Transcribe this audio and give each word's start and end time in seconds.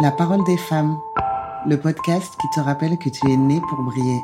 La 0.00 0.12
parole 0.12 0.44
des 0.44 0.56
femmes, 0.56 0.96
le 1.66 1.76
podcast 1.76 2.36
qui 2.40 2.48
te 2.54 2.60
rappelle 2.60 2.98
que 2.98 3.08
tu 3.08 3.28
es 3.32 3.36
né 3.36 3.60
pour 3.68 3.82
briller. 3.82 4.22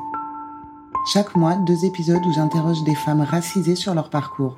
Chaque 1.12 1.34
mois, 1.34 1.56
deux 1.56 1.84
épisodes 1.84 2.24
où 2.24 2.32
j'interroge 2.32 2.84
des 2.84 2.94
femmes 2.94 3.22
racisées 3.22 3.74
sur 3.74 3.92
leur 3.92 4.08
parcours. 4.08 4.54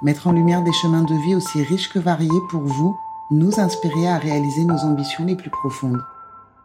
Mettre 0.00 0.28
en 0.28 0.32
lumière 0.32 0.62
des 0.62 0.72
chemins 0.72 1.02
de 1.02 1.14
vie 1.26 1.34
aussi 1.34 1.64
riches 1.64 1.88
que 1.88 1.98
variés 1.98 2.30
pour 2.50 2.60
vous, 2.60 2.96
nous 3.32 3.58
inspirer 3.58 4.06
à 4.06 4.18
réaliser 4.18 4.62
nos 4.62 4.78
ambitions 4.84 5.24
les 5.24 5.34
plus 5.34 5.50
profondes. 5.50 6.04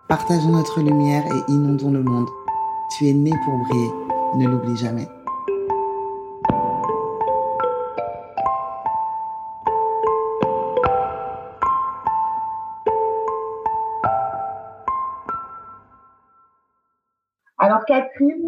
Partageons 0.07 0.51
notre 0.51 0.81
lumière 0.81 1.23
et 1.25 1.51
inondons 1.51 1.89
le 1.89 2.03
monde. 2.03 2.29
Tu 2.95 3.07
es 3.07 3.13
né 3.13 3.31
pour 3.43 3.57
briller, 3.57 3.91
ne 4.35 4.47
l'oublie 4.47 4.77
jamais. 4.77 5.09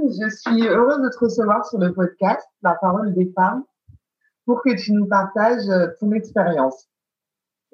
Je 0.10 0.30
suis 0.30 0.68
heureuse 0.68 1.02
de 1.02 1.10
te 1.10 1.20
recevoir 1.20 1.66
sur 1.66 1.80
le 1.80 1.94
podcast 1.94 2.48
La 2.62 2.76
parole 2.76 3.14
des 3.14 3.32
femmes 3.36 3.64
pour 4.46 4.62
que 4.64 4.76
tu 4.76 4.94
nous 4.94 5.08
partages 5.08 5.68
euh, 5.70 5.88
ton 6.00 6.12
expérience. 6.12 6.88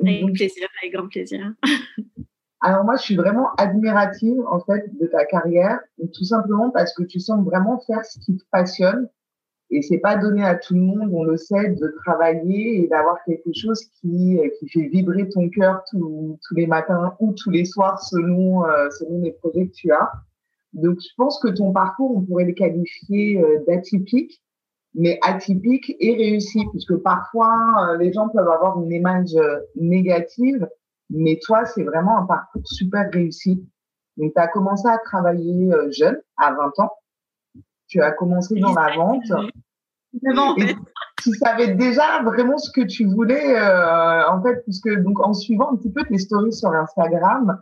Avec 0.01 0.33
plaisir, 0.33 0.67
avec 0.81 0.93
grand 0.93 1.07
plaisir. 1.07 1.53
Alors 2.61 2.83
moi, 2.85 2.95
je 2.95 3.03
suis 3.03 3.15
vraiment 3.15 3.53
admirative 3.57 4.41
en 4.47 4.59
fait 4.61 4.85
de 4.99 5.05
ta 5.07 5.25
carrière, 5.25 5.79
tout 6.13 6.23
simplement 6.23 6.71
parce 6.71 6.93
que 6.93 7.03
tu 7.03 7.19
sembles 7.19 7.45
vraiment 7.45 7.79
faire 7.85 8.05
ce 8.05 8.19
qui 8.19 8.37
te 8.37 8.43
passionne 8.51 9.09
et 9.69 9.81
c'est 9.81 9.97
pas 9.97 10.15
donné 10.15 10.43
à 10.43 10.55
tout 10.55 10.75
le 10.75 10.81
monde, 10.81 11.09
on 11.11 11.23
le 11.23 11.35
sait, 11.35 11.69
de 11.69 11.95
travailler 12.05 12.83
et 12.83 12.87
d'avoir 12.87 13.23
quelque 13.25 13.51
chose 13.53 13.83
qui 13.99 14.39
euh, 14.39 14.47
qui 14.59 14.69
fait 14.69 14.87
vibrer 14.87 15.27
ton 15.29 15.49
cœur 15.49 15.83
tous, 15.89 16.37
tous 16.47 16.55
les 16.55 16.67
matins 16.67 17.15
ou 17.19 17.33
tous 17.33 17.49
les 17.49 17.65
soirs 17.65 17.99
selon 17.99 18.65
euh, 18.65 18.89
selon 18.91 19.19
les 19.21 19.31
projets 19.31 19.67
que 19.67 19.73
tu 19.73 19.91
as. 19.91 20.11
Donc, 20.73 20.97
je 20.99 21.13
pense 21.17 21.39
que 21.39 21.49
ton 21.49 21.71
parcours, 21.71 22.15
on 22.17 22.21
pourrait 22.21 22.45
le 22.45 22.53
qualifier 22.53 23.41
euh, 23.41 23.63
d'atypique, 23.67 24.41
mais 24.95 25.19
atypique 25.21 25.95
et 25.99 26.15
réussi, 26.15 26.65
puisque 26.71 26.95
parfois, 26.97 27.91
euh, 27.91 27.97
les 27.97 28.11
gens 28.11 28.29
peuvent 28.29 28.47
avoir 28.47 28.81
une 28.81 28.91
image 28.91 29.35
euh, 29.35 29.59
négative, 29.75 30.67
mais 31.09 31.39
toi, 31.43 31.65
c'est 31.65 31.83
vraiment 31.83 32.17
un 32.17 32.25
parcours 32.25 32.65
super 32.65 33.09
réussi. 33.11 33.63
Donc, 34.17 34.33
tu 34.35 34.41
as 34.41 34.47
commencé 34.47 34.87
à 34.87 34.97
travailler 34.97 35.71
jeune, 35.91 36.19
à 36.37 36.53
20 36.53 36.79
ans. 36.79 36.91
Tu 37.87 38.01
as 38.01 38.11
commencé 38.11 38.59
dans 38.59 38.73
la 38.73 38.95
vente. 38.95 39.23
Et 40.57 40.75
tu 41.23 41.33
savais 41.33 41.73
déjà 41.73 42.21
vraiment 42.23 42.57
ce 42.57 42.71
que 42.71 42.81
tu 42.81 43.05
voulais, 43.05 43.59
en 43.59 44.41
fait, 44.43 44.61
puisque 44.63 44.89
donc 45.01 45.19
en 45.19 45.33
suivant 45.33 45.71
un 45.71 45.77
petit 45.77 45.91
peu 45.91 46.03
tes 46.03 46.19
stories 46.19 46.53
sur 46.53 46.71
Instagram, 46.71 47.59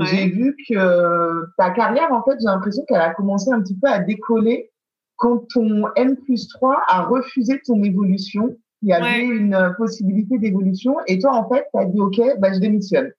j'ai 0.00 0.28
vu 0.28 0.56
que 0.68 1.46
ta 1.56 1.70
carrière, 1.70 2.12
en 2.12 2.22
fait, 2.22 2.36
j'ai 2.40 2.46
l'impression 2.46 2.84
qu'elle 2.86 3.00
a 3.00 3.14
commencé 3.14 3.50
un 3.50 3.60
petit 3.60 3.76
peu 3.76 3.88
à 3.88 3.98
décoller 3.98 4.70
quand 5.16 5.46
ton 5.52 5.84
N 5.96 6.16
plus 6.16 6.48
3 6.48 6.82
a 6.88 7.02
refusé 7.02 7.60
ton 7.64 7.82
évolution. 7.82 8.56
Il 8.82 8.90
y 8.90 8.92
avait 8.92 9.20
une 9.20 9.74
possibilité 9.76 10.38
d'évolution 10.38 10.96
et 11.06 11.18
toi, 11.18 11.34
en 11.34 11.48
fait, 11.48 11.66
tu 11.74 11.80
as 11.80 11.84
dit 11.86 12.00
OK, 12.00 12.20
bah, 12.38 12.52
je 12.52 12.60
démissionne. 12.60 13.12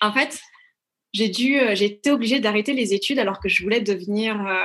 En 0.00 0.12
fait, 0.12 0.40
j'ai 1.14 1.28
dû, 1.28 1.58
euh, 1.60 1.74
j'ai 1.74 1.86
été 1.86 2.10
obligée 2.10 2.40
d'arrêter 2.40 2.72
les 2.72 2.92
études 2.92 3.20
alors 3.20 3.38
que 3.38 3.48
je 3.48 3.62
voulais 3.62 3.80
devenir. 3.80 4.34
Euh, 4.46 4.56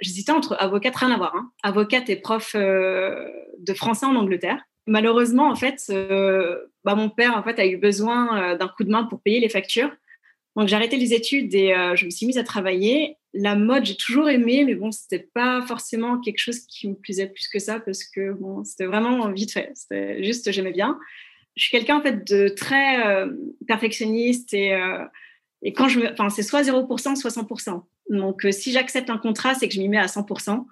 j'hésitais 0.00 0.30
entre 0.30 0.56
avocate, 0.60 0.94
rien 0.94 1.10
à 1.10 1.16
voir, 1.16 1.34
hein, 1.34 1.50
avocate 1.64 2.08
et 2.08 2.16
prof 2.16 2.52
euh, 2.54 3.28
de 3.58 3.74
français 3.74 4.06
en 4.06 4.14
Angleterre. 4.14 4.62
Malheureusement, 4.86 5.50
en 5.50 5.56
fait, 5.56 5.92
bah, 6.84 6.94
mon 6.94 7.10
père 7.10 7.36
en 7.36 7.42
fait 7.42 7.58
a 7.58 7.66
eu 7.66 7.76
besoin 7.76 8.54
d'un 8.54 8.68
coup 8.68 8.84
de 8.84 8.90
main 8.90 9.02
pour 9.02 9.20
payer 9.20 9.40
les 9.40 9.48
factures. 9.48 9.90
Donc 10.56 10.68
j'ai 10.68 10.76
arrêté 10.76 10.96
les 10.96 11.12
études 11.12 11.54
et 11.54 11.74
euh, 11.74 11.94
je 11.96 12.06
me 12.06 12.10
suis 12.10 12.26
mise 12.26 12.38
à 12.38 12.44
travailler. 12.44 13.18
La 13.34 13.54
mode, 13.54 13.84
j'ai 13.84 13.96
toujours 13.96 14.30
aimé, 14.30 14.64
mais 14.64 14.74
bon, 14.74 14.90
c'était 14.90 15.28
pas 15.34 15.62
forcément 15.66 16.18
quelque 16.18 16.38
chose 16.38 16.60
qui 16.60 16.88
me 16.88 16.94
plaisait 16.94 17.26
plus 17.26 17.48
que 17.48 17.58
ça 17.58 17.78
parce 17.78 18.04
que 18.04 18.32
bon, 18.32 18.64
c'était 18.64 18.86
vraiment 18.86 19.30
vite 19.30 19.52
fait. 19.52 19.70
C'était 19.74 20.24
juste, 20.24 20.50
j'aimais 20.50 20.72
bien. 20.72 20.98
Je 21.56 21.64
suis 21.64 21.70
quelqu'un 21.70 21.98
en 21.98 22.02
fait 22.02 22.26
de 22.26 22.48
très 22.48 23.06
euh, 23.06 23.30
perfectionniste 23.66 24.54
et 24.54 24.74
euh, 24.74 25.04
et 25.62 25.72
quand 25.72 25.88
je 25.88 26.00
enfin 26.12 26.28
c'est 26.30 26.42
soit 26.42 26.62
0%, 26.62 27.16
soit 27.16 27.30
100%. 27.30 27.82
Donc 28.10 28.46
si 28.50 28.72
j'accepte 28.72 29.10
un 29.10 29.18
contrat, 29.18 29.54
c'est 29.54 29.68
que 29.68 29.74
je 29.74 29.80
m'y 29.80 29.88
mets 29.88 29.98
à 29.98 30.06
100%. 30.06 30.64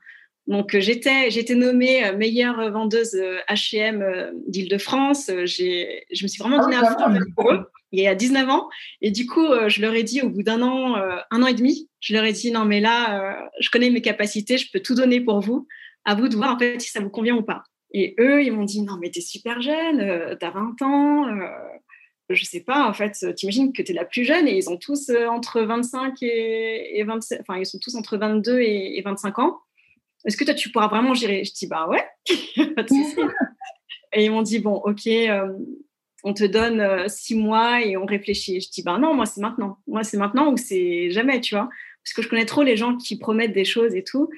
Donc 0.47 0.77
j'étais 0.79 1.31
j'étais 1.31 1.55
nommée 1.55 2.13
meilleure 2.13 2.71
vendeuse 2.71 3.17
H&M 3.49 4.33
d'Île-de-France. 4.47 5.31
J'ai 5.45 6.05
je 6.13 6.23
me 6.23 6.29
suis 6.29 6.43
vraiment 6.43 6.59
ah 6.61 6.65
donnée 6.65 6.77
à 6.77 6.85
fond 6.85 7.21
pour 7.35 7.53
eux 7.53 7.67
il 7.95 8.03
y 8.03 8.09
a 8.09 8.15
19 8.15 8.49
ans. 8.49 8.69
Et 9.01 9.11
du 9.11 9.27
coup, 9.27 9.47
euh, 9.47 9.69
je 9.69 9.81
leur 9.81 9.95
ai 9.95 10.03
dit 10.03 10.23
au 10.23 10.29
bout 10.29 10.43
d'un 10.43 10.63
an, 10.63 10.97
euh, 10.97 11.17
un 11.31 11.43
an 11.43 11.47
et 11.47 11.55
demi, 11.55 11.89
je 12.01 12.15
leur 12.15 12.25
ai 12.25 12.33
dit 12.33 12.51
non, 12.51 12.65
mais 12.65 12.81
là, 12.81 13.21
euh, 13.21 13.49
je 13.61 13.71
connais 13.71 13.91
mes 13.91 14.03
capacités, 14.03 14.59
je 14.59 14.71
peux 14.73 14.81
tout 14.81 14.95
donner 14.95 15.21
pour 15.21 15.41
vous. 15.41 15.67
À 16.05 16.15
vous 16.15 16.29
de 16.29 16.37
voir 16.37 16.55
en 16.55 16.59
fait 16.59 16.79
si 16.81 16.91
ça 16.91 17.01
vous 17.01 17.09
convient 17.09 17.37
ou 17.37 17.43
pas. 17.43 17.63
Et 17.93 18.15
eux, 18.19 18.43
ils 18.43 18.53
m'ont 18.53 18.65
dit 18.65 18.83
non, 18.83 18.99
mais 19.01 19.11
tu 19.11 19.21
es 19.21 19.23
super 19.23 19.63
jeune, 19.63 20.37
tu 20.39 20.45
as 20.45 20.51
20 20.51 20.83
ans. 20.83 21.25
je 22.29 22.45
sais 22.45 22.61
pas, 22.61 22.87
en 22.89 22.93
fait, 22.93 23.35
t'imagines 23.37 23.73
que 23.73 23.81
tu 23.81 23.93
es 23.93 23.95
la 23.95 24.05
plus 24.05 24.25
jeune 24.25 24.49
et 24.49 24.57
ils 24.57 24.69
ont 24.69 24.77
tous 24.77 25.11
entre 25.31 25.63
25 25.63 26.15
et, 26.23 27.03
27, 27.07 27.41
enfin, 27.41 27.59
ils 27.59 27.65
sont 27.65 27.79
tous 27.79 27.95
entre 27.95 28.19
22 28.19 28.61
et, 28.61 29.01
25 29.03 29.39
ans. 29.39 29.61
Est-ce 30.27 30.37
que 30.37 30.45
toi, 30.45 30.55
tu 30.55 30.71
pourras 30.71 30.89
vraiment 30.89 31.15
gérer? 31.15 31.45
Je 31.45 31.53
dis 31.53 31.67
bah 31.67 31.89
ouais, 31.89 32.05
pas 32.75 32.83
de 32.83 32.89
souci. 32.89 33.17
Et 34.13 34.25
ils 34.25 34.31
m'ont 34.31 34.43
dit 34.43 34.61
bon, 34.61 34.75
ok, 34.75 35.09
on 36.25 36.33
te 36.33 36.45
donne 36.45 36.81
euh, 36.81 37.05
six 37.07 37.37
mois 37.37 37.83
et 37.85 37.97
on 37.99 38.07
réfléchit. 38.07 38.61
Je 38.61 38.71
dis, 38.71 38.83
ben 38.83 38.99
non, 38.99 39.15
moi, 39.15 39.27
c'est 39.27 39.43
maintenant. 39.43 39.79
Moi, 39.87 40.03
c'est 40.03 40.17
maintenant 40.17 40.51
ou 40.51 40.57
c'est 40.57 41.11
jamais, 41.11 41.41
tu 41.41 41.55
vois. 41.55 41.69
Parce 42.03 42.15
que 42.15 42.23
je 42.23 42.29
connais 42.29 42.47
trop 42.47 42.63
les 42.63 42.77
gens 42.77 42.97
qui 42.97 43.19
promettent 43.19 43.53
des 43.53 43.67
choses 43.67 43.95
et 43.95 44.03
tout. 44.03 44.31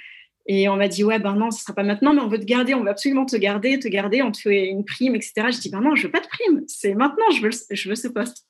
Et 0.46 0.68
on 0.68 0.76
m'a 0.76 0.88
dit, 0.88 1.04
ouais, 1.04 1.20
ben 1.20 1.34
non, 1.34 1.52
ce 1.52 1.62
sera 1.62 1.74
pas 1.74 1.84
maintenant, 1.84 2.12
mais 2.12 2.20
on 2.20 2.28
veut 2.28 2.40
te 2.40 2.44
garder, 2.44 2.74
on 2.74 2.82
veut 2.82 2.90
absolument 2.90 3.24
te 3.24 3.36
garder, 3.36 3.78
te 3.78 3.88
garder, 3.88 4.22
on 4.22 4.32
te 4.32 4.38
fait 4.38 4.66
une 4.66 4.84
prime, 4.84 5.14
etc. 5.14 5.32
Je 5.50 5.60
dis, 5.60 5.70
ben 5.70 5.80
non, 5.80 5.94
je 5.94 6.04
veux 6.04 6.10
pas 6.10 6.20
de 6.20 6.26
prime, 6.26 6.62
c'est 6.68 6.94
maintenant, 6.94 7.28
je 7.30 7.42
veux, 7.42 7.50
je 7.70 7.88
veux 7.88 7.96
ce 7.96 8.08
poste. 8.08 8.44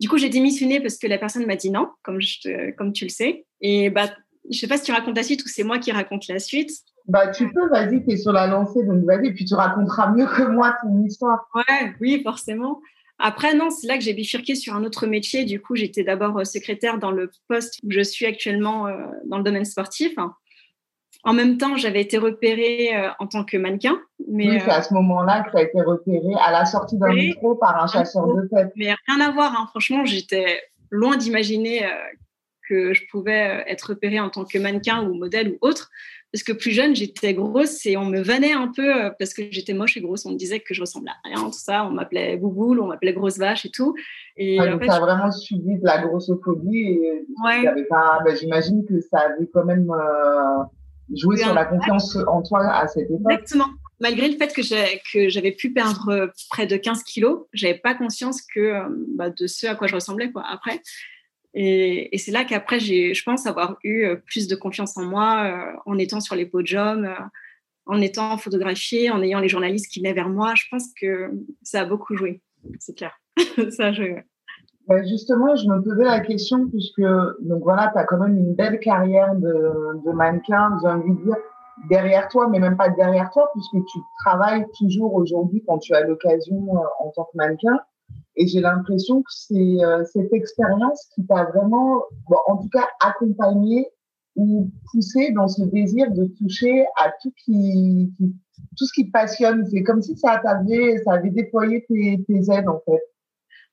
Du 0.00 0.08
coup, 0.08 0.18
j'ai 0.18 0.28
démissionné 0.28 0.80
parce 0.80 0.98
que 0.98 1.06
la 1.06 1.18
personne 1.18 1.46
m'a 1.46 1.56
dit 1.56 1.70
non, 1.70 1.88
comme, 2.02 2.20
je 2.20 2.72
comme 2.72 2.92
tu 2.92 3.04
le 3.04 3.10
sais. 3.10 3.46
Et 3.60 3.90
bah, 3.90 4.12
je 4.50 4.58
sais 4.58 4.66
pas 4.66 4.76
si 4.76 4.84
tu 4.84 4.92
racontes 4.92 5.16
la 5.16 5.22
suite 5.22 5.44
ou 5.44 5.48
c'est 5.48 5.64
moi 5.64 5.78
qui 5.78 5.92
raconte 5.92 6.28
la 6.28 6.38
suite. 6.38 6.70
Bah, 7.08 7.28
tu 7.28 7.50
peux, 7.52 7.68
vas-y, 7.68 8.04
tu 8.04 8.12
es 8.12 8.16
sur 8.16 8.32
la 8.32 8.46
lancée, 8.46 8.82
donc 8.84 9.04
vas-y, 9.04 9.32
puis 9.32 9.44
tu 9.44 9.54
raconteras 9.54 10.12
mieux 10.12 10.26
que 10.26 10.42
moi 10.42 10.76
ton 10.82 11.04
histoire. 11.04 11.48
Ouais, 11.54 11.94
oui, 12.00 12.20
forcément. 12.22 12.80
Après, 13.18 13.54
non, 13.54 13.70
c'est 13.70 13.86
là 13.86 13.96
que 13.96 14.02
j'ai 14.02 14.12
bifurqué 14.12 14.54
sur 14.54 14.74
un 14.74 14.84
autre 14.84 15.06
métier. 15.06 15.44
Du 15.44 15.60
coup, 15.60 15.74
j'étais 15.74 16.04
d'abord 16.04 16.38
euh, 16.38 16.44
secrétaire 16.44 16.98
dans 16.98 17.10
le 17.10 17.30
poste 17.48 17.78
où 17.82 17.90
je 17.90 18.00
suis 18.00 18.26
actuellement 18.26 18.88
euh, 18.88 18.92
dans 19.26 19.38
le 19.38 19.44
domaine 19.44 19.64
sportif. 19.64 20.14
En 21.24 21.32
même 21.32 21.56
temps, 21.56 21.76
j'avais 21.76 22.02
été 22.02 22.18
repérée 22.18 22.94
euh, 22.94 23.08
en 23.18 23.26
tant 23.26 23.44
que 23.44 23.56
mannequin. 23.56 23.98
Mais, 24.28 24.50
oui, 24.50 24.60
c'est 24.60 24.70
à 24.70 24.82
ce 24.82 24.92
moment-là 24.94 25.44
que 25.44 25.50
tu 25.50 25.56
as 25.56 25.62
été 25.62 25.80
repérée 25.80 26.34
à 26.44 26.50
la 26.50 26.66
sortie 26.66 26.98
d'un 26.98 27.14
métro 27.14 27.54
par 27.54 27.82
un 27.82 27.86
chasseur 27.86 28.26
de 28.26 28.48
tête. 28.48 28.72
Mais 28.76 28.94
rien 29.06 29.20
à 29.20 29.30
voir, 29.30 29.52
hein. 29.58 29.66
franchement, 29.70 30.04
j'étais 30.04 30.60
loin 30.90 31.16
d'imaginer 31.16 31.86
que 32.68 32.94
je 32.94 33.02
pouvais 33.10 33.64
être 33.66 33.90
repérée 33.90 34.20
en 34.20 34.30
tant 34.30 34.44
que 34.44 34.58
mannequin 34.58 35.02
ou 35.08 35.14
modèle 35.14 35.50
ou 35.50 35.58
autre. 35.60 35.90
Parce 36.32 36.42
que 36.42 36.52
plus 36.52 36.72
jeune, 36.72 36.94
j'étais 36.94 37.32
grosse 37.34 37.86
et 37.86 37.96
on 37.96 38.04
me 38.04 38.20
vannait 38.20 38.52
un 38.52 38.68
peu 38.68 39.04
euh, 39.04 39.10
parce 39.18 39.32
que 39.32 39.42
j'étais 39.50 39.72
moche 39.72 39.96
et 39.96 40.00
grosse. 40.00 40.26
On 40.26 40.32
me 40.32 40.36
disait 40.36 40.60
que 40.60 40.74
je 40.74 40.80
ressemblais 40.82 41.12
à 41.24 41.28
rien, 41.28 41.44
tout 41.44 41.52
ça. 41.52 41.86
On 41.86 41.92
m'appelait 41.92 42.36
bouboule, 42.36 42.80
on 42.80 42.88
m'appelait 42.88 43.12
grosse 43.12 43.38
vache 43.38 43.64
et 43.64 43.70
tout. 43.70 43.94
Et 44.36 44.58
ah, 44.60 44.66
donc, 44.66 44.82
tu 44.82 44.90
as 44.90 45.00
vraiment 45.00 45.30
subi 45.30 45.78
de 45.78 45.84
la 45.84 46.02
grossophobie. 46.02 47.00
Et 47.00 47.84
pas, 47.88 48.18
ben, 48.24 48.36
j'imagine 48.36 48.84
que 48.84 49.00
ça 49.00 49.20
avait 49.20 49.48
quand 49.50 49.64
même 49.64 49.90
euh, 49.90 50.64
joué 51.14 51.38
sur 51.38 51.54
la 51.54 51.64
confiance 51.64 52.18
en 52.26 52.42
toi 52.42 52.70
à 52.70 52.86
cette 52.88 53.10
époque. 53.10 53.30
Exactement. 53.30 53.68
Malgré 54.00 54.28
le 54.28 54.36
fait 54.36 54.52
que 54.52 55.28
j'avais 55.30 55.52
pu 55.52 55.72
perdre 55.72 56.08
euh, 56.10 56.26
près 56.50 56.66
de 56.66 56.76
15 56.76 57.02
kilos, 57.04 57.46
j'avais 57.54 57.78
pas 57.78 57.94
conscience 57.94 58.42
que 58.42 58.82
bah, 59.16 59.30
de 59.30 59.46
ce 59.46 59.68
à 59.68 59.74
quoi 59.74 59.86
je 59.86 59.94
ressemblais 59.94 60.30
quoi, 60.30 60.44
après. 60.46 60.82
Et, 61.58 62.18
c'est 62.18 62.32
là 62.32 62.44
qu'après, 62.44 62.78
je 62.78 63.22
pense 63.24 63.46
avoir 63.46 63.78
eu 63.82 64.04
euh, 64.04 64.16
plus 64.16 64.46
de 64.46 64.54
confiance 64.54 64.98
en 64.98 65.06
moi 65.06 65.44
euh, 65.44 65.78
en 65.86 65.96
étant 65.96 66.20
sur 66.20 66.34
les 66.34 66.44
podiums, 66.44 67.06
euh, 67.06 67.14
en 67.86 67.98
étant 68.02 68.36
photographiée, 68.36 69.10
en 69.10 69.22
ayant 69.22 69.40
les 69.40 69.48
journalistes 69.48 69.90
qui 69.90 70.00
venaient 70.00 70.12
vers 70.12 70.28
moi. 70.28 70.52
Je 70.54 70.64
pense 70.70 70.92
que 71.00 71.30
ça 71.62 71.80
a 71.80 71.84
beaucoup 71.86 72.14
joué, 72.14 72.42
c'est 72.78 72.94
clair. 72.94 73.18
ça 73.70 73.86
a 73.86 73.92
joué. 73.92 74.22
Justement, 75.08 75.56
je 75.56 75.66
me 75.66 75.82
posais 75.82 76.04
la 76.04 76.20
question 76.20 76.68
puisque 76.68 77.00
donc 77.40 77.62
voilà, 77.62 77.90
tu 77.90 77.98
as 77.98 78.04
quand 78.04 78.18
même 78.18 78.36
une 78.36 78.54
belle 78.54 78.78
carrière 78.78 79.34
de, 79.34 80.12
mannequin, 80.12 80.78
j'ai 80.82 80.88
envie 80.88 81.10
de 81.10 81.24
dire 81.24 81.36
derrière 81.88 82.28
toi, 82.28 82.48
mais 82.48 82.60
même 82.60 82.76
pas 82.76 82.90
derrière 82.90 83.30
toi 83.30 83.50
puisque 83.54 83.84
tu 83.86 83.98
travailles 84.24 84.64
toujours 84.78 85.14
aujourd'hui 85.14 85.64
quand 85.66 85.78
tu 85.78 85.94
as 85.94 86.02
l'occasion 86.02 86.68
en 87.00 87.10
tant 87.10 87.24
que 87.24 87.36
mannequin. 87.36 87.80
Et 88.36 88.46
j'ai 88.46 88.60
l'impression 88.60 89.22
que 89.22 89.30
c'est 89.30 89.84
euh, 89.84 90.04
cette 90.12 90.32
expérience 90.32 91.08
qui 91.14 91.26
t'a 91.26 91.44
vraiment, 91.44 92.02
bon, 92.28 92.36
en 92.46 92.56
tout 92.58 92.68
cas, 92.68 92.86
accompagné 93.00 93.88
ou 94.34 94.70
poussé 94.92 95.32
dans 95.32 95.48
ce 95.48 95.62
désir 95.62 96.10
de 96.10 96.26
toucher 96.38 96.84
à 96.96 97.10
tout 97.22 97.32
qui, 97.44 98.12
qui 98.18 98.34
tout 98.76 98.84
ce 98.84 98.92
qui 98.94 99.06
te 99.06 99.10
passionne. 99.10 99.66
C'est 99.70 99.82
comme 99.82 100.02
si 100.02 100.16
ça 100.16 100.40
t'avait, 100.42 100.98
ça 101.04 101.14
avait 101.14 101.30
déployé 101.30 101.84
tes, 101.88 102.22
tes 102.26 102.52
aides 102.52 102.68
en 102.68 102.80
fait. 102.84 103.00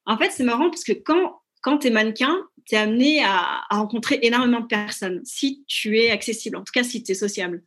En 0.06 0.18
fait, 0.18 0.32
c'est 0.32 0.44
marrant 0.44 0.70
parce 0.70 0.84
que 0.84 0.94
quand 0.94 1.34
quand 1.64 1.80
tu 1.80 1.88
es 1.88 1.90
mannequin, 1.90 2.36
tu 2.66 2.76
es 2.76 2.78
amené 2.78 3.24
à, 3.24 3.62
rencontrer 3.72 4.20
énormément 4.22 4.60
de 4.60 4.68
personnes 4.68 5.22
si 5.24 5.64
tu 5.66 5.98
es 5.98 6.12
accessible, 6.12 6.58
en 6.58 6.60
tout 6.60 6.72
cas 6.74 6.84
si 6.84 7.02
tu 7.04 7.14
es 7.14 7.16
sociable. 7.16 7.64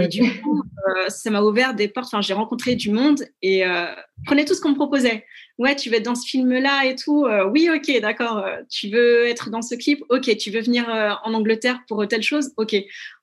Et 0.00 0.08
du 0.08 0.22
coup, 0.40 0.62
euh, 0.88 1.08
ça 1.08 1.30
m'a 1.30 1.42
ouvert 1.42 1.74
des 1.74 1.88
portes. 1.88 2.06
Enfin, 2.06 2.22
j'ai 2.22 2.34
rencontré 2.34 2.76
du 2.76 2.90
monde 2.90 3.24
et 3.42 3.66
euh, 3.66 3.86
prenez 4.24 4.44
tout 4.44 4.54
ce 4.54 4.60
qu'on 4.60 4.70
me 4.70 4.76
proposait. 4.76 5.24
Ouais, 5.58 5.76
tu 5.76 5.90
veux 5.90 5.96
être 5.96 6.04
dans 6.04 6.14
ce 6.14 6.26
film-là 6.28 6.86
et 6.86 6.96
tout. 6.96 7.24
Euh, 7.24 7.44
oui, 7.44 7.68
ok, 7.72 8.00
d'accord. 8.00 8.44
tu 8.68 8.88
veux 8.88 9.26
être 9.26 9.50
dans 9.50 9.62
ce 9.62 9.74
clip? 9.74 10.02
Ok. 10.08 10.36
Tu 10.36 10.50
veux 10.50 10.60
venir 10.60 10.88
en 11.24 11.34
Angleterre 11.34 11.80
pour 11.88 12.06
telle 12.08 12.22
chose? 12.22 12.52
Ok. 12.56 12.74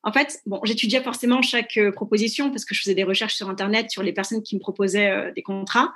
En 0.04 0.14
fait, 0.14 0.40
bon, 0.46 0.62
j'étudiais 0.64 1.02
forcément 1.02 1.42
chaque 1.42 1.80
proposition 1.94 2.50
parce 2.50 2.66
que 2.66 2.76
je 2.76 2.82
faisais 2.82 2.96
des 2.96 3.04
recherches 3.04 3.36
sur 3.36 3.50
Internet 3.50 3.92
sur 3.92 4.04
les 4.04 4.14
personnes 4.14 4.44
qui 4.44 4.56
me 4.56 4.60
proposaient 4.60 5.32
des 5.36 5.42
contrats. 5.42 5.94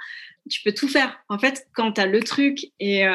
Tu 0.50 0.62
peux 0.64 0.74
tout 0.74 0.88
faire. 0.88 1.18
En 1.30 1.40
fait, 1.40 1.68
quand 1.74 1.94
tu 1.94 2.02
as 2.02 2.06
le 2.06 2.22
truc 2.22 2.66
et 2.80 3.06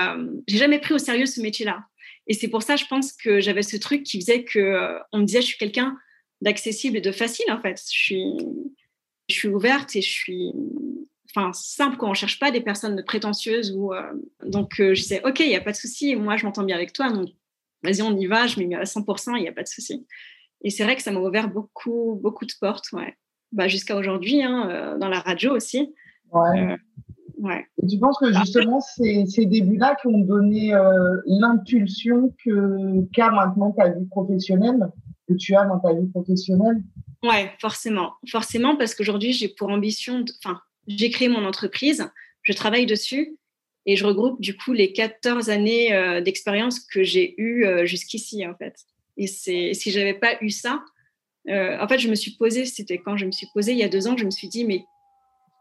j'ai 0.46 0.56
jamais 0.56 0.78
pris 0.78 0.94
au 0.94 0.98
sérieux 0.98 1.26
ce 1.26 1.40
métier-là. 1.40 1.84
Et 2.28 2.34
c'est 2.34 2.48
pour 2.48 2.62
ça, 2.62 2.76
je 2.76 2.84
pense 2.84 3.12
que 3.12 3.40
j'avais 3.40 3.62
ce 3.62 3.76
truc 3.76 4.02
qui 4.02 4.20
faisait 4.20 4.44
que 4.44 4.58
euh, 4.58 4.98
on 5.12 5.18
me 5.18 5.24
disait, 5.24 5.40
je 5.40 5.46
suis 5.46 5.58
quelqu'un 5.58 5.96
d'accessible 6.42 6.98
et 6.98 7.00
de 7.00 7.10
facile, 7.10 7.50
en 7.50 7.60
fait. 7.60 7.80
Je 7.90 7.98
suis, 7.98 8.36
je 9.28 9.34
suis 9.34 9.48
ouverte 9.48 9.96
et 9.96 10.02
je 10.02 10.10
suis 10.10 10.52
enfin, 11.34 11.52
simple, 11.52 11.96
quand 11.96 12.06
on 12.06 12.10
ne 12.10 12.14
cherche 12.14 12.38
pas 12.38 12.50
des 12.50 12.60
personnes 12.60 13.02
prétentieuses. 13.04 13.72
Ou, 13.76 13.92
euh, 13.92 14.02
donc, 14.44 14.80
euh, 14.80 14.94
je 14.94 15.02
disais, 15.02 15.22
OK, 15.24 15.40
il 15.40 15.48
n'y 15.48 15.56
a 15.56 15.60
pas 15.60 15.72
de 15.72 15.76
souci. 15.76 16.16
Moi, 16.16 16.36
je 16.36 16.44
m'entends 16.44 16.64
bien 16.64 16.76
avec 16.76 16.92
toi. 16.92 17.10
Donc, 17.10 17.28
vas-y, 17.82 18.02
on 18.02 18.16
y 18.16 18.26
va. 18.26 18.46
Je 18.46 18.58
m'y 18.58 18.66
mets 18.66 18.76
à 18.76 18.84
100%, 18.84 19.36
il 19.36 19.42
n'y 19.42 19.48
a 19.48 19.52
pas 19.52 19.62
de 19.62 19.68
souci. 19.68 20.06
Et 20.62 20.70
c'est 20.70 20.84
vrai 20.84 20.96
que 20.96 21.02
ça 21.02 21.12
m'a 21.12 21.20
ouvert 21.20 21.48
beaucoup, 21.48 22.18
beaucoup 22.22 22.44
de 22.44 22.52
portes, 22.60 22.90
ouais. 22.92 23.16
Bah, 23.52 23.68
jusqu'à 23.68 23.96
aujourd'hui, 23.96 24.42
hein, 24.42 24.96
dans 25.00 25.08
la 25.08 25.20
radio 25.20 25.54
aussi. 25.54 25.94
Ouais. 26.32 26.76
Et 27.82 27.86
tu 27.86 27.98
penses 27.98 28.18
que 28.18 28.32
justement, 28.32 28.80
c'est 28.80 29.26
ces 29.26 29.46
débuts-là 29.46 29.96
qui 30.00 30.08
ont 30.08 30.18
donné 30.18 30.74
euh, 30.74 31.20
l'impulsion 31.26 32.34
que 32.44 33.04
qu'a 33.12 33.30
maintenant 33.30 33.70
ta 33.72 33.90
vie 33.90 34.06
professionnelle, 34.06 34.90
que 35.28 35.34
tu 35.34 35.54
as 35.54 35.64
dans 35.64 35.78
ta 35.78 35.94
vie 35.94 36.06
professionnelle? 36.06 36.82
Ouais, 37.22 37.52
forcément. 37.60 38.14
Forcément, 38.28 38.76
parce 38.76 38.94
qu'aujourd'hui, 38.94 39.32
j'ai 39.32 39.48
pour 39.48 39.70
ambition, 39.70 40.24
enfin, 40.44 40.60
j'ai 40.88 41.10
créé 41.10 41.28
mon 41.28 41.44
entreprise, 41.44 42.08
je 42.42 42.52
travaille 42.52 42.86
dessus 42.86 43.36
et 43.86 43.96
je 43.96 44.04
regroupe 44.04 44.40
du 44.40 44.56
coup 44.56 44.72
les 44.72 44.92
14 44.92 45.50
années 45.50 45.94
euh, 45.94 46.20
d'expérience 46.20 46.80
que 46.80 47.02
j'ai 47.02 47.34
eues 47.40 47.64
euh, 47.64 47.86
jusqu'ici, 47.86 48.46
en 48.46 48.54
fait. 48.56 48.74
Et 49.16 49.26
c'est 49.26 49.74
si 49.74 49.90
j'avais 49.90 50.14
pas 50.14 50.36
eu 50.40 50.50
ça, 50.50 50.82
en 51.48 51.88
fait, 51.88 51.98
je 51.98 52.08
me 52.08 52.14
suis 52.14 52.32
posée, 52.32 52.66
c'était 52.66 52.98
quand 52.98 53.16
je 53.16 53.24
me 53.24 53.32
suis 53.32 53.46
posée 53.54 53.72
il 53.72 53.78
y 53.78 53.82
a 53.82 53.88
deux 53.88 54.06
ans, 54.06 54.18
je 54.18 54.26
me 54.26 54.30
suis 54.30 54.48
dit, 54.48 54.66
mais 54.66 54.84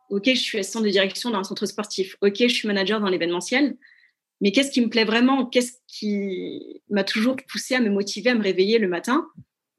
OK, 0.09 0.25
je 0.25 0.39
suis 0.39 0.59
assistant 0.59 0.81
de 0.81 0.89
direction 0.89 1.29
dans 1.29 1.39
un 1.39 1.43
centre 1.43 1.65
sportif. 1.65 2.15
OK, 2.21 2.35
je 2.39 2.47
suis 2.47 2.67
manager 2.67 2.99
dans 2.99 3.09
l'événementiel. 3.09 3.77
Mais 4.39 4.51
qu'est-ce 4.51 4.71
qui 4.71 4.81
me 4.81 4.89
plaît 4.89 5.03
vraiment? 5.03 5.45
Qu'est-ce 5.45 5.73
qui 5.87 6.81
m'a 6.89 7.03
toujours 7.03 7.35
poussé 7.47 7.75
à 7.75 7.81
me 7.81 7.89
motiver 7.89 8.29
à 8.29 8.35
me 8.35 8.43
réveiller 8.43 8.77
le 8.77 8.87
matin? 8.87 9.27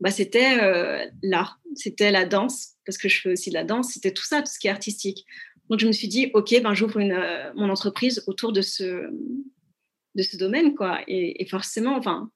Bah, 0.01 0.11
C'était 0.11 0.59
euh, 0.61 1.05
l'art, 1.23 1.61
c'était 1.75 2.11
la 2.11 2.25
danse, 2.25 2.75
parce 2.85 2.99
que 2.99 3.09
je 3.09 3.21
fais 3.21 3.33
aussi 3.33 3.51
de 3.51 3.55
la 3.55 3.65
danse, 3.65 3.93
c'était 3.93 4.13
tout 4.13 4.25
ça, 4.25 4.43
tout 4.43 4.51
ce 4.53 4.59
qui 4.59 4.69
est 4.69 4.71
artistique. 4.71 5.27
Donc 5.69 5.81
je 5.81 5.87
me 5.87 5.93
suis 5.93 6.09
dit, 6.09 6.31
OK, 6.35 6.55
ben, 6.63 6.75
j'ouvre 6.75 7.01
euh, 7.01 7.53
mon 7.55 7.69
entreprise 7.69 8.25
autour 8.27 8.53
de 8.53 8.63
ce, 8.63 9.09
de 10.15 10.23
ce 10.23 10.37
domaine. 10.37 10.75
Quoi. 10.75 11.01
Et, 11.07 11.47
forcément, 11.51 11.97
enfin, 11.97 12.31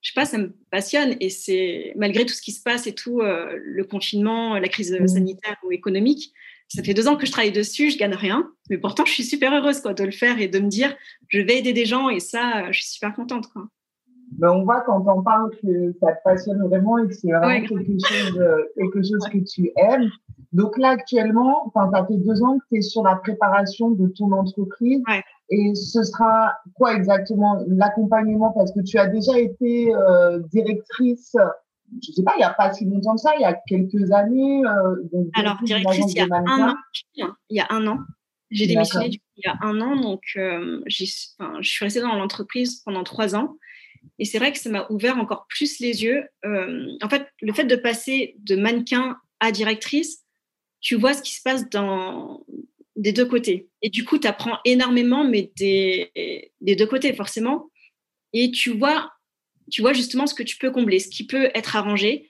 je 0.00 0.10
sais 0.10 0.14
pas, 0.14 0.26
ça 0.26 0.38
me 0.38 0.54
passionne. 0.70 1.16
Et 1.20 1.30
c'est 1.30 1.92
malgré 1.96 2.24
tout 2.24 2.34
ce 2.34 2.42
qui 2.42 2.52
se 2.52 2.62
passe 2.62 2.86
et 2.86 2.94
tout, 2.94 3.20
euh, 3.20 3.58
le 3.60 3.84
confinement, 3.84 4.58
la 4.58 4.68
crise 4.68 4.92
mmh. 4.92 5.08
sanitaire 5.08 5.56
ou 5.64 5.72
économique, 5.72 6.32
ça 6.68 6.82
fait 6.82 6.94
deux 6.94 7.08
ans 7.08 7.16
que 7.16 7.26
je 7.26 7.32
travaille 7.32 7.50
dessus, 7.50 7.90
je 7.90 7.96
gagne 7.96 8.14
rien, 8.14 8.52
mais 8.68 8.76
pourtant 8.76 9.06
je 9.06 9.12
suis 9.12 9.24
super 9.24 9.54
heureuse 9.54 9.80
quoi, 9.80 9.94
de 9.94 10.04
le 10.04 10.10
faire 10.10 10.38
et 10.38 10.48
de 10.48 10.58
me 10.58 10.68
dire 10.68 10.94
je 11.28 11.40
vais 11.40 11.56
aider 11.56 11.72
des 11.72 11.86
gens 11.86 12.10
et 12.10 12.20
ça, 12.20 12.70
je 12.72 12.82
suis 12.82 12.90
super 12.90 13.14
contente. 13.14 13.46
Quoi. 13.48 13.68
Mais 14.38 14.48
on 14.48 14.64
voit 14.64 14.82
quand 14.82 15.04
on 15.06 15.22
parle 15.22 15.50
que 15.62 15.92
ça 16.00 16.12
te 16.12 16.22
passionne 16.24 16.62
vraiment 16.66 16.98
et 16.98 17.08
que 17.08 17.14
c'est 17.14 17.30
vraiment 17.30 17.66
quelque, 17.66 17.98
chose, 17.98 18.42
quelque 18.76 19.02
chose 19.02 19.28
que 19.32 19.38
tu 19.38 19.70
aimes. 19.76 20.10
Donc 20.52 20.78
là, 20.78 20.90
actuellement, 20.90 21.72
ça 21.74 22.06
fait 22.06 22.16
deux 22.16 22.42
ans 22.42 22.58
que 22.58 22.64
tu 22.70 22.78
es 22.78 22.82
sur 22.82 23.02
la 23.02 23.16
préparation 23.16 23.90
de 23.90 24.08
ton 24.08 24.32
entreprise. 24.32 25.02
Et 25.50 25.74
ce 25.74 26.02
sera 26.02 26.54
quoi 26.74 26.94
exactement? 26.94 27.58
L'accompagnement 27.68 28.52
Parce 28.52 28.72
que 28.72 28.80
tu 28.80 28.98
as 28.98 29.06
déjà 29.06 29.38
été 29.38 29.94
euh, 29.94 30.40
directrice 30.52 31.34
je 32.02 32.12
sais 32.12 32.22
pas, 32.22 32.34
il 32.36 32.38
n'y 32.38 32.44
a 32.44 32.52
pas 32.52 32.72
si 32.72 32.84
longtemps 32.84 33.14
que 33.14 33.20
ça, 33.20 33.32
il 33.36 33.42
y 33.42 33.44
a 33.44 33.54
quelques 33.66 34.10
années. 34.12 34.62
Euh, 34.64 35.24
Alors, 35.34 35.58
directrice, 35.62 36.12
il 36.12 36.18
y 36.18 36.20
a 36.20 36.28
un 36.30 36.70
an. 36.70 36.76
Il 37.14 37.26
y 37.50 37.60
a 37.60 37.66
un 37.70 37.86
an. 37.86 37.98
J'ai 38.50 38.66
démissionné 38.66 39.10
il 39.10 39.42
y 39.44 39.48
a 39.48 39.58
un 39.60 39.80
an, 39.80 39.94
donc 39.96 40.22
euh, 40.36 40.80
je 40.86 41.04
suis 41.04 41.84
restée 41.84 42.00
dans 42.00 42.14
l'entreprise 42.14 42.80
pendant 42.84 43.04
trois 43.04 43.36
ans. 43.36 43.56
Et 44.18 44.24
c'est 44.24 44.38
vrai 44.38 44.52
que 44.52 44.58
ça 44.58 44.70
m'a 44.70 44.86
ouvert 44.90 45.18
encore 45.18 45.46
plus 45.48 45.78
les 45.80 46.02
yeux. 46.02 46.24
Euh, 46.44 46.88
en 47.02 47.08
fait, 47.08 47.26
le 47.40 47.52
fait 47.52 47.64
de 47.64 47.76
passer 47.76 48.36
de 48.38 48.56
mannequin 48.56 49.18
à 49.40 49.52
directrice, 49.52 50.24
tu 50.80 50.96
vois 50.96 51.14
ce 51.14 51.22
qui 51.22 51.34
se 51.34 51.42
passe 51.42 51.68
dans, 51.70 52.44
des 52.96 53.12
deux 53.12 53.26
côtés. 53.26 53.68
Et 53.82 53.90
du 53.90 54.04
coup, 54.04 54.18
tu 54.18 54.26
apprends 54.26 54.58
énormément, 54.64 55.24
mais 55.24 55.52
des, 55.56 56.10
des 56.60 56.76
deux 56.76 56.86
côtés, 56.86 57.12
forcément. 57.14 57.70
Et 58.32 58.50
tu 58.50 58.70
vois 58.70 59.12
tu 59.70 59.82
vois 59.82 59.92
justement 59.92 60.26
ce 60.26 60.34
que 60.34 60.42
tu 60.42 60.56
peux 60.56 60.70
combler, 60.70 60.98
ce 60.98 61.08
qui 61.08 61.26
peut 61.26 61.50
être 61.54 61.76
arrangé. 61.76 62.28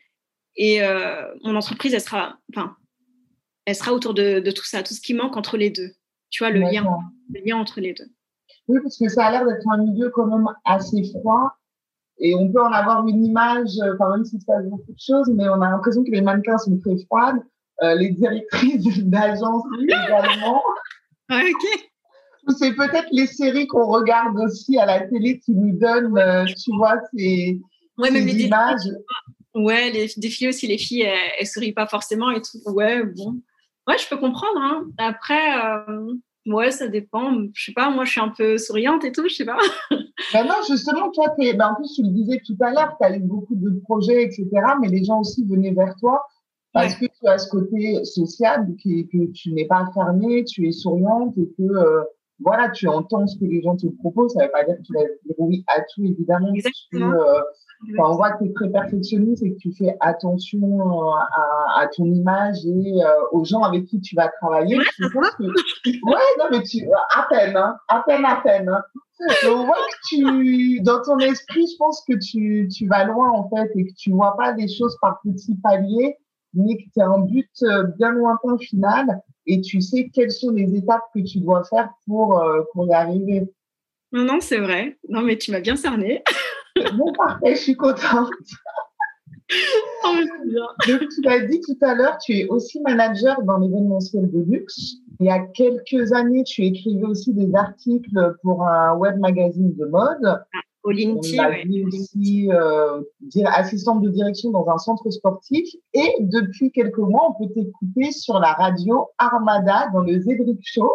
Et 0.56 0.82
euh, 0.82 1.23
mon 1.44 1.55
entreprise, 1.55 1.94
elle 1.94 2.00
sera, 2.00 2.38
enfin, 2.53 2.76
elle 3.64 3.75
sera 3.75 3.93
autour 3.93 4.14
de, 4.14 4.50
tout 4.50 4.64
ça, 4.64 4.82
tout 4.82 4.94
ce 4.94 5.00
qui 5.00 5.14
manque 5.14 5.37
entre 5.37 5.56
les 5.56 5.71
deux. 5.71 5.93
Tu 6.31 6.43
vois, 6.43 6.50
le 6.50 6.61
lien, 6.61 6.85
le 7.32 7.41
lien 7.44 7.56
entre 7.56 7.81
les 7.81 7.94
deux. 7.94 8.09
Oui, 8.67 8.81
parce 8.82 8.99
que 8.99 9.09
ça 9.09 9.26
a 9.26 9.31
l'air 9.31 9.47
d'être 9.47 9.67
un 9.71 9.79
milieu 9.79 10.11
quand 10.11 10.26
même 10.26 10.47
assez 10.64 11.03
froid. 11.05 11.58
Et 12.20 12.35
on 12.35 12.50
peut 12.53 12.62
en 12.62 12.73
avoir 12.73 13.06
une 13.06 13.25
image, 13.25 13.70
enfin, 13.94 14.11
même 14.11 14.25
s'il 14.25 14.41
se 14.41 14.47
passe 14.47 14.65
beaucoup 14.67 14.93
de 14.93 14.99
choses, 14.99 15.31
mais 15.35 15.49
on 15.49 15.61
a 15.61 15.70
l'impression 15.70 16.03
que 16.03 16.11
les 16.11 16.20
mannequins 16.20 16.59
sont 16.59 16.79
très 16.79 16.97
froides. 17.06 17.41
Euh, 17.82 17.94
les 17.94 18.11
directrices 18.11 18.85
d'agence 19.05 19.62
également. 19.82 20.62
ok 21.31 21.88
c'est 22.56 22.75
peut-être 22.75 23.09
les 23.12 23.26
séries 23.26 23.67
qu'on 23.67 23.87
regarde 23.87 24.38
aussi 24.38 24.79
à 24.79 24.87
la 24.87 25.00
télé 25.06 25.38
qui 25.38 25.53
nous 25.53 25.79
donnent, 25.79 26.17
euh, 26.17 26.47
tu 26.47 26.75
vois, 26.76 26.97
ces, 27.12 27.61
ouais, 27.99 28.11
même 28.11 28.26
les 28.26 28.44
images. 28.44 28.81
ouais, 29.55 29.91
les, 29.91 30.11
des 30.17 30.31
filles 30.31 30.49
aussi, 30.49 30.67
les 30.67 30.79
filles, 30.79 31.03
elles, 31.03 31.32
elles, 31.38 31.47
sourient 31.47 31.73
pas 31.73 31.87
forcément 31.87 32.31
et 32.31 32.41
tout. 32.41 32.59
Ouais, 32.73 33.03
bon. 33.05 33.41
Ouais, 33.87 33.99
je 33.99 34.09
peux 34.09 34.16
comprendre. 34.16 34.61
Hein. 34.61 34.87
Après, 34.99 35.59
euh, 35.62 36.14
ouais, 36.49 36.71
ça 36.71 36.88
dépend. 36.88 37.33
Je 37.52 37.64
sais 37.67 37.73
pas, 37.73 37.90
moi, 37.90 38.05
je 38.05 38.12
suis 38.12 38.21
un 38.21 38.33
peu 38.37 38.59
souriante 38.59 39.05
et 39.05 39.12
tout, 39.12 39.28
je 39.28 39.35
sais 39.35 39.45
pas. 39.45 39.59
ben 39.90 40.45
non, 40.45 40.55
justement, 40.69 41.11
toi, 41.11 41.35
es, 41.38 41.55
ben, 41.55 41.69
en 41.69 41.75
plus, 41.76 41.93
tu 41.95 42.02
le 42.02 42.11
disais 42.11 42.40
tout 42.45 42.57
à 42.61 42.71
l'heure, 42.71 42.97
tu 42.99 43.07
as 43.07 43.17
eu 43.17 43.21
beaucoup 43.21 43.55
de 43.55 43.81
projets, 43.85 44.25
etc., 44.25 44.49
mais 44.81 44.88
les 44.88 45.05
gens 45.05 45.21
aussi 45.21 45.45
venaient 45.45 45.73
vers 45.73 45.95
toi 45.97 46.23
parce 46.73 46.95
que 46.95 47.07
tu 47.07 47.26
as 47.26 47.38
ce 47.38 47.49
côté 47.50 48.05
social 48.05 48.67
qui, 48.81 49.09
que 49.09 49.31
tu 49.33 49.52
n'es 49.52 49.67
pas 49.67 49.87
fermée, 49.95 50.45
tu 50.45 50.69
es 50.69 50.73
souriante 50.73 51.37
et 51.38 51.49
que 51.57 51.62
euh, 51.62 52.05
voilà, 52.40 52.71
tu 52.71 52.87
entends 52.87 53.26
ce 53.26 53.38
que 53.38 53.45
les 53.47 53.62
gens 53.62 53.76
te 53.76 53.87
proposent. 53.99 54.33
Ça 54.35 54.40
ne 54.40 54.45
veut 54.47 54.52
pas 54.52 54.64
dire 54.64 54.76
que 54.76 54.83
tu 54.83 54.93
vas 54.93 55.02
dire 55.02 55.35
oui 55.38 55.64
à 55.67 55.81
tout, 55.81 56.05
évidemment. 56.05 56.52
Exactement. 56.55 57.12
Euh, 57.12 57.40
on 57.99 58.16
voit 58.16 58.32
que 58.32 58.44
tu 58.44 58.50
es 58.50 58.52
très 58.52 58.70
perfectionniste 58.70 59.42
et 59.42 59.54
que 59.54 59.58
tu 59.58 59.73
fais 59.73 59.97
attention 60.00 60.58
euh, 60.62 61.11
à, 61.32 61.80
à 61.80 61.87
ton 61.88 62.06
image 62.06 62.58
et 62.66 63.02
euh, 63.02 63.08
aux 63.32 63.44
gens 63.44 63.62
avec 63.62 63.87
qui 63.87 64.00
tu 64.00 64.16
vas 64.16 64.28
travailler. 64.40 64.78
Ouais, 64.78 66.26
non, 66.38 66.47
mais 66.50 66.62
tu, 66.62 66.87
à 67.14 67.26
peine, 67.28 67.56
hein, 67.56 67.76
à 67.88 68.02
peine, 68.06 68.25
à 68.25 68.40
peine. 68.42 68.68
Hein. 68.68 68.82
on 69.47 69.64
voit 69.64 69.76
que 69.76 70.08
tu, 70.08 70.80
dans 70.80 71.02
ton 71.02 71.18
esprit, 71.18 71.66
je 71.66 71.76
pense 71.78 72.04
que 72.06 72.14
tu, 72.14 72.68
tu 72.68 72.87
vas 72.88 73.04
loin, 73.04 73.30
en 73.30 73.49
fait, 73.49 73.70
et 73.76 73.87
que 73.87 73.92
tu 73.97 74.11
vois 74.11 74.37
pas 74.37 74.52
les 74.52 74.68
choses 74.68 74.97
par 75.00 75.20
petits 75.23 75.56
paliers, 75.62 76.16
mais 76.54 76.76
que 76.76 76.82
tu 76.92 77.00
as 77.00 77.06
un 77.06 77.20
but 77.20 77.50
bien 77.97 78.11
lointain 78.11 78.58
final 78.58 79.23
et 79.49 79.61
tu 79.62 79.80
sais 79.80 80.11
quelles 80.14 80.30
sont 80.30 80.50
les 80.50 80.76
étapes 80.76 81.04
que 81.14 81.20
tu 81.20 81.40
dois 81.40 81.64
faire 81.64 81.88
pour, 82.06 82.38
euh, 82.38 82.62
pour 82.73 82.87
y 82.87 82.92
arriver. 82.92 83.50
Non, 84.12 84.25
non, 84.25 84.40
c'est 84.40 84.58
vrai. 84.58 84.99
Non, 85.08 85.23
mais 85.23 85.37
tu 85.37 85.50
m'as 85.50 85.61
bien 85.61 85.76
cerné. 85.76 86.23
Bon, 86.97 87.12
parfait, 87.12 87.54
je 87.54 87.61
suis 87.61 87.76
contente. 87.76 88.30
oh, 90.04 90.16
Donc, 90.88 91.08
tu 91.08 91.23
l'as 91.23 91.40
dit 91.40 91.61
tout 91.61 91.78
à 91.82 91.94
l'heure, 91.94 92.18
tu 92.18 92.32
es 92.38 92.49
aussi 92.49 92.80
manager 92.80 93.42
dans 93.42 93.58
l'événementiel 93.58 94.30
de 94.30 94.40
luxe. 94.40 94.97
Il 95.20 95.26
y 95.26 95.30
a 95.30 95.40
quelques 95.40 96.12
années, 96.12 96.44
tu 96.44 96.64
écrivais 96.64 97.04
aussi 97.04 97.32
des 97.32 97.54
articles 97.54 98.37
pour 98.42 98.64
un 98.66 98.94
web 98.97 99.18
magazine 99.18 99.75
de 99.75 99.85
mode. 99.87 100.25
Ah, 100.25 100.42
au 100.85 100.90
LinkedIn. 100.90 101.44
On 101.44 101.87
aussi 101.88 102.49
euh, 102.50 103.02
assistante 103.47 104.02
de 104.02 104.11
direction 104.11 104.50
dans 104.50 104.68
un 104.68 104.78
centre 104.78 105.11
sportif. 105.11 105.68
Et 105.94 106.14
depuis 106.20 106.70
quelques 106.73 106.99
mois, 106.99 107.30
on 107.30 107.47
peut 107.47 107.52
t'écouter 107.52 108.12
sur 108.12 108.38
la 108.38 108.52
radio 108.52 109.08
Armada 109.18 109.90
dans 109.92 110.00
le 110.00 110.18
Zedric 110.20 110.61
Show. 110.62 110.90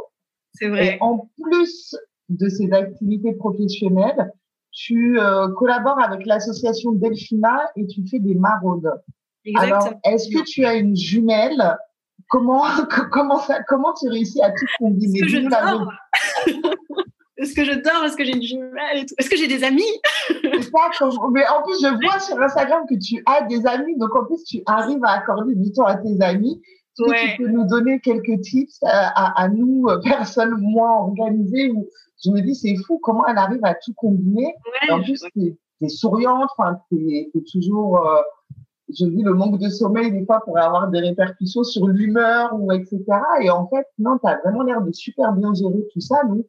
C'est 0.54 0.68
vrai. 0.68 0.96
Et 0.96 0.98
en 1.02 1.30
plus 1.42 1.96
de 2.30 2.50
ces 2.50 2.72
activités 2.72 3.34
professionnelles, 3.34 4.32
tu 4.74 5.20
euh, 5.20 5.48
collabores 5.50 6.02
avec 6.02 6.26
l'association 6.26 6.92
Delphina 6.94 7.72
et 7.76 7.86
tu 7.88 8.02
fais 8.10 8.20
des 8.20 8.36
maraudes. 8.36 8.92
Exactement. 9.46 9.80
Alors, 9.80 9.94
est-ce 10.06 10.30
que 10.30 10.44
tu 10.44 10.66
as 10.66 10.76
une 10.76 10.96
jumelle? 10.96 11.78
Comment, 12.30 12.64
comment, 13.12 13.40
ça, 13.40 13.62
comment 13.64 13.94
tu 13.94 14.10
réussis 14.10 14.42
à 14.42 14.50
tout 14.50 14.66
combiner? 14.80 15.28
Je 15.28 15.38
Est-ce 17.38 17.56
que 17.56 17.66
je 17.66 17.72
dors? 17.72 18.04
Est-ce 18.06 18.16
que 18.16 18.24
j'ai 18.24 18.36
une 18.36 18.44
jumelle 18.44 19.06
Est-ce 19.18 19.30
que 19.30 19.36
j'ai 19.36 19.48
des 19.48 19.64
amis? 19.64 19.82
Mais 20.30 21.48
en 21.48 21.64
plus, 21.64 21.82
je 21.82 22.06
vois 22.06 22.20
sur 22.20 22.40
Instagram 22.42 22.84
que 22.88 22.96
tu 22.96 23.22
as 23.26 23.42
des 23.44 23.66
amis. 23.66 23.98
Donc, 23.98 24.16
en 24.16 24.26
plus, 24.26 24.44
tu 24.44 24.62
arrives 24.66 25.04
à 25.04 25.12
accorder 25.12 25.56
du 25.56 25.72
temps 25.72 25.86
à 25.86 25.96
tes 25.96 26.22
amis. 26.22 26.62
Tu 26.96 27.04
peux 27.38 27.48
nous 27.48 27.66
donner 27.66 28.00
quelques 28.00 28.42
tips 28.42 28.80
à, 28.84 29.42
à, 29.42 29.50
nous, 29.50 29.86
euh, 29.88 30.00
personnes 30.04 30.56
moins 30.60 30.98
organisées 30.98 31.72
où 31.72 31.88
je 32.24 32.32
me 32.32 32.42
dis, 32.42 32.56
c'est 32.56 32.76
fou 32.86 33.00
comment 33.02 33.26
elle 33.28 33.38
arrive 33.38 33.64
à 33.64 33.74
tout 33.74 33.94
combiner. 33.96 34.54
en 34.90 35.02
plus, 35.02 35.24
tu 35.34 35.58
es, 35.82 35.90
souriante, 35.90 36.50
tu 36.90 37.16
es, 37.16 37.32
toujours... 37.52 38.06
Euh, 38.06 38.22
je 38.90 39.06
dis 39.06 39.24
le 39.24 39.34
manque 39.34 39.60
de 39.60 39.70
sommeil 39.70 40.12
des 40.12 40.24
fois 40.26 40.42
pourrait 40.46 40.62
avoir 40.62 40.90
des 40.90 41.00
répercussions 41.00 41.64
sur 41.64 41.88
l'humeur 41.88 42.54
ou 42.54 42.72
etc. 42.72 43.02
Et 43.42 43.50
en 43.50 43.68
fait, 43.68 43.88
non, 43.98 44.20
tu 44.20 44.30
as 44.30 44.38
vraiment 44.44 44.62
l'air 44.62 44.82
de 44.82 44.92
super 44.92 45.34
bien 45.34 45.54
gérer 45.54 45.84
tout 45.92 46.02
ça. 46.02 46.24
Donc, 46.26 46.46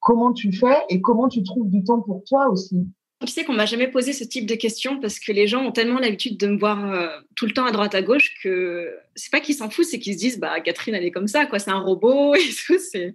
comment 0.00 0.32
tu 0.32 0.52
fais 0.52 0.78
et 0.88 1.00
comment 1.00 1.28
tu 1.28 1.42
trouves 1.44 1.68
du 1.68 1.84
temps 1.84 2.00
pour 2.00 2.24
toi 2.24 2.48
aussi? 2.48 2.88
Tu 3.26 3.32
sais 3.32 3.44
qu'on 3.44 3.52
m'a 3.52 3.66
jamais 3.66 3.88
posé 3.88 4.12
ce 4.12 4.24
type 4.24 4.46
de 4.46 4.54
questions 4.54 4.98
parce 4.98 5.18
que 5.18 5.30
les 5.32 5.46
gens 5.46 5.62
ont 5.64 5.72
tellement 5.72 5.98
l'habitude 5.98 6.38
de 6.38 6.46
me 6.46 6.58
voir 6.58 6.92
euh, 6.92 7.08
tout 7.36 7.44
le 7.44 7.52
temps 7.52 7.66
à 7.66 7.70
droite 7.70 7.94
à 7.94 8.00
gauche 8.00 8.34
que 8.42 8.94
c'est 9.14 9.30
pas 9.30 9.40
qu'ils 9.40 9.54
s'en 9.54 9.68
foutent, 9.68 9.84
c'est 9.84 9.98
qu'ils 9.98 10.14
se 10.14 10.18
disent 10.18 10.40
bah 10.40 10.60
Catherine 10.60 10.94
elle 10.94 11.04
est 11.04 11.10
comme 11.10 11.28
ça 11.28 11.44
quoi, 11.44 11.58
c'est 11.58 11.70
un 11.70 11.80
robot 11.80 12.34
et 12.36 12.48
tout. 12.66 12.78
C'est 12.78 13.14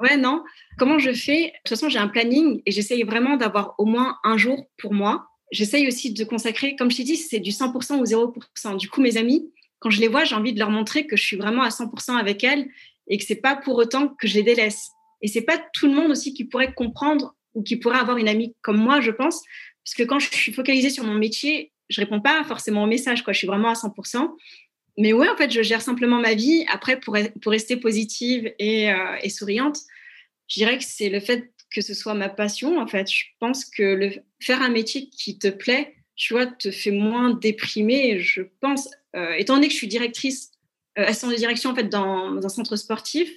ouais 0.00 0.16
non. 0.16 0.44
Comment 0.78 0.98
je 0.98 1.12
fais? 1.12 1.42
De 1.42 1.50
toute 1.64 1.70
façon 1.70 1.88
j'ai 1.88 1.98
un 1.98 2.08
planning 2.08 2.62
et 2.66 2.70
j'essaye 2.70 3.02
vraiment 3.02 3.36
d'avoir 3.36 3.74
au 3.78 3.84
moins 3.84 4.16
un 4.22 4.36
jour 4.36 4.66
pour 4.78 4.94
moi. 4.94 5.26
J'essaye 5.50 5.88
aussi 5.88 6.12
de 6.12 6.24
consacrer, 6.24 6.76
comme 6.76 6.90
je 6.90 6.98
t'ai 6.98 7.04
dit, 7.04 7.16
c'est 7.16 7.40
du 7.40 7.50
100% 7.50 7.98
ou 7.98 8.04
0%. 8.04 8.76
Du 8.76 8.88
coup 8.88 9.00
mes 9.00 9.16
amis, 9.16 9.50
quand 9.80 9.90
je 9.90 10.00
les 10.00 10.08
vois, 10.08 10.24
j'ai 10.24 10.36
envie 10.36 10.52
de 10.52 10.58
leur 10.58 10.70
montrer 10.70 11.06
que 11.06 11.16
je 11.16 11.24
suis 11.24 11.36
vraiment 11.36 11.62
à 11.62 11.70
100% 11.70 12.16
avec 12.16 12.44
elles 12.44 12.68
et 13.08 13.18
que 13.18 13.24
c'est 13.24 13.36
pas 13.36 13.56
pour 13.56 13.76
autant 13.76 14.08
que 14.08 14.28
je 14.28 14.34
les 14.34 14.42
délaisse. 14.42 14.90
Et 15.20 15.26
c'est 15.26 15.42
pas 15.42 15.58
tout 15.72 15.86
le 15.86 15.94
monde 15.94 16.12
aussi 16.12 16.32
qui 16.32 16.44
pourrait 16.44 16.72
comprendre 16.74 17.34
ou 17.58 17.62
qui 17.64 17.76
pourrait 17.76 17.98
avoir 17.98 18.16
une 18.16 18.28
amie 18.28 18.54
comme 18.62 18.78
moi, 18.78 19.00
je 19.00 19.10
pense. 19.10 19.42
Parce 19.84 19.94
que 19.96 20.04
quand 20.04 20.20
je 20.20 20.30
suis 20.30 20.52
focalisée 20.52 20.90
sur 20.90 21.02
mon 21.02 21.14
métier, 21.14 21.72
je 21.90 22.00
réponds 22.00 22.20
pas 22.20 22.44
forcément 22.44 22.84
aux 22.84 22.86
messages, 22.86 23.22
quoi. 23.24 23.32
Je 23.32 23.38
suis 23.38 23.46
vraiment 23.46 23.70
à 23.70 23.74
100%. 23.74 24.30
Mais 24.96 25.12
ouais, 25.12 25.28
en 25.28 25.36
fait, 25.36 25.50
je 25.50 25.62
gère 25.62 25.82
simplement 25.82 26.20
ma 26.20 26.34
vie. 26.34 26.64
Après, 26.70 27.00
pour, 27.00 27.16
pour 27.42 27.52
rester 27.52 27.76
positive 27.76 28.52
et, 28.58 28.92
euh, 28.92 29.16
et 29.22 29.28
souriante, 29.28 29.78
je 30.48 30.54
dirais 30.54 30.78
que 30.78 30.84
c'est 30.84 31.08
le 31.08 31.20
fait 31.20 31.50
que 31.74 31.80
ce 31.80 31.94
soit 31.94 32.14
ma 32.14 32.28
passion, 32.28 32.78
en 32.78 32.86
fait. 32.86 33.10
Je 33.10 33.24
pense 33.40 33.64
que 33.64 34.10
faire 34.40 34.62
un 34.62 34.70
métier 34.70 35.08
qui 35.10 35.38
te 35.38 35.48
plaît, 35.48 35.96
tu 36.16 36.32
vois, 36.32 36.46
te 36.46 36.70
fait 36.70 36.92
moins 36.92 37.34
déprimer. 37.34 38.20
Je 38.20 38.42
pense, 38.60 38.88
euh, 39.16 39.32
étant 39.34 39.54
donné 39.54 39.66
que 39.66 39.72
je 39.72 39.78
suis 39.78 39.88
directrice, 39.88 40.52
euh, 40.98 41.06
assistante 41.06 41.32
de 41.32 41.36
direction, 41.36 41.70
en 41.70 41.74
fait, 41.74 41.88
dans 41.88 42.44
un 42.44 42.48
centre 42.48 42.76
sportif, 42.76 43.30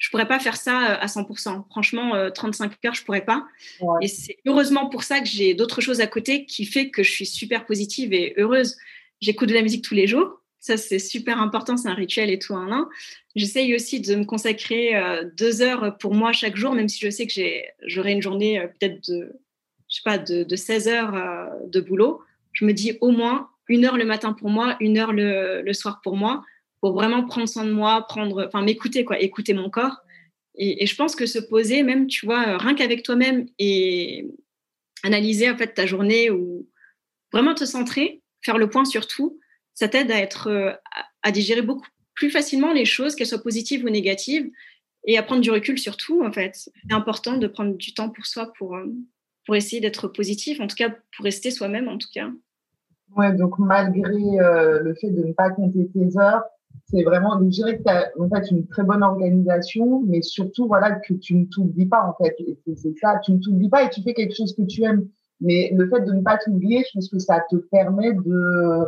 je 0.00 0.08
pourrais 0.08 0.26
pas 0.26 0.40
faire 0.40 0.56
ça 0.56 0.92
euh, 0.92 0.96
à 0.98 1.06
100%. 1.06 1.66
Franchement, 1.68 2.30
35 2.34 2.72
euh, 2.72 2.88
heures, 2.88 2.94
je 2.94 3.04
pourrais 3.04 3.24
pas. 3.24 3.46
Et 4.00 4.08
c'est 4.08 4.38
heureusement 4.46 4.88
pour 4.88 5.04
ça 5.04 5.20
que 5.20 5.28
j'ai 5.28 5.54
d'autres 5.54 5.82
choses 5.82 6.00
à 6.00 6.06
côté 6.06 6.46
qui 6.46 6.64
fait 6.64 6.90
que 6.90 7.02
je 7.02 7.12
suis 7.12 7.26
super 7.26 7.66
positive 7.66 8.12
et 8.14 8.34
heureuse. 8.38 8.76
J'écoute 9.20 9.50
de 9.50 9.54
la 9.54 9.62
musique 9.62 9.84
tous 9.84 9.94
les 9.94 10.06
jours. 10.06 10.40
Ça, 10.58 10.78
c'est 10.78 10.98
super 10.98 11.40
important. 11.40 11.76
C'est 11.76 11.88
un 11.88 11.94
rituel 11.94 12.30
et 12.30 12.38
tout. 12.38 12.54
Hein, 12.54 12.88
J'essaye 13.36 13.74
aussi 13.74 14.00
de 14.00 14.16
me 14.16 14.24
consacrer 14.24 14.96
euh, 14.96 15.24
deux 15.36 15.60
heures 15.60 15.96
pour 15.98 16.14
moi 16.14 16.32
chaque 16.32 16.56
jour, 16.56 16.74
même 16.74 16.88
si 16.88 16.98
je 16.98 17.10
sais 17.10 17.26
que 17.26 17.32
j'aurai 17.86 18.12
une 18.12 18.22
journée 18.22 18.58
peut-être 18.78 19.06
de, 19.10 19.32
je 19.90 19.96
sais 19.96 20.02
pas, 20.02 20.16
de, 20.16 20.44
de 20.44 20.56
16 20.56 20.88
heures 20.88 21.50
de 21.66 21.80
boulot. 21.80 22.22
Je 22.52 22.64
me 22.64 22.72
dis 22.72 22.96
au 23.02 23.10
moins 23.10 23.50
une 23.68 23.84
heure 23.84 23.98
le 23.98 24.06
matin 24.06 24.32
pour 24.32 24.48
moi, 24.48 24.76
une 24.80 24.96
heure 24.96 25.12
le, 25.12 25.60
le 25.60 25.72
soir 25.74 26.00
pour 26.02 26.16
moi 26.16 26.42
pour 26.80 26.94
vraiment 26.94 27.24
prendre 27.24 27.48
soin 27.48 27.64
de 27.64 27.72
moi, 27.72 28.06
prendre, 28.08 28.46
enfin 28.46 28.62
m'écouter 28.62 29.04
quoi, 29.04 29.18
écouter 29.20 29.54
mon 29.54 29.70
corps. 29.70 30.02
Et, 30.56 30.86
je 30.86 30.96
pense 30.96 31.14
que 31.14 31.26
se 31.26 31.38
poser, 31.38 31.82
même 31.82 32.06
tu 32.06 32.26
vois, 32.26 32.48
euh, 32.48 32.56
rien 32.56 32.74
qu'avec 32.74 33.02
toi-même 33.02 33.46
et 33.58 34.26
analyser 35.02 35.50
en 35.50 35.56
fait 35.56 35.74
ta 35.74 35.86
journée 35.86 36.30
ou 36.30 36.68
vraiment 37.32 37.54
te 37.54 37.64
centrer, 37.64 38.22
faire 38.42 38.58
le 38.58 38.68
point 38.68 38.84
sur 38.84 39.06
tout, 39.06 39.38
ça 39.74 39.88
t'aide 39.88 40.10
à 40.10 40.18
être, 40.18 40.48
euh, 40.48 40.72
à 41.22 41.30
digérer 41.30 41.62
beaucoup 41.62 41.86
plus 42.14 42.30
facilement 42.30 42.72
les 42.72 42.84
choses, 42.84 43.14
qu'elles 43.14 43.26
soient 43.26 43.42
positives 43.42 43.84
ou 43.84 43.88
négatives, 43.88 44.50
et 45.06 45.16
à 45.16 45.22
prendre 45.22 45.40
du 45.40 45.50
recul 45.50 45.78
sur 45.78 45.96
tout 45.96 46.22
en 46.22 46.32
fait. 46.32 46.52
C'est 46.54 46.92
important 46.92 47.38
de 47.38 47.46
prendre 47.46 47.74
du 47.74 47.94
temps 47.94 48.10
pour 48.10 48.26
soi 48.26 48.52
pour 48.58 48.76
euh, 48.76 48.86
pour 49.46 49.56
essayer 49.56 49.80
d'être 49.80 50.08
positif, 50.08 50.60
en 50.60 50.66
tout 50.66 50.76
cas 50.76 50.90
pour 50.90 51.24
rester 51.24 51.50
soi-même 51.50 51.88
en 51.88 51.96
tout 51.96 52.10
cas. 52.12 52.30
Ouais, 53.16 53.32
donc 53.32 53.58
malgré 53.58 54.12
le 54.12 54.94
fait 55.00 55.10
de 55.10 55.24
ne 55.24 55.32
pas 55.32 55.50
compter 55.50 55.88
tes 55.88 56.18
heures, 56.18 56.44
c'est 56.86 57.02
vraiment, 57.04 57.38
je 57.40 57.46
dirais 57.46 57.78
que 57.78 57.82
tu 57.82 57.88
as 57.88 58.10
en 58.18 58.28
fait 58.28 58.50
une 58.50 58.66
très 58.66 58.82
bonne 58.82 59.02
organisation, 59.02 60.02
mais 60.06 60.22
surtout, 60.22 60.66
voilà, 60.66 60.92
que 60.92 61.14
tu 61.14 61.36
ne 61.36 61.44
t'oublies 61.44 61.86
pas, 61.86 62.04
en 62.04 62.14
fait. 62.22 62.36
c'est 62.76 62.98
ça, 62.98 63.20
tu 63.24 63.32
ne 63.32 63.38
t'oublies 63.38 63.68
pas 63.68 63.84
et 63.84 63.90
tu 63.90 64.02
fais 64.02 64.14
quelque 64.14 64.34
chose 64.34 64.54
que 64.54 64.62
tu 64.62 64.82
aimes. 64.82 65.08
Mais 65.40 65.72
le 65.74 65.88
fait 65.88 66.00
de 66.02 66.12
ne 66.12 66.20
pas 66.20 66.36
t'oublier, 66.36 66.84
je 66.86 66.90
pense 66.94 67.08
que 67.08 67.18
ça 67.18 67.42
te 67.48 67.56
permet 67.56 68.12
de, 68.12 68.84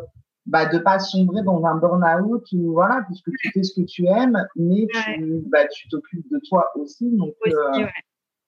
bah, 0.46 0.66
de 0.66 0.78
pas 0.78 0.98
sombrer 0.98 1.42
dans 1.42 1.64
un 1.64 1.76
burn-out 1.76 2.44
ou 2.52 2.72
voilà, 2.72 3.02
puisque 3.06 3.30
tu 3.38 3.50
fais 3.52 3.62
ce 3.62 3.80
que 3.80 3.86
tu 3.86 4.06
aimes, 4.06 4.46
mais 4.56 4.86
tu, 4.92 5.42
bah, 5.46 5.66
tu 5.68 5.88
t'occupes 5.88 6.28
de 6.30 6.40
toi 6.48 6.70
aussi. 6.74 7.10
Donc, 7.10 7.34
euh, 7.46 7.86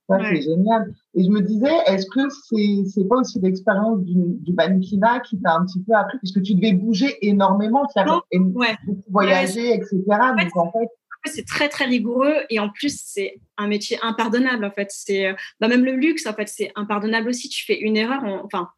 ça, 0.08 0.18
c'est 0.20 0.42
génial. 0.42 0.92
Et 1.14 1.24
je 1.24 1.30
me 1.30 1.40
disais, 1.40 1.72
est-ce 1.86 2.06
que 2.06 2.20
c'est 2.48 2.90
c'est 2.90 3.08
pas 3.08 3.16
aussi 3.16 3.40
l'expérience 3.40 4.00
du, 4.02 4.14
du 4.16 4.52
mannequinat 4.52 5.20
qui 5.20 5.40
t'a 5.40 5.54
un 5.54 5.64
petit 5.64 5.82
peu 5.82 5.94
appris, 5.94 6.18
puisque 6.18 6.42
tu 6.42 6.54
devais 6.54 6.72
bouger 6.72 7.16
énormément, 7.26 7.88
faire 7.94 8.22
ouais. 8.32 8.76
voyager, 9.10 9.72
etc. 9.72 10.02
Donc, 10.38 10.56
en 10.56 10.70
fait, 10.72 10.88
c'est 11.26 11.46
très 11.46 11.68
très 11.68 11.86
rigoureux 11.86 12.44
et 12.50 12.58
en 12.58 12.68
plus 12.68 13.00
c'est 13.02 13.40
un 13.56 13.66
métier 13.66 13.98
impardonnable 14.02 14.64
en 14.64 14.70
fait. 14.70 14.88
C'est 14.90 15.34
bah, 15.60 15.68
même 15.68 15.84
le 15.84 15.92
luxe 15.92 16.26
en 16.26 16.34
fait 16.34 16.48
c'est 16.48 16.70
impardonnable 16.74 17.28
aussi. 17.28 17.48
Tu 17.48 17.64
fais 17.64 17.78
une 17.78 17.96
erreur 17.96 18.22
enfin 18.44 18.68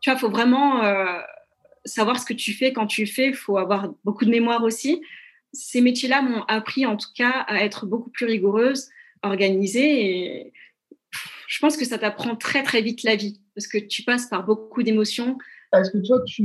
tu 0.00 0.10
vois 0.10 0.18
faut 0.18 0.30
vraiment 0.30 0.82
euh, 0.82 1.20
savoir 1.84 2.18
ce 2.18 2.26
que 2.26 2.32
tu 2.32 2.52
fais 2.52 2.72
quand 2.72 2.86
tu 2.86 3.06
fais. 3.06 3.32
Faut 3.32 3.58
avoir 3.58 3.90
beaucoup 4.04 4.24
de 4.24 4.30
mémoire 4.30 4.62
aussi. 4.64 5.02
Ces 5.52 5.80
métiers 5.80 6.08
là 6.08 6.22
m'ont 6.22 6.42
appris 6.44 6.86
en 6.86 6.96
tout 6.96 7.10
cas 7.14 7.44
à 7.46 7.62
être 7.62 7.86
beaucoup 7.86 8.10
plus 8.10 8.26
rigoureuse 8.26 8.88
organisée. 9.26 10.06
Et 10.06 10.52
je 11.48 11.58
pense 11.60 11.76
que 11.76 11.84
ça 11.84 11.98
t'apprend 11.98 12.36
très, 12.36 12.62
très 12.62 12.82
vite 12.82 13.02
la 13.04 13.16
vie 13.16 13.40
parce 13.54 13.66
que 13.66 13.78
tu 13.78 14.02
passes 14.02 14.26
par 14.26 14.44
beaucoup 14.44 14.82
d'émotions. 14.82 15.38
Parce 15.70 15.90
que 15.90 15.98
toi, 15.98 16.20
tu, 16.24 16.44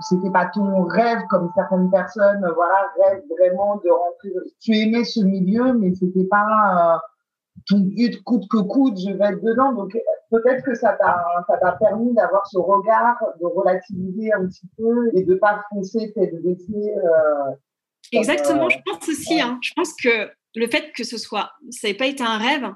c'était 0.00 0.30
pas 0.30 0.46
ton 0.46 0.84
rêve 0.84 1.20
comme 1.30 1.50
certaines 1.54 1.88
personnes, 1.90 2.44
voilà, 2.56 2.92
rêvent 3.00 3.22
vraiment 3.38 3.76
de 3.76 3.90
rentrer. 3.90 4.30
Tu 4.60 4.72
aimais 4.76 5.04
ce 5.04 5.20
milieu, 5.20 5.72
mais 5.74 5.94
c'était 5.94 6.24
pas 6.24 6.96
euh, 6.96 6.98
ton 7.68 7.78
but 7.78 8.22
coûte 8.24 8.48
que 8.50 8.58
coûte, 8.58 8.98
je 8.98 9.12
vais 9.12 9.24
être 9.24 9.42
dedans. 9.42 9.72
Donc, 9.72 9.96
peut-être 10.30 10.64
que 10.64 10.74
ça 10.74 10.94
t'a, 10.94 11.24
ça 11.46 11.58
t'a 11.58 11.72
permis 11.72 12.12
d'avoir 12.14 12.46
ce 12.46 12.58
regard, 12.58 13.16
de 13.40 13.46
relativiser 13.46 14.32
un 14.32 14.46
petit 14.46 14.68
peu 14.76 15.10
et 15.14 15.22
de 15.22 15.34
pas 15.36 15.64
foncer 15.70 16.12
tête 16.14 16.34
baissée. 16.42 16.94
Euh, 16.96 17.52
Exactement, 18.12 18.66
euh, 18.66 18.70
je 18.70 18.78
pense 18.84 19.08
aussi. 19.08 19.40
Hein, 19.40 19.58
je 19.62 19.72
pense 19.74 19.92
que 19.94 20.30
le 20.56 20.68
fait 20.68 20.92
que 20.92 21.04
ce 21.04 21.18
soit, 21.18 21.52
ça 21.70 21.88
n'ait 21.88 21.94
pas 21.94 22.06
été 22.06 22.22
un 22.22 22.38
rêve, 22.38 22.72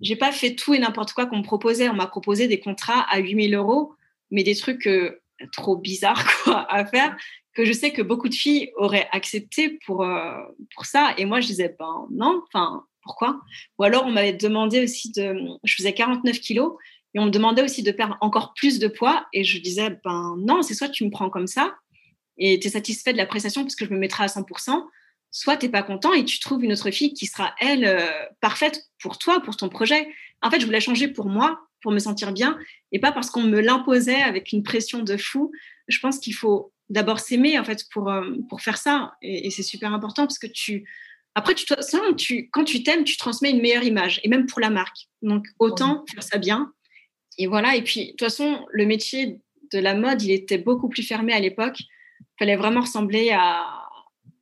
j'ai 0.00 0.16
pas 0.16 0.32
fait 0.32 0.54
tout 0.54 0.74
et 0.74 0.78
n'importe 0.78 1.12
quoi 1.12 1.26
qu'on 1.26 1.38
me 1.38 1.42
proposait. 1.42 1.88
On 1.88 1.94
m'a 1.94 2.06
proposé 2.06 2.48
des 2.48 2.60
contrats 2.60 3.02
à 3.10 3.18
8000 3.18 3.54
euros, 3.54 3.94
mais 4.30 4.42
des 4.42 4.56
trucs 4.56 4.86
euh, 4.86 5.20
trop 5.52 5.76
bizarres 5.76 6.26
à 6.68 6.84
faire 6.86 7.16
que 7.54 7.64
je 7.64 7.72
sais 7.72 7.92
que 7.92 8.02
beaucoup 8.02 8.28
de 8.28 8.34
filles 8.34 8.70
auraient 8.76 9.08
accepté 9.12 9.78
pour, 9.84 10.04
euh, 10.04 10.34
pour 10.74 10.86
ça. 10.86 11.14
Et 11.18 11.24
moi, 11.24 11.40
je 11.40 11.48
disais, 11.48 11.74
ben 11.78 12.06
non, 12.10 12.42
enfin, 12.46 12.84
pourquoi? 13.02 13.40
Ou 13.78 13.84
alors, 13.84 14.06
on 14.06 14.10
m'avait 14.10 14.32
demandé 14.32 14.82
aussi 14.82 15.10
de. 15.12 15.36
Je 15.64 15.74
faisais 15.74 15.92
49 15.92 16.38
kilos 16.40 16.74
et 17.14 17.18
on 17.18 17.26
me 17.26 17.30
demandait 17.30 17.62
aussi 17.62 17.82
de 17.82 17.90
perdre 17.90 18.16
encore 18.20 18.54
plus 18.54 18.78
de 18.78 18.88
poids. 18.88 19.26
Et 19.32 19.44
je 19.44 19.58
disais, 19.58 19.98
ben 20.04 20.36
non, 20.38 20.62
c'est 20.62 20.74
soit 20.74 20.88
tu 20.88 21.04
me 21.04 21.10
prends 21.10 21.30
comme 21.30 21.46
ça 21.46 21.74
et 22.38 22.58
tu 22.58 22.68
es 22.68 22.70
satisfait 22.70 23.12
de 23.12 23.18
la 23.18 23.26
prestation 23.26 23.62
parce 23.62 23.74
que 23.74 23.84
je 23.84 23.90
me 23.90 23.98
mettrai 23.98 24.24
à 24.24 24.26
100%, 24.26 24.82
soit 25.30 25.56
tu 25.56 25.66
n'es 25.66 25.72
pas 25.72 25.82
content 25.82 26.12
et 26.12 26.24
tu 26.24 26.40
trouves 26.40 26.64
une 26.64 26.72
autre 26.72 26.90
fille 26.90 27.14
qui 27.14 27.26
sera, 27.26 27.54
elle, 27.60 27.84
euh, 27.84 28.08
parfaite 28.40 28.82
pour 29.00 29.18
toi, 29.18 29.40
pour 29.40 29.56
ton 29.56 29.68
projet. 29.68 30.08
En 30.42 30.50
fait, 30.50 30.60
je 30.60 30.66
voulais 30.66 30.80
changer 30.80 31.08
pour 31.08 31.26
moi, 31.26 31.60
pour 31.82 31.92
me 31.92 31.98
sentir 31.98 32.32
bien, 32.32 32.58
et 32.92 32.98
pas 32.98 33.12
parce 33.12 33.30
qu'on 33.30 33.42
me 33.42 33.60
l'imposait 33.60 34.22
avec 34.22 34.52
une 34.52 34.62
pression 34.62 35.02
de 35.02 35.16
fou. 35.16 35.52
Je 35.88 35.98
pense 36.00 36.18
qu'il 36.18 36.34
faut 36.34 36.72
d'abord 36.88 37.20
s'aimer, 37.20 37.58
en 37.58 37.64
fait, 37.64 37.84
pour, 37.92 38.10
euh, 38.10 38.34
pour 38.48 38.60
faire 38.60 38.76
ça. 38.76 39.14
Et, 39.22 39.50
c'est 39.50 39.62
super 39.62 39.92
important 39.94 40.26
parce 40.26 40.38
que 40.38 40.48
tu... 40.48 40.88
Après, 41.36 41.54
tu, 41.54 41.64
tu, 42.16 42.50
quand 42.50 42.64
tu 42.64 42.82
t'aimes, 42.82 43.04
tu 43.04 43.16
transmets 43.16 43.50
une 43.50 43.62
meilleure 43.62 43.84
image, 43.84 44.20
et 44.24 44.28
même 44.28 44.46
pour 44.46 44.60
la 44.60 44.68
marque. 44.68 45.06
Donc, 45.22 45.46
autant 45.60 46.04
faire 46.12 46.24
ça 46.24 46.38
bien. 46.38 46.72
Et 47.38 47.46
voilà, 47.46 47.76
et 47.76 47.82
puis, 47.82 48.06
de 48.06 48.10
toute 48.10 48.20
façon, 48.20 48.66
le 48.72 48.84
métier 48.84 49.38
de 49.72 49.78
la 49.78 49.94
mode, 49.94 50.20
il 50.22 50.32
était 50.32 50.58
beaucoup 50.58 50.88
plus 50.88 51.04
fermé 51.04 51.32
à 51.32 51.38
l'époque. 51.38 51.78
Il 51.78 52.26
fallait 52.40 52.56
vraiment 52.56 52.80
ressembler 52.80 53.30
à, 53.30 53.64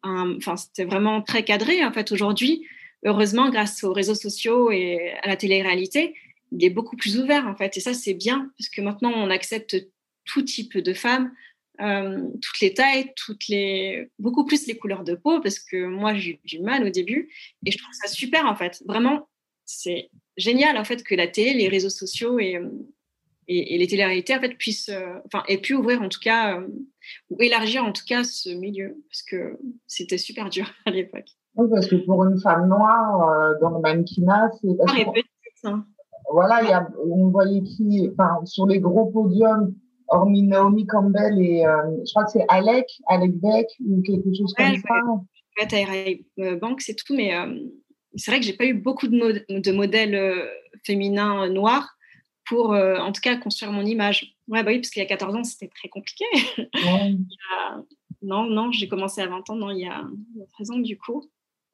enfin, 0.02 0.56
c'était 0.56 0.84
vraiment 0.84 1.22
très 1.22 1.44
cadré. 1.44 1.84
En 1.84 1.92
fait, 1.92 2.12
aujourd'hui, 2.12 2.66
heureusement, 3.04 3.50
grâce 3.50 3.84
aux 3.84 3.92
réseaux 3.92 4.14
sociaux 4.14 4.70
et 4.70 5.12
à 5.22 5.28
la 5.28 5.36
télé-réalité, 5.36 6.14
il 6.52 6.64
est 6.64 6.70
beaucoup 6.70 6.96
plus 6.96 7.18
ouvert, 7.18 7.46
en 7.46 7.56
fait. 7.56 7.76
Et 7.76 7.80
ça, 7.80 7.94
c'est 7.94 8.14
bien, 8.14 8.50
parce 8.58 8.68
que 8.68 8.80
maintenant, 8.80 9.12
on 9.14 9.30
accepte 9.30 9.76
tout 10.24 10.42
type 10.42 10.78
de 10.78 10.92
femmes, 10.92 11.32
euh, 11.80 12.22
toutes 12.42 12.60
les 12.60 12.74
tailles, 12.74 13.12
toutes 13.16 13.48
les, 13.48 14.08
beaucoup 14.18 14.44
plus 14.44 14.66
les 14.66 14.76
couleurs 14.76 15.04
de 15.04 15.14
peau, 15.14 15.40
parce 15.40 15.58
que 15.58 15.86
moi, 15.86 16.14
j'ai 16.14 16.32
eu 16.32 16.40
du 16.44 16.60
mal 16.60 16.84
au 16.84 16.90
début. 16.90 17.30
Et 17.66 17.70
je 17.70 17.78
trouve 17.78 17.92
ça 17.92 18.08
super, 18.08 18.46
en 18.46 18.56
fait. 18.56 18.82
Vraiment, 18.86 19.28
c'est 19.68 20.10
génial 20.38 20.78
en 20.78 20.84
fait 20.84 21.04
que 21.04 21.14
la 21.14 21.28
télé, 21.28 21.52
les 21.52 21.68
réseaux 21.68 21.90
sociaux 21.90 22.38
et, 22.38 22.58
et, 23.48 23.78
les 23.78 23.86
télé-réalités 23.86 24.36
en 24.36 24.40
fait 24.40 24.54
puissent, 24.56 24.90
enfin, 25.26 25.42
aient 25.48 25.58
pu 25.58 25.74
ouvrir 25.74 26.02
en 26.02 26.08
tout 26.08 26.20
cas 26.20 26.60
ou 27.30 27.42
élargir 27.42 27.84
en 27.84 27.92
tout 27.92 28.04
cas 28.06 28.24
ce 28.24 28.50
milieu 28.50 29.02
parce 29.08 29.22
que 29.22 29.58
c'était 29.86 30.18
super 30.18 30.50
dur 30.50 30.70
à 30.86 30.90
l'époque. 30.90 31.28
Oui, 31.56 31.66
parce 31.70 31.86
que 31.86 31.96
pour 31.96 32.24
une 32.24 32.38
femme 32.40 32.68
noire 32.68 33.58
dans 33.60 33.70
le 33.70 33.80
mannequinat, 33.80 34.50
c'est. 34.60 34.68
Hein. 35.64 35.84
Voilà, 36.30 36.62
y 36.62 36.72
a, 36.72 36.88
on 37.06 37.28
voyait 37.28 37.62
qui, 37.62 38.08
enfin, 38.12 38.44
sur 38.44 38.66
les 38.66 38.80
gros 38.80 39.06
podiums, 39.06 39.74
hormis 40.08 40.42
Naomi 40.42 40.86
Campbell 40.86 41.40
et 41.40 41.64
euh, 41.64 41.76
je 42.04 42.10
crois 42.10 42.24
que 42.24 42.32
c'est 42.32 42.44
Alec, 42.48 42.86
Alec 43.06 43.32
Beck 43.40 43.66
ou 43.86 44.02
quelque 44.02 44.34
chose 44.36 44.52
comme 44.54 44.76
ça. 44.76 45.74
Ouais, 45.74 46.24
euh, 46.38 46.56
Bank, 46.56 46.80
c'est 46.80 46.94
tout, 46.94 47.14
mais 47.14 47.34
euh, 47.34 47.58
c'est 48.14 48.30
vrai 48.30 48.40
que 48.40 48.46
j'ai 48.46 48.52
pas 48.52 48.66
eu 48.66 48.74
beaucoup 48.74 49.08
de, 49.08 49.44
de 49.48 49.72
modèles 49.72 50.48
féminins 50.84 51.48
noirs 51.48 51.96
pour, 52.48 52.70
en 52.70 53.12
tout 53.12 53.20
cas, 53.20 53.36
construire 53.36 53.72
mon 53.72 53.84
image. 53.84 54.34
Ouais, 54.48 54.62
bah 54.62 54.70
oui, 54.70 54.78
parce 54.78 54.90
qu'il 54.90 55.02
y 55.02 55.04
a 55.04 55.08
14 55.08 55.34
ans, 55.36 55.44
c'était 55.44 55.68
très 55.68 55.88
compliqué. 55.88 56.24
non, 58.22 58.44
non, 58.44 58.72
j'ai 58.72 58.88
commencé 58.88 59.20
à 59.20 59.26
20 59.26 59.50
ans, 59.50 59.56
non, 59.56 59.70
il 59.70 59.80
y 59.80 59.86
a, 59.86 60.04
il 60.34 60.40
y 60.40 60.42
a 60.42 60.46
13 60.46 60.70
ans, 60.70 60.78
du 60.78 60.96
coup 60.98 61.28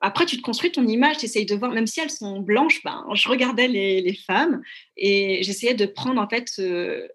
après, 0.04 0.26
tu 0.26 0.36
te 0.36 0.42
construis 0.42 0.70
ton 0.70 0.86
image, 0.86 1.18
tu 1.18 1.24
essayes 1.24 1.46
de 1.46 1.54
voir, 1.54 1.72
même 1.72 1.86
si 1.86 1.98
elles 1.98 2.10
sont 2.10 2.40
blanches, 2.40 2.82
ben, 2.82 3.06
je 3.14 3.26
regardais 3.26 3.68
les, 3.68 4.14
femmes 4.26 4.62
et 4.98 5.42
j'essayais 5.42 5.72
de 5.72 5.86
prendre 5.86 6.20
en 6.20 6.28
fait 6.28 6.52
euh, 6.58 7.08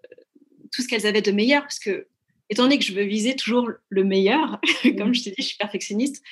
tout 0.72 0.82
ce 0.82 0.88
qu'elles 0.88 1.06
avaient 1.06 1.22
de 1.22 1.30
meilleur 1.30 1.62
parce 1.62 1.78
que, 1.78 2.08
étant 2.48 2.64
donné 2.64 2.78
que 2.78 2.84
je 2.84 2.92
veux 2.92 3.04
viser 3.04 3.36
toujours 3.36 3.70
le 3.88 4.04
meilleur, 4.04 4.60
comme 4.98 5.14
je 5.14 5.22
t'ai 5.22 5.30
dit, 5.30 5.36
je 5.38 5.46
suis 5.46 5.56
perfectionniste. 5.56 6.22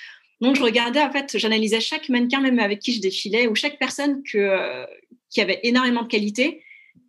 Donc, 0.40 0.56
je 0.56 0.62
regardais, 0.62 1.00
en 1.00 1.12
fait, 1.12 1.38
j'analysais 1.38 1.80
chaque 1.80 2.08
mannequin, 2.08 2.40
même 2.40 2.58
avec 2.58 2.80
qui 2.80 2.92
je 2.92 3.00
défilais, 3.00 3.47
ou 3.47 3.54
chaque 3.54 3.78
personne 3.78 4.23
que, 4.25 4.38
euh, 4.38 4.85
qui 5.30 5.40
avait 5.40 5.61
énormément 5.62 6.02
de 6.02 6.08
qualité. 6.08 6.62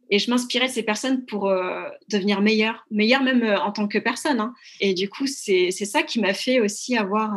Et 0.09 0.19
je 0.19 0.29
m'inspirais 0.29 0.67
de 0.67 0.71
ces 0.71 0.83
personnes 0.83 1.25
pour 1.25 1.49
euh, 1.49 1.83
devenir 2.09 2.41
meilleure, 2.41 2.85
meilleure 2.89 3.23
même 3.23 3.43
en 3.43 3.71
tant 3.71 3.87
que 3.87 3.99
personne. 3.99 4.39
Hein. 4.39 4.53
Et 4.79 4.93
du 4.93 5.09
coup, 5.09 5.27
c'est 5.27 5.71
ça 5.71 6.03
qui 6.03 6.19
m'a 6.19 6.33
fait 6.33 6.59
aussi 6.59 6.97
avoir 6.97 7.31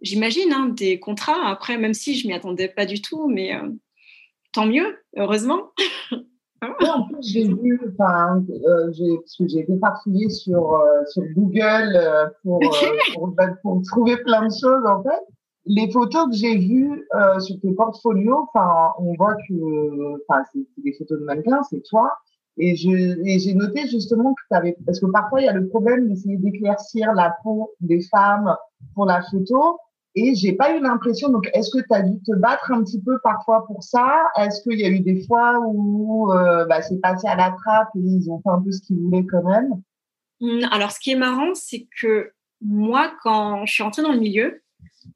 j'imagine, 0.00 0.52
hein, 0.52 0.68
des 0.76 0.98
contrats. 0.98 1.48
Après, 1.48 1.78
même 1.78 1.94
si 1.94 2.16
je 2.16 2.26
m'y 2.26 2.34
attendais 2.34 2.68
pas 2.68 2.86
du 2.86 3.00
tout, 3.00 3.28
mais 3.28 3.54
euh, 3.54 3.68
tant 4.52 4.66
mieux, 4.66 4.98
heureusement. 5.16 5.72
en 6.62 7.08
plus, 7.08 7.32
j'ai 7.32 7.48
vu, 7.48 7.80
enfin, 7.92 8.42
euh, 8.50 8.92
j'ai, 8.92 9.60
été 9.60 9.78
farfouillée 9.78 10.30
sur, 10.30 10.74
euh, 10.74 11.04
sur 11.06 11.22
Google 11.34 11.98
pour, 12.42 12.60
bah, 13.28 13.48
pour, 13.62 13.82
trouver 13.82 14.16
plein 14.18 14.46
de 14.46 14.52
choses, 14.52 14.86
en 14.86 15.02
fait. 15.02 15.22
Les 15.66 15.90
photos 15.90 16.26
que 16.26 16.34
j'ai 16.34 16.56
vues 16.56 17.06
sur 17.40 17.60
tes 17.60 17.72
portfolios, 17.72 18.48
enfin, 18.48 18.92
on 18.98 19.14
voit 19.14 19.34
que, 19.48 20.22
enfin, 20.28 20.42
c'est, 20.52 20.66
des 20.82 20.92
photos 20.94 21.20
de 21.20 21.24
mannequins, 21.24 21.62
c'est 21.68 21.82
toi. 21.82 22.10
Et 22.56 22.76
j'ai 22.76 23.54
noté 23.54 23.86
justement 23.88 24.34
que 24.34 24.42
tu 24.50 24.56
avais, 24.56 24.76
parce 24.84 25.00
que 25.00 25.06
parfois 25.06 25.40
il 25.40 25.44
y 25.44 25.48
a 25.48 25.52
le 25.52 25.68
problème 25.68 26.08
d'essayer 26.08 26.36
d'éclaircir 26.36 27.12
la 27.14 27.34
peau 27.42 27.72
des 27.80 28.00
femmes 28.02 28.54
pour 28.94 29.06
la 29.06 29.22
photo. 29.22 29.78
Et 30.16 30.34
j'ai 30.34 30.52
pas 30.52 30.76
eu 30.76 30.80
l'impression. 30.80 31.28
Donc, 31.28 31.48
est-ce 31.54 31.70
que 31.70 31.78
tu 31.78 31.94
as 31.94 32.02
dû 32.02 32.18
te 32.22 32.34
battre 32.34 32.72
un 32.72 32.82
petit 32.82 33.00
peu 33.00 33.18
parfois 33.22 33.64
pour 33.66 33.82
ça? 33.84 34.12
Est-ce 34.36 34.62
qu'il 34.62 34.78
y 34.78 34.84
a 34.84 34.88
eu 34.88 35.00
des 35.00 35.24
fois 35.24 35.60
où 35.64 36.32
euh, 36.32 36.64
bah, 36.66 36.82
c'est 36.82 37.00
passé 37.00 37.28
à 37.28 37.36
la 37.36 37.52
trappe 37.52 37.90
et 37.94 38.00
ils 38.00 38.28
ont 38.28 38.40
fait 38.42 38.50
un 38.50 38.60
peu 38.60 38.72
ce 38.72 38.80
qu'ils 38.82 38.98
voulaient 38.98 39.24
quand 39.24 39.44
même? 39.44 39.80
Mmh, 40.40 40.66
Alors, 40.72 40.90
ce 40.90 40.98
qui 40.98 41.12
est 41.12 41.16
marrant, 41.16 41.54
c'est 41.54 41.86
que 42.00 42.32
moi, 42.60 43.12
quand 43.22 43.64
je 43.66 43.72
suis 43.72 43.82
entrée 43.84 44.02
dans 44.02 44.12
le 44.12 44.18
milieu, 44.18 44.60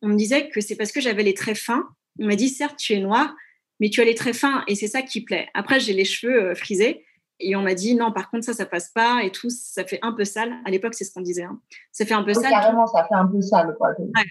on 0.03 0.09
me 0.09 0.17
disait 0.17 0.49
que 0.49 0.61
c'est 0.61 0.77
parce 0.77 0.93
que 0.93 1.01
j'avais 1.01 1.23
les 1.23 1.35
traits 1.35 1.57
fins. 1.57 1.89
On 2.19 2.27
m'a 2.27 2.37
dit, 2.37 2.49
certes, 2.49 2.77
tu 2.79 2.93
es 2.93 3.01
noire, 3.01 3.35
mais 3.81 3.91
tu 3.91 4.01
as 4.01 4.05
les 4.05 4.15
traits 4.15 4.37
fins 4.37 4.65
et 4.69 4.75
c'est 4.75 4.89
ça 4.89 5.03
qui 5.03 5.23
plaît. 5.23 5.49
Après, 5.55 5.81
j'ai 5.81 5.93
les 5.93 6.05
cheveux 6.05 6.51
euh, 6.51 6.55
frisés 6.55 7.05
et 7.41 7.57
on 7.57 7.63
m'a 7.63 7.75
dit 7.75 7.95
non, 7.95 8.13
par 8.13 8.31
contre, 8.31 8.45
ça, 8.45 8.53
ça 8.53 8.67
passe 8.67 8.91
pas 8.91 9.23
et 9.25 9.31
tout, 9.31 9.51
ça 9.51 9.85
fait 9.85 9.99
un 10.03 10.13
peu 10.13 10.25
sale. 10.25 10.55
À 10.65 10.71
l'époque, 10.71 10.95
c'est 10.95 11.05
ce 11.05 11.13
qu'on 11.13 11.21
disait. 11.21 11.43
Hein. 11.43 11.61
Ça 11.93 12.07
fait 12.07 12.15
un 12.15 12.23
peu 12.23 12.33
sale. 12.33 12.51
Carrément, 12.51 12.87
ça 12.87 13.05
fait 13.09 13.15
un 13.15 13.27
peu 13.27 13.41
sale. 13.41 13.75
Quoi. 13.79 13.91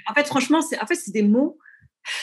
en 0.09 0.13
fait, 0.13 0.25
franchement, 0.25 0.61
c'est 0.61 0.81
en 0.81 0.85
fait, 0.85 0.97
des 1.11 1.23
mots. 1.23 1.57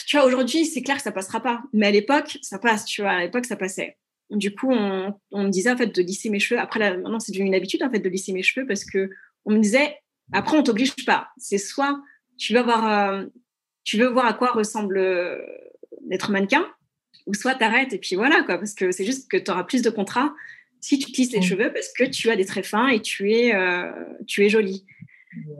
Tu 0.06 0.16
vois, 0.16 0.26
aujourd'hui, 0.26 0.64
c'est 0.66 0.82
clair 0.82 0.96
que 0.96 1.02
ça 1.02 1.12
passera 1.12 1.40
pas. 1.40 1.62
Mais 1.72 1.86
à 1.86 1.90
l'époque, 1.90 2.38
ça 2.42 2.58
passe. 2.58 2.84
Tu 2.84 3.02
vois, 3.02 3.12
à 3.12 3.20
l'époque, 3.20 3.46
ça 3.46 3.56
passait. 3.56 3.96
Du 4.30 4.54
coup, 4.54 4.70
on, 4.70 5.14
on, 5.32 5.44
me 5.44 5.48
disait 5.48 5.70
en 5.70 5.76
fait 5.76 5.94
de 5.94 6.02
lisser 6.02 6.30
mes 6.30 6.38
cheveux. 6.38 6.60
Après, 6.60 6.78
là, 6.78 6.96
maintenant, 6.96 7.18
c'est 7.18 7.32
devenu 7.32 7.48
une 7.48 7.54
habitude 7.54 7.82
en 7.82 7.90
fait 7.90 7.98
de 7.98 8.08
lisser 8.08 8.32
mes 8.32 8.42
cheveux 8.42 8.66
parce 8.66 8.84
que 8.84 9.10
on 9.44 9.52
me 9.52 9.58
disait 9.58 9.96
après, 10.32 10.56
on 10.56 10.62
t'oblige 10.62 10.94
pas. 11.04 11.28
C'est 11.36 11.58
soit 11.58 12.00
tu 12.40 12.54
veux 12.54 12.62
voir, 12.62 13.12
euh, 13.12 13.26
tu 13.84 13.98
veux 13.98 14.08
voir 14.08 14.26
à 14.26 14.32
quoi 14.32 14.50
ressemble 14.50 14.98
euh, 14.98 15.38
d'être 16.02 16.30
mannequin, 16.30 16.66
ou 17.26 17.34
soit 17.34 17.54
t'arrêtes 17.54 17.92
et 17.92 17.98
puis 17.98 18.16
voilà 18.16 18.42
quoi. 18.42 18.58
Parce 18.58 18.74
que 18.74 18.90
c'est 18.90 19.04
juste 19.04 19.30
que 19.30 19.36
tu 19.36 19.50
auras 19.50 19.64
plus 19.64 19.82
de 19.82 19.90
contrats 19.90 20.34
si 20.80 20.98
tu 20.98 21.12
tisses 21.12 21.32
les 21.32 21.42
cheveux 21.42 21.72
parce 21.72 21.92
que 21.92 22.04
tu 22.04 22.30
as 22.30 22.36
des 22.36 22.46
traits 22.46 22.66
fins 22.66 22.88
et 22.88 23.00
tu 23.00 23.32
es, 23.32 23.54
euh, 23.54 23.92
tu 24.26 24.44
es 24.44 24.48
jolie. 24.48 24.86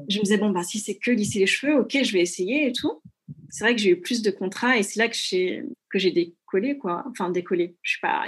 Je 0.09 0.19
me 0.19 0.25
disais, 0.25 0.39
bon, 0.39 0.51
bah, 0.51 0.63
si 0.63 0.79
c'est 0.81 0.97
que 0.97 1.11
lisser 1.11 1.39
les 1.39 1.47
cheveux, 1.47 1.77
ok, 1.77 1.99
je 2.03 2.13
vais 2.13 2.21
essayer 2.21 2.67
et 2.67 2.73
tout. 2.73 3.03
C'est 3.51 3.65
vrai 3.65 3.77
que 3.77 3.81
j'ai 3.81 3.91
eu 3.91 4.01
plus 4.01 4.23
de 4.23 4.31
contrats 4.31 4.79
et 4.79 4.83
c'est 4.83 4.99
là 4.99 5.09
que 5.09 5.17
j'ai, 5.17 5.63
que 5.91 5.99
j'ai 5.99 6.11
décollé, 6.11 6.79
quoi. 6.79 7.05
Enfin, 7.11 7.31
décollé. 7.31 7.77
Je 7.83 7.91
suis 7.93 8.01
pas 8.01 8.25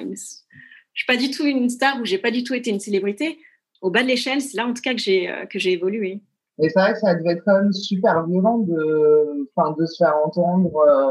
je 0.95 1.01
suis 1.01 1.07
pas 1.07 1.17
du 1.17 1.31
tout 1.31 1.47
une 1.47 1.71
star 1.71 2.01
ou 2.01 2.05
j'ai 2.05 2.19
pas 2.19 2.31
du 2.31 2.45
tout 2.45 2.55
été 2.55 2.71
une 2.71 2.79
célébrité. 2.79 3.39
Au 3.81 3.91
bas 3.91 4.03
de 4.03 4.09
l'échelle, 4.09 4.43
c'est 4.43 4.57
là 4.57 4.67
en 4.67 4.75
tout 4.75 4.83
cas 4.83 4.95
que 4.95 5.01
j'ai, 5.01 5.29
euh, 5.29 5.47
que 5.47 5.59
j'ai 5.59 5.73
évolué. 5.73 6.21
Et 6.63 6.69
c'est 6.69 6.79
vrai 6.79 6.93
que 6.93 7.01
ça 7.01 7.15
devait 7.17 7.33
être 7.33 7.43
quand 7.45 7.61
même 7.61 7.73
super 7.73 8.25
violent 8.27 8.59
de, 8.59 9.51
enfin, 9.55 9.75
de 9.79 9.85
se 9.85 9.97
faire 9.97 10.15
entendre. 10.25 10.75
Euh, 10.77 11.11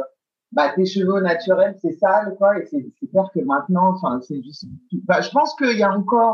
bah, 0.54 0.72
tes 0.76 0.86
cheveux 0.86 1.22
naturels, 1.22 1.76
c'est 1.82 1.94
sale, 1.94 2.36
quoi. 2.38 2.58
Et 2.58 2.66
c'est 2.66 3.08
clair 3.10 3.30
que 3.34 3.42
maintenant, 3.42 3.94
enfin, 3.94 4.20
c'est 4.22 4.42
juste. 4.42 4.66
Bah, 5.04 5.22
je 5.22 5.30
pense 5.30 5.54
qu'il 5.56 5.78
y 5.78 5.84
a 5.84 5.92
encore 5.92 6.34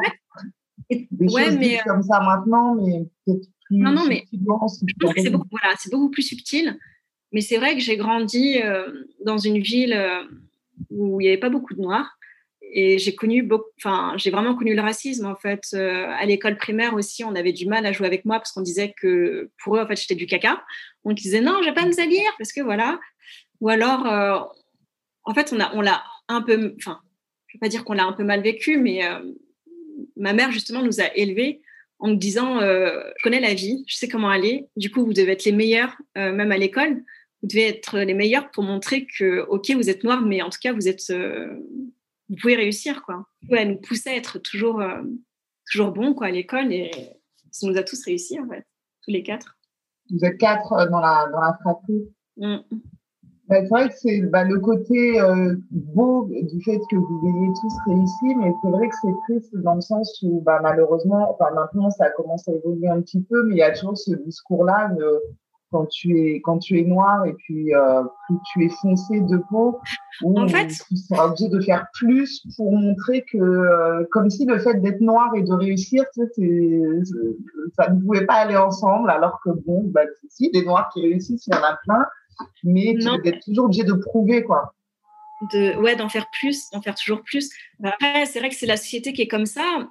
des 0.89 1.27
choses 1.27 1.57
mais, 1.57 1.79
comme 1.85 2.03
ça 2.03 2.19
maintenant, 2.19 2.75
mais 2.75 3.07
peut-être 3.25 3.47
plus. 3.65 3.77
Non, 3.77 3.91
non, 3.91 4.05
mais 4.07 4.23
c'est 4.29 4.39
beaucoup, 4.39 5.47
voilà, 5.51 5.75
beaucoup, 5.91 6.09
plus 6.09 6.23
subtil. 6.23 6.77
Mais 7.31 7.41
c'est 7.41 7.57
vrai 7.57 7.73
que 7.73 7.81
j'ai 7.81 7.97
grandi 7.97 8.61
euh, 8.61 8.87
dans 9.25 9.37
une 9.37 9.59
ville 9.59 9.93
euh, 9.93 10.23
où 10.91 11.19
il 11.19 11.25
n'y 11.25 11.29
avait 11.29 11.39
pas 11.39 11.49
beaucoup 11.49 11.73
de 11.73 11.81
noirs. 11.81 12.16
Et 12.71 12.97
j'ai 12.97 13.15
connu 13.15 13.47
enfin, 13.77 14.13
j'ai 14.17 14.29
vraiment 14.29 14.55
connu 14.55 14.75
le 14.75 14.81
racisme 14.81 15.25
en 15.25 15.35
fait. 15.35 15.61
Euh, 15.73 16.07
à 16.09 16.25
l'école 16.25 16.57
primaire 16.57 16.93
aussi, 16.93 17.23
on 17.23 17.35
avait 17.35 17.53
du 17.53 17.65
mal 17.65 17.85
à 17.85 17.91
jouer 17.91 18.07
avec 18.07 18.25
moi 18.25 18.37
parce 18.37 18.51
qu'on 18.51 18.61
disait 18.61 18.93
que 18.99 19.49
pour 19.63 19.77
eux, 19.77 19.79
en 19.79 19.87
fait, 19.87 19.95
j'étais 19.95 20.15
du 20.15 20.25
caca. 20.25 20.63
On 21.03 21.13
disait 21.13 21.41
non, 21.41 21.59
je 21.61 21.69
vais 21.69 21.73
pas 21.73 21.85
me 21.85 21.91
salir 21.91 22.23
parce 22.37 22.51
que 22.51 22.61
voilà. 22.61 22.99
Ou 23.61 23.69
alors, 23.69 24.05
euh, 24.05 24.39
en 25.23 25.33
fait, 25.33 25.53
on, 25.53 25.59
a, 25.59 25.73
on 25.75 25.81
l'a 25.81 26.03
un 26.27 26.41
peu, 26.41 26.75
enfin, 26.77 26.99
je 27.47 27.57
vais 27.57 27.59
pas 27.59 27.69
dire 27.69 27.83
qu'on 27.83 27.93
l'a 27.93 28.05
un 28.05 28.13
peu 28.13 28.23
mal 28.23 28.41
vécu, 28.41 28.77
mais 28.77 29.05
euh, 29.05 29.19
ma 30.15 30.33
mère, 30.33 30.51
justement, 30.51 30.81
nous 30.81 30.99
a 30.99 31.15
élevés 31.15 31.61
en 31.99 32.09
nous 32.09 32.15
disant 32.15 32.59
Je 32.59 33.23
connais 33.23 33.39
la 33.39 33.55
vie, 33.55 33.83
je 33.87 33.95
sais 33.95 34.07
comment 34.07 34.29
aller, 34.29 34.65
du 34.75 34.91
coup, 34.91 35.03
vous 35.03 35.13
devez 35.13 35.31
être 35.31 35.45
les 35.45 35.51
meilleurs, 35.51 35.97
même 36.15 36.51
à 36.51 36.57
l'école. 36.57 37.03
Vous 37.41 37.47
devez 37.47 37.67
être 37.67 37.99
les 37.99 38.13
meilleurs 38.13 38.51
pour 38.51 38.63
montrer 38.63 39.07
que, 39.17 39.41
OK, 39.47 39.71
vous 39.71 39.89
êtes 39.89 40.03
noir, 40.03 40.21
mais 40.21 40.41
en 40.41 40.49
tout 40.49 40.59
cas, 40.61 40.73
vous 40.73 40.87
êtes. 40.87 41.11
Vous 42.29 42.35
pouvez 42.41 42.55
réussir, 42.55 43.03
quoi. 43.03 43.25
elle 43.51 43.71
nous 43.71 43.77
poussait 43.77 44.11
à 44.11 44.15
être 44.15 44.39
toujours, 44.39 44.83
toujours 45.71 45.91
bon, 45.91 46.13
quoi, 46.13 46.27
à 46.27 46.31
l'école, 46.31 46.71
et 46.73 46.91
ça 47.51 47.67
nous 47.67 47.77
a 47.77 47.83
tous 47.83 48.03
réussi, 48.03 48.39
en 48.39 48.47
fait, 48.47 48.65
tous 49.03 49.11
les 49.11 49.23
quatre. 49.23 49.57
Vous 50.09 50.23
êtes 50.23 50.37
quatre 50.37 50.89
dans 50.89 50.99
la, 50.99 51.27
dans 51.31 51.41
la 51.41 51.57
fratrie 51.61 52.09
mmh. 52.37 52.57
Bah, 53.47 53.61
c'est 53.61 53.69
vrai 53.69 53.87
que 53.87 53.95
c'est 53.95 54.21
bah, 54.23 54.43
le 54.43 54.59
côté 54.59 55.21
euh, 55.21 55.55
beau 55.71 56.29
du 56.29 56.61
fait 56.63 56.79
que 56.91 56.97
vous 56.97 57.21
ayez 57.23 57.47
tous 57.61 57.73
réussi, 57.87 58.35
mais 58.35 58.51
c'est 58.61 58.69
vrai 58.69 58.89
que 58.89 58.95
c'est 59.01 59.13
triste 59.23 59.55
dans 59.55 59.75
le 59.75 59.81
sens 59.81 60.21
où 60.21 60.41
bah, 60.41 60.59
malheureusement, 60.61 61.31
enfin 61.31 61.53
maintenant 61.55 61.89
ça 61.89 62.09
commence 62.09 62.45
à 62.49 62.53
évoluer 62.53 62.89
un 62.89 63.01
petit 63.01 63.21
peu, 63.21 63.43
mais 63.43 63.55
il 63.55 63.57
y 63.59 63.63
a 63.63 63.71
toujours 63.71 63.97
ce 63.97 64.13
discours-là 64.15 64.89
de 64.97 65.21
quand 65.71 65.85
tu 65.87 66.19
es 66.19 66.41
quand 66.41 66.59
tu 66.59 66.79
es 66.79 66.83
noir 66.83 67.25
et 67.25 67.33
puis 67.33 67.73
euh, 67.73 68.03
plus 68.27 68.37
tu 68.51 68.65
es 68.65 68.69
foncé 68.69 69.21
de 69.21 69.37
peau, 69.49 69.79
où 70.23 70.39
en 70.39 70.47
fait, 70.47 70.67
tu 70.67 70.95
seras 70.95 71.27
obligé 71.27 71.49
de 71.49 71.59
faire 71.59 71.87
plus 71.93 72.43
pour 72.55 72.71
montrer 72.71 73.25
que 73.31 73.37
euh, 73.37 74.05
comme 74.11 74.29
si 74.29 74.45
le 74.45 74.59
fait 74.59 74.75
d'être 74.75 75.01
noir 75.01 75.33
et 75.35 75.43
de 75.43 75.53
réussir, 75.53 76.03
tu 76.13 76.21
sais, 76.33 77.03
ça 77.75 77.89
ne 77.89 78.01
pouvait 78.01 78.25
pas 78.25 78.35
aller 78.35 78.57
ensemble, 78.57 79.09
alors 79.09 79.39
que 79.43 79.49
bon, 79.65 79.83
bah 79.87 80.01
si 80.29 80.51
des 80.51 80.63
noirs 80.63 80.89
qui 80.93 81.01
réussissent, 81.01 81.47
il 81.47 81.53
y 81.53 81.57
en 81.57 81.63
a 81.63 81.77
plein 81.83 82.05
mais 82.63 82.95
tu 82.99 83.27
es 83.27 83.39
toujours 83.39 83.65
obligé 83.65 83.83
de 83.83 83.93
prouver, 83.93 84.43
quoi. 84.43 84.73
De, 85.53 85.75
ouais, 85.77 85.95
d'en 85.95 86.09
faire 86.09 86.27
plus, 86.31 86.69
d'en 86.71 86.81
faire 86.81 86.95
toujours 86.95 87.21
plus. 87.23 87.49
Après, 87.83 88.25
c'est 88.25 88.39
vrai 88.39 88.49
que 88.49 88.55
c'est 88.55 88.65
la 88.65 88.77
société 88.77 89.13
qui 89.13 89.21
est 89.21 89.27
comme 89.27 89.45
ça. 89.45 89.87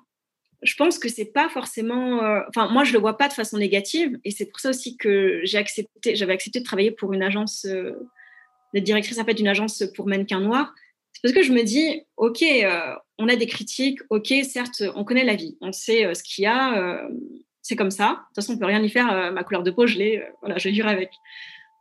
Je 0.62 0.74
pense 0.74 0.98
que 0.98 1.08
c'est 1.08 1.32
pas 1.32 1.48
forcément. 1.48 2.22
Euh, 2.22 2.40
enfin, 2.48 2.68
moi, 2.68 2.84
je 2.84 2.92
le 2.92 2.98
vois 2.98 3.16
pas 3.16 3.28
de 3.28 3.32
façon 3.32 3.58
négative, 3.58 4.18
et 4.24 4.30
c'est 4.30 4.46
pour 4.46 4.60
ça 4.60 4.70
aussi 4.70 4.96
que 4.96 5.40
j'ai 5.44 5.58
accepté, 5.58 6.16
j'avais 6.16 6.32
accepté 6.32 6.60
de 6.60 6.64
travailler 6.64 6.90
pour 6.90 7.12
une 7.12 7.22
agence, 7.22 7.66
euh, 7.66 7.92
la 8.72 8.80
directrice 8.80 9.18
en 9.18 9.24
fait 9.24 9.34
d'une 9.34 9.48
agence 9.48 9.84
pour 9.94 10.06
mannequins 10.06 10.40
noirs. 10.40 10.74
C'est 11.12 11.22
parce 11.22 11.34
que 11.34 11.42
je 11.42 11.52
me 11.52 11.62
dis, 11.62 12.02
ok, 12.16 12.42
euh, 12.42 12.94
on 13.18 13.28
a 13.28 13.36
des 13.36 13.46
critiques, 13.46 14.00
ok, 14.10 14.32
certes, 14.44 14.82
on 14.94 15.04
connaît 15.04 15.24
la 15.24 15.34
vie, 15.34 15.56
on 15.60 15.72
sait 15.72 16.12
ce 16.14 16.22
qu'il 16.22 16.44
y 16.44 16.46
a, 16.46 17.00
c'est 17.62 17.76
comme 17.76 17.90
ça. 17.90 18.08
De 18.08 18.14
toute 18.14 18.34
façon, 18.36 18.54
on 18.54 18.58
peut 18.58 18.66
rien 18.66 18.82
y 18.82 18.90
faire. 18.90 19.32
ma 19.32 19.42
couleur 19.42 19.62
de 19.62 19.70
peau, 19.70 19.86
je 19.86 19.96
l'ai, 19.96 20.22
voilà, 20.42 20.58
je 20.58 20.68
vivre 20.68 20.88
avec. 20.88 21.10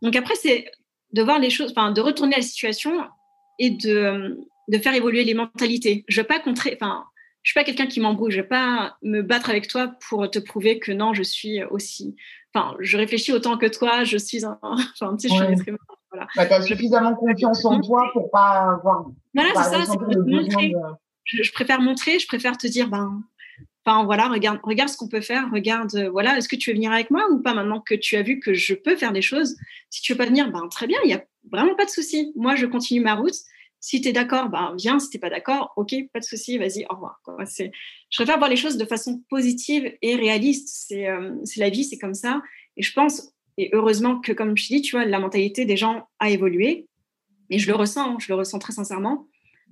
Donc 0.01 0.15
après, 0.15 0.35
c'est 0.35 0.71
de 1.11 1.21
voir 1.21 1.39
les 1.39 1.49
choses, 1.49 1.71
enfin, 1.71 1.91
de 1.91 1.99
retourner 1.99 2.35
à 2.35 2.37
la 2.37 2.43
situation 2.43 2.93
et 3.59 3.71
de, 3.71 4.37
de 4.69 4.77
faire 4.77 4.93
évoluer 4.93 5.25
les 5.25 5.33
mentalités. 5.33 6.05
Je 6.07 6.21
veux 6.21 6.27
pas 6.27 6.39
contrer, 6.39 6.77
enfin, 6.79 7.05
je 7.45 7.51
suis 7.51 7.59
pas 7.59 7.63
quelqu'un 7.63 7.85
qui 7.85 7.99
m'embrouille. 7.99 8.31
Je 8.31 8.41
vais 8.41 8.47
pas 8.47 8.97
me 9.03 9.21
battre 9.21 9.51
avec 9.51 9.67
toi 9.67 9.93
pour 10.09 10.29
te 10.31 10.39
prouver 10.39 10.79
que 10.79 10.91
non, 10.91 11.13
je 11.13 11.21
suis 11.21 11.63
aussi. 11.65 12.15
Enfin, 12.51 12.75
je 12.79 12.97
réfléchis 12.97 13.31
autant 13.31 13.55
que 13.55 13.67
toi. 13.67 14.03
Je 14.03 14.17
suis 14.17 14.43
un. 14.43 14.59
Enfin, 14.63 15.15
tu 15.15 15.29
sais, 15.29 15.35
je 15.35 15.61
suis 15.61 15.73
Voilà. 16.11 16.27
Bah, 16.35 16.47
tu 16.47 16.53
as 16.53 16.61
suffisamment 16.63 17.15
confiance 17.15 17.63
en 17.63 17.79
toi 17.81 18.09
pour 18.13 18.31
pas 18.31 18.71
avoir. 18.73 19.05
Voilà, 19.35 19.49
c'est 19.57 19.85
ça. 19.85 19.93
Je, 21.25 21.43
je, 21.43 21.51
préfère 21.51 21.81
montrer. 21.81 22.17
Je 22.17 22.27
préfère 22.27 22.57
te 22.57 22.65
dire, 22.65 22.87
ben, 22.87 23.21
Enfin, 23.85 24.03
voilà, 24.05 24.27
regarde, 24.29 24.59
regarde 24.63 24.89
ce 24.89 24.97
qu'on 24.97 25.07
peut 25.07 25.21
faire. 25.21 25.47
Regarde, 25.51 25.93
euh, 25.93 26.09
voilà, 26.09 26.35
est-ce 26.37 26.49
que 26.49 26.55
tu 26.55 26.71
veux 26.71 26.75
venir 26.75 26.91
avec 26.91 27.11
moi 27.11 27.27
ou 27.29 27.39
pas 27.43 27.53
maintenant 27.53 27.79
que 27.79 27.93
tu 27.93 28.15
as 28.15 28.23
vu 28.23 28.39
que 28.39 28.55
je 28.55 28.73
peux 28.73 28.95
faire 28.95 29.11
des 29.11 29.21
choses? 29.21 29.55
Si 29.91 30.01
tu 30.01 30.13
veux 30.13 30.17
pas 30.17 30.25
venir, 30.25 30.51
ben 30.51 30.67
très 30.69 30.87
bien, 30.87 30.97
il 31.03 31.11
y 31.11 31.13
a 31.13 31.23
vraiment 31.51 31.75
pas 31.75 31.85
de 31.85 31.91
souci. 31.91 32.33
Moi, 32.35 32.55
je 32.55 32.65
continue 32.65 33.01
ma 33.01 33.13
route. 33.13 33.35
Si 33.85 34.01
tu 34.01 34.07
es 34.07 34.13
d'accord, 34.13 34.49
ben 34.49 34.73
viens. 34.79 34.97
Si 34.97 35.11
tu 35.11 35.19
pas 35.19 35.29
d'accord, 35.29 35.71
ok, 35.75 35.93
pas 36.11 36.19
de 36.19 36.25
souci, 36.25 36.57
vas-y, 36.57 36.87
au 36.89 36.95
revoir. 36.95 37.21
Je 37.47 37.69
préfère 38.17 38.39
voir 38.39 38.49
les 38.49 38.55
choses 38.55 38.77
de 38.77 38.85
façon 38.85 39.21
positive 39.29 39.95
et 40.01 40.15
réaliste. 40.15 40.69
C'est, 40.87 41.07
euh, 41.07 41.35
c'est 41.43 41.59
la 41.59 41.69
vie, 41.69 41.83
c'est 41.83 41.99
comme 41.99 42.15
ça. 42.15 42.41
Et 42.77 42.81
je 42.81 42.91
pense, 42.93 43.31
et 43.59 43.69
heureusement 43.73 44.19
que, 44.19 44.31
comme 44.31 44.57
je 44.57 44.65
dis, 44.69 44.81
tu 44.81 44.95
vois, 44.95 45.05
la 45.05 45.19
mentalité 45.19 45.65
des 45.65 45.77
gens 45.77 46.07
a 46.17 46.31
évolué. 46.31 46.87
Et 47.51 47.59
je 47.59 47.67
le 47.67 47.75
ressens, 47.75 48.17
je 48.17 48.29
le 48.29 48.33
ressens 48.33 48.57
très 48.57 48.73
sincèrement. 48.73 49.27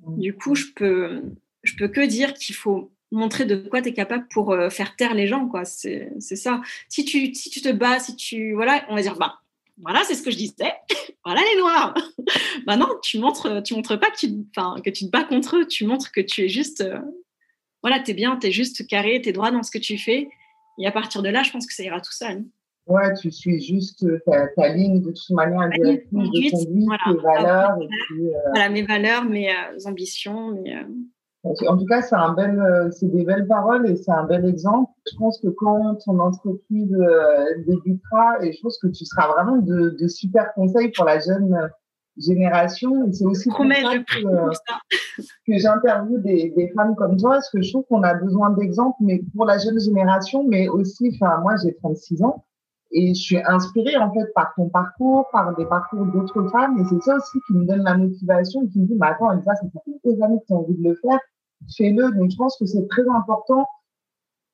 Mmh. 0.06 0.20
Du 0.20 0.36
coup, 0.36 0.54
je 0.54 0.66
peux, 0.76 1.24
je 1.64 1.76
peux 1.76 1.88
que 1.88 2.06
dire 2.06 2.36
qu'il 2.36 2.54
faut 2.54 2.92
montrer 3.12 3.46
de 3.46 3.56
quoi 3.56 3.82
tu 3.82 3.90
es 3.90 3.94
capable 3.94 4.28
pour 4.28 4.52
euh, 4.52 4.70
faire 4.70 4.96
taire 4.96 5.16
les 5.16 5.26
gens, 5.26 5.48
quoi. 5.48 5.66
C'est 5.66 6.12
ça. 6.20 6.62
Si 6.88 7.04
tu, 7.04 7.34
si 7.34 7.50
tu 7.50 7.62
te 7.62 7.72
bats, 7.72 7.98
si 7.98 8.16
tu. 8.16 8.54
Voilà, 8.54 8.86
on 8.90 8.96
va 8.96 9.02
dire, 9.02 9.18
bah, 9.18 9.40
voilà, 9.82 10.04
c'est 10.04 10.16
ce 10.16 10.24
que 10.24 10.32
je 10.32 10.38
disais. 10.38 10.74
voilà 11.26 11.42
les 11.54 11.60
noirs. 11.60 11.94
bah 12.66 12.78
non, 12.78 12.88
tu 13.02 13.20
montres, 13.20 13.62
tu 13.64 13.74
montres 13.74 14.00
pas 14.00 14.12
que 14.12 14.18
tu, 14.18 14.28
que 14.84 14.90
tu 14.90 15.06
te 15.06 15.10
bats 15.10 15.24
contre 15.24 15.58
eux. 15.58 15.68
Tu 15.68 15.86
montres 15.86 16.12
que 16.12 16.22
tu 16.22 16.44
es 16.44 16.50
juste. 16.50 16.82
Euh, 16.82 17.00
voilà, 17.82 18.00
tu 18.00 18.12
es 18.12 18.14
bien, 18.14 18.38
tu 18.38 18.48
es 18.48 18.52
juste 18.52 18.88
carré, 18.88 19.22
tu 19.22 19.30
es 19.30 19.34
droit 19.34 19.52
dans 19.52 19.64
ce 19.64 19.72
que 19.72 19.80
tu 19.80 19.98
fais. 19.98 20.30
Et 20.80 20.88
à 20.88 20.92
partir 20.92 21.22
de 21.22 21.30
là, 21.30 21.44
je 21.44 21.52
pense 21.52 21.68
que 21.68 21.74
ça 21.74 21.84
ira 21.84 22.00
tout 22.00 22.14
seul. 22.14 22.46
Ouais, 22.86 23.14
tu 23.22 23.32
suis 23.32 23.62
juste 23.62 24.06
ta, 24.26 24.74
ligne 24.74 25.02
de 25.02 25.12
toute 25.12 25.30
manière 25.30 25.70
de 25.70 26.04
conduite, 26.10 26.54
voilà. 26.54 27.04
tes 27.06 27.22
valeurs. 27.22 27.82
Et 27.82 27.88
puis, 27.88 28.28
euh, 28.28 28.40
Voilà, 28.54 28.70
mes 28.70 28.84
valeurs, 28.84 29.24
mes 29.24 29.54
ambitions, 29.86 30.52
mes, 30.52 30.76
en 31.44 31.78
tout 31.78 31.86
cas, 31.86 32.02
c'est 32.02 32.16
un 32.16 32.34
bel, 32.34 32.60
euh, 32.60 32.90
c'est 32.92 33.08
des 33.08 33.24
belles 33.26 33.48
paroles 33.48 33.90
et 33.90 33.98
c'est 33.98 34.12
un 34.12 34.24
bel 34.24 34.46
exemple. 34.46 34.92
Je 35.12 35.18
pense 35.18 35.40
que 35.42 35.50
quand 35.50 35.96
ton 36.06 36.20
entreprise 36.20 36.94
euh, 36.94 37.64
débutera, 37.68 38.42
et 38.42 38.54
je 38.54 38.62
pense 38.62 38.78
que 38.80 38.88
tu 38.88 39.06
seras 39.06 39.28
vraiment 39.28 39.58
de, 39.58 39.96
de 40.00 40.08
super 40.08 40.54
conseils 40.54 40.92
pour 40.92 41.06
la 41.06 41.20
jeune 41.20 41.70
génération. 42.18 43.06
Et 43.08 43.12
c'est 43.12 43.26
aussi 43.26 43.50
pour 43.50 43.66
ça 43.66 43.98
que, 43.98 44.26
euh, 44.26 44.52
que 45.48 45.58
j'interviewe 45.58 46.20
des, 46.20 46.54
des, 46.56 46.70
femmes 46.70 46.96
comme 46.96 47.18
toi, 47.18 47.32
parce 47.32 47.50
que 47.50 47.62
je 47.62 47.72
trouve 47.72 47.86
qu'on 47.90 48.04
a 48.04 48.14
besoin 48.14 48.52
d'exemples, 48.52 48.98
mais 49.02 49.22
pour 49.36 49.46
la 49.46 49.58
jeune 49.58 49.80
génération, 49.82 50.46
mais 50.48 50.70
aussi, 50.70 51.12
enfin, 51.14 51.40
moi, 51.42 51.56
j'ai 51.62 51.76
36 51.76 52.24
ans. 52.24 52.46
Et 52.96 53.16
je 53.16 53.20
suis 53.20 53.40
inspirée 53.44 53.98
en 53.98 54.14
fait 54.14 54.32
par 54.36 54.54
ton 54.56 54.70
parcours, 54.70 55.28
par 55.32 55.56
des 55.56 55.66
parcours 55.66 56.06
d'autres 56.06 56.48
femmes. 56.50 56.80
Et 56.80 56.86
c'est 56.86 57.02
ça 57.02 57.16
aussi 57.16 57.40
qui 57.48 57.54
me 57.54 57.66
donne 57.66 57.84
la 57.84 57.98
motivation, 57.98 58.68
qui 58.68 58.80
me 58.80 58.86
dit, 58.86 58.96
mais 58.96 59.08
attends, 59.08 59.32
Elisa, 59.32 59.56
ça 59.56 59.66
fait 59.84 59.92
des 60.06 60.22
années 60.22 60.38
que 60.40 60.46
tu 60.46 60.54
as 60.54 60.58
envie 60.58 60.76
de 60.76 60.90
le 60.90 60.96
faire 60.96 61.20
fais-le. 61.78 62.12
Donc, 62.16 62.32
je 62.32 62.38
pense 62.38 62.58
que 62.58 62.66
c'est 62.66 62.88
très 62.88 63.08
important 63.10 63.66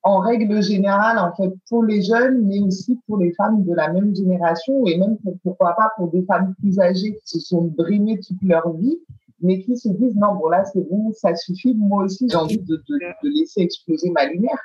en 0.02 0.18
règle 0.20 0.62
générale, 0.62 1.18
en 1.18 1.34
fait, 1.36 1.52
pour 1.68 1.84
les 1.84 2.02
jeunes, 2.02 2.46
mais 2.46 2.60
aussi 2.60 2.98
pour 3.06 3.18
les 3.18 3.32
femmes 3.34 3.64
de 3.64 3.74
la 3.74 3.92
même 3.92 4.14
génération 4.14 4.86
et 4.86 4.96
même 4.96 5.18
pour, 5.18 5.36
pourquoi 5.42 5.74
pas 5.76 5.92
pour 5.96 6.10
des 6.10 6.24
femmes 6.24 6.54
plus 6.60 6.80
âgées 6.80 7.18
qui 7.24 7.38
se 7.38 7.40
sont 7.40 7.64
brimées 7.64 8.18
toute 8.18 8.42
leur 8.42 8.72
vie, 8.72 8.98
mais 9.42 9.60
qui 9.60 9.76
se 9.76 9.88
disent 9.88 10.16
non, 10.16 10.34
bon 10.36 10.48
là, 10.48 10.64
c'est 10.64 10.88
bon, 10.88 11.12
ça 11.12 11.34
suffit. 11.34 11.74
Moi 11.74 12.04
aussi, 12.04 12.26
j'ai 12.30 12.36
envie 12.36 12.58
de, 12.58 12.76
de, 12.76 13.14
laisser 13.22 13.60
exploser 13.60 14.10
ma 14.10 14.26
lumière. 14.26 14.58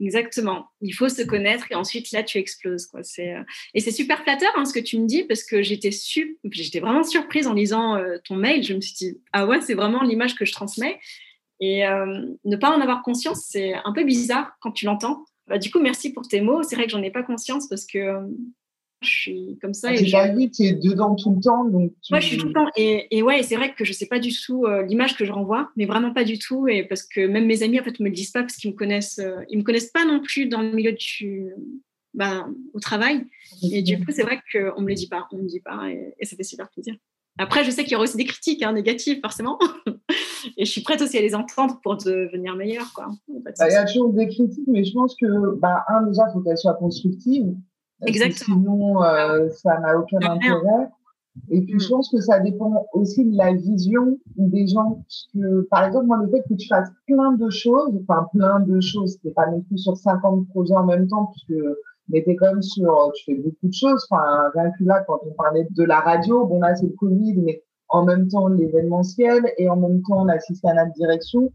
Exactement. 0.00 0.66
Il 0.80 0.92
faut 0.92 1.08
se 1.08 1.22
connaître 1.22 1.66
et 1.70 1.74
ensuite 1.74 2.12
là 2.12 2.22
tu 2.22 2.38
exploses 2.38 2.88
euh, 2.94 3.42
et 3.74 3.80
c'est 3.80 3.90
super 3.90 4.22
flatteur 4.22 4.50
hein, 4.56 4.64
ce 4.64 4.72
que 4.72 4.80
tu 4.80 4.98
me 4.98 5.06
dis 5.06 5.24
parce 5.24 5.44
que 5.44 5.62
j'étais 5.62 5.90
j'étais 6.50 6.80
vraiment 6.80 7.04
surprise 7.04 7.46
en 7.46 7.52
lisant 7.52 7.96
euh, 7.96 8.16
ton 8.24 8.36
mail. 8.36 8.62
Je 8.62 8.74
me 8.74 8.80
suis 8.80 8.94
dit 8.94 9.20
ah 9.32 9.46
ouais 9.46 9.60
c'est 9.60 9.74
vraiment 9.74 10.02
l'image 10.02 10.34
que 10.34 10.44
je 10.44 10.52
transmets 10.52 10.98
et 11.62 11.86
euh, 11.86 12.26
ne 12.44 12.56
pas 12.56 12.76
en 12.76 12.80
avoir 12.80 13.04
conscience, 13.04 13.46
c'est 13.48 13.72
un 13.72 13.92
peu 13.92 14.02
bizarre 14.02 14.56
quand 14.60 14.72
tu 14.72 14.84
l'entends. 14.84 15.24
Bah, 15.46 15.58
du 15.58 15.70
coup, 15.70 15.78
merci 15.78 16.12
pour 16.12 16.26
tes 16.26 16.40
mots. 16.40 16.64
C'est 16.64 16.74
vrai 16.74 16.86
que 16.86 16.90
j'en 16.90 17.02
ai 17.02 17.12
pas 17.12 17.22
conscience 17.22 17.68
parce 17.68 17.86
que 17.86 17.98
euh, 17.98 18.20
je 19.00 19.08
suis 19.08 19.58
comme 19.62 19.72
ça. 19.72 19.94
Tu 19.94 20.12
ah, 20.12 20.26
et 20.26 20.50
tu 20.50 20.64
es 20.64 20.72
dedans 20.72 21.14
tout 21.14 21.32
le 21.32 21.40
temps. 21.40 21.64
Donc 21.64 21.92
Moi, 22.10 22.18
je 22.18 22.26
suis 22.26 22.36
tout 22.36 22.48
le 22.48 22.52
temps. 22.52 22.66
Et, 22.76 23.16
et 23.16 23.22
ouais, 23.22 23.44
c'est 23.44 23.54
vrai 23.54 23.74
que 23.74 23.84
je 23.84 23.92
sais 23.92 24.06
pas 24.06 24.18
du 24.18 24.32
tout 24.32 24.66
euh, 24.66 24.82
l'image 24.82 25.16
que 25.16 25.24
je 25.24 25.30
renvoie, 25.30 25.70
mais 25.76 25.86
vraiment 25.86 26.12
pas 26.12 26.24
du 26.24 26.36
tout. 26.36 26.66
Et 26.66 26.82
parce 26.82 27.04
que 27.04 27.28
même 27.28 27.46
mes 27.46 27.62
amis, 27.62 27.78
en 27.78 27.84
fait, 27.84 28.00
me 28.00 28.08
le 28.08 28.14
disent 28.14 28.32
pas 28.32 28.40
parce 28.40 28.56
qu'ils 28.56 28.72
me 28.72 28.76
connaissent. 28.76 29.20
ils 29.48 29.56
me 29.56 29.62
connaissent 29.62 29.92
pas 29.92 30.04
non 30.04 30.18
plus 30.18 30.46
dans 30.46 30.62
le 30.62 30.72
milieu 30.72 30.92
du, 30.92 31.52
bah, 32.12 32.44
au 32.74 32.80
travail. 32.80 33.24
Et 33.62 33.82
du 33.82 34.04
coup, 34.04 34.10
c'est 34.10 34.24
vrai 34.24 34.40
qu'on 34.52 34.82
me 34.82 34.88
le 34.88 34.94
dit 34.94 35.06
pas. 35.08 35.28
On 35.30 35.36
me 35.36 35.46
dit 35.46 35.60
pas. 35.60 35.88
Et, 35.88 36.12
et 36.18 36.26
ça 36.26 36.36
fait 36.36 36.42
super 36.42 36.68
plaisir. 36.70 36.96
Après, 37.38 37.64
je 37.64 37.70
sais 37.70 37.84
qu'il 37.84 37.92
y 37.92 37.94
aura 37.94 38.04
aussi 38.04 38.16
des 38.16 38.24
critiques 38.24 38.62
hein, 38.64 38.72
négatives, 38.72 39.20
forcément. 39.20 39.60
et 40.56 40.64
je 40.64 40.70
suis 40.70 40.82
prête 40.82 41.00
aussi 41.02 41.18
à 41.18 41.20
les 41.20 41.34
entendre 41.34 41.78
pour 41.82 41.96
devenir 41.96 42.56
meilleure. 42.56 42.92
Quoi. 42.94 43.06
Bah, 43.28 43.50
il 43.68 43.72
y 43.72 43.76
a 43.76 43.84
toujours 43.84 44.12
des 44.12 44.28
critiques, 44.28 44.66
mais 44.68 44.84
je 44.84 44.92
pense 44.92 45.14
que, 45.20 45.58
bah, 45.58 45.84
un, 45.88 46.02
déjà, 46.02 46.26
il 46.28 46.32
faut 46.32 46.40
qu'elles 46.40 46.58
soient 46.58 46.74
constructives. 46.74 47.54
Exactement. 48.06 48.56
Sinon, 48.56 49.02
euh, 49.02 49.48
ça 49.50 49.78
n'a 49.80 49.98
aucun 49.98 50.18
intérêt. 50.22 50.88
Et 51.50 51.62
puis, 51.62 51.78
je 51.78 51.86
mm. 51.86 51.90
pense 51.90 52.10
que 52.10 52.20
ça 52.20 52.40
dépend 52.40 52.86
aussi 52.92 53.24
de 53.24 53.36
la 53.36 53.54
vision 53.54 54.18
des 54.36 54.66
gens. 54.66 55.02
que, 55.32 55.62
par 55.70 55.84
exemple, 55.84 56.06
moi, 56.06 56.18
le 56.22 56.30
fait 56.30 56.42
que 56.48 56.54
tu 56.54 56.68
fasses 56.68 56.90
plein 57.06 57.32
de 57.32 57.48
choses, 57.48 57.92
enfin, 58.02 58.26
plein 58.34 58.60
de 58.60 58.80
choses, 58.80 59.18
c'est 59.22 59.34
pas 59.34 59.46
non 59.50 59.62
plus 59.62 59.78
sur 59.78 59.96
50 59.96 60.48
projets 60.48 60.74
en 60.74 60.84
même 60.84 61.08
temps, 61.08 61.32
puisque 61.32 61.62
mais 62.08 62.22
t'es 62.22 62.36
quand 62.36 62.52
même 62.52 62.62
sur, 62.62 63.10
tu 63.14 63.24
fais 63.24 63.34
beaucoup 63.34 63.68
de 63.68 63.72
choses. 63.72 64.06
Enfin, 64.10 64.50
rien 64.54 64.70
que 64.70 64.84
là, 64.84 65.02
quand 65.06 65.20
on 65.24 65.32
parlait 65.32 65.66
de 65.70 65.84
la 65.84 66.00
radio, 66.00 66.46
bon 66.46 66.60
là 66.60 66.74
c'est 66.74 66.86
le 66.86 66.92
Covid, 66.92 67.40
mais 67.42 67.62
en 67.92 68.04
même 68.04 68.28
temps 68.28 68.48
l'événementiel 68.48 69.52
et 69.58 69.68
en 69.68 69.76
même 69.76 70.02
temps 70.02 70.24
l'assistant 70.24 70.70
à 70.70 70.74
la 70.74 70.86
direction. 70.86 71.52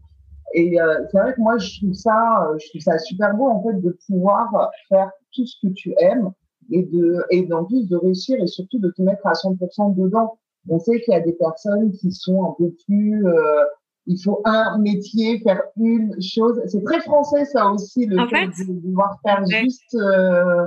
Et 0.54 0.80
euh, 0.80 1.04
c'est 1.10 1.18
vrai 1.18 1.34
que 1.34 1.40
moi 1.40 1.58
je 1.58 1.78
trouve 1.78 1.92
ça, 1.92 2.48
euh, 2.48 2.58
je 2.58 2.68
trouve 2.70 2.80
ça 2.80 2.98
super 2.98 3.34
beau 3.36 3.48
en 3.48 3.62
fait 3.62 3.80
de 3.80 3.96
pouvoir 4.06 4.70
faire 4.88 5.10
tout 5.32 5.46
ce 5.46 5.56
que 5.62 5.72
tu 5.72 5.94
aimes 5.98 6.30
et 6.70 6.84
de 6.84 7.22
et 7.30 7.52
en 7.52 7.64
plus 7.64 7.86
de 7.88 7.96
réussir 7.96 8.36
et 8.40 8.46
surtout 8.46 8.78
de 8.78 8.90
te 8.90 9.02
mettre 9.02 9.26
à 9.26 9.32
100% 9.32 9.94
dedans. 9.94 10.38
On 10.70 10.78
sait 10.78 11.00
qu'il 11.00 11.14
y 11.14 11.16
a 11.16 11.20
des 11.20 11.32
personnes 11.32 11.92
qui 11.92 12.12
sont 12.12 12.44
un 12.44 12.54
peu 12.58 12.70
plus 12.86 13.26
euh, 13.26 13.64
il 14.08 14.18
faut 14.22 14.40
un 14.46 14.78
métier, 14.78 15.38
faire 15.40 15.62
une 15.76 16.16
chose. 16.20 16.60
C'est 16.66 16.82
très 16.82 17.00
français, 17.00 17.44
ça 17.44 17.66
aussi, 17.66 18.06
le 18.06 18.26
fait, 18.28 18.46
de 18.46 18.80
devoir 18.80 19.20
faire 19.22 19.44
juste 19.46 19.94
euh, 19.94 20.66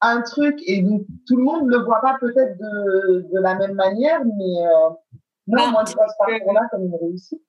un 0.00 0.22
truc. 0.22 0.58
Et 0.66 0.82
donc, 0.82 1.02
tout 1.26 1.36
le 1.36 1.42
monde 1.42 1.66
ne 1.66 1.76
le 1.76 1.84
voit 1.84 2.00
pas 2.00 2.16
peut-être 2.20 2.58
de, 2.58 3.26
de, 3.32 3.40
la 3.40 3.54
même 3.54 3.74
manière, 3.74 4.20
mais 4.24 4.66
euh, 4.66 4.90
moi, 5.46 5.72
bah, 5.72 5.84
je 5.86 5.94
vois 5.94 6.08
ce 6.08 6.14
parcours-là 6.18 6.62
comme 6.70 6.84
une 6.84 6.96
réussite. 7.00 7.42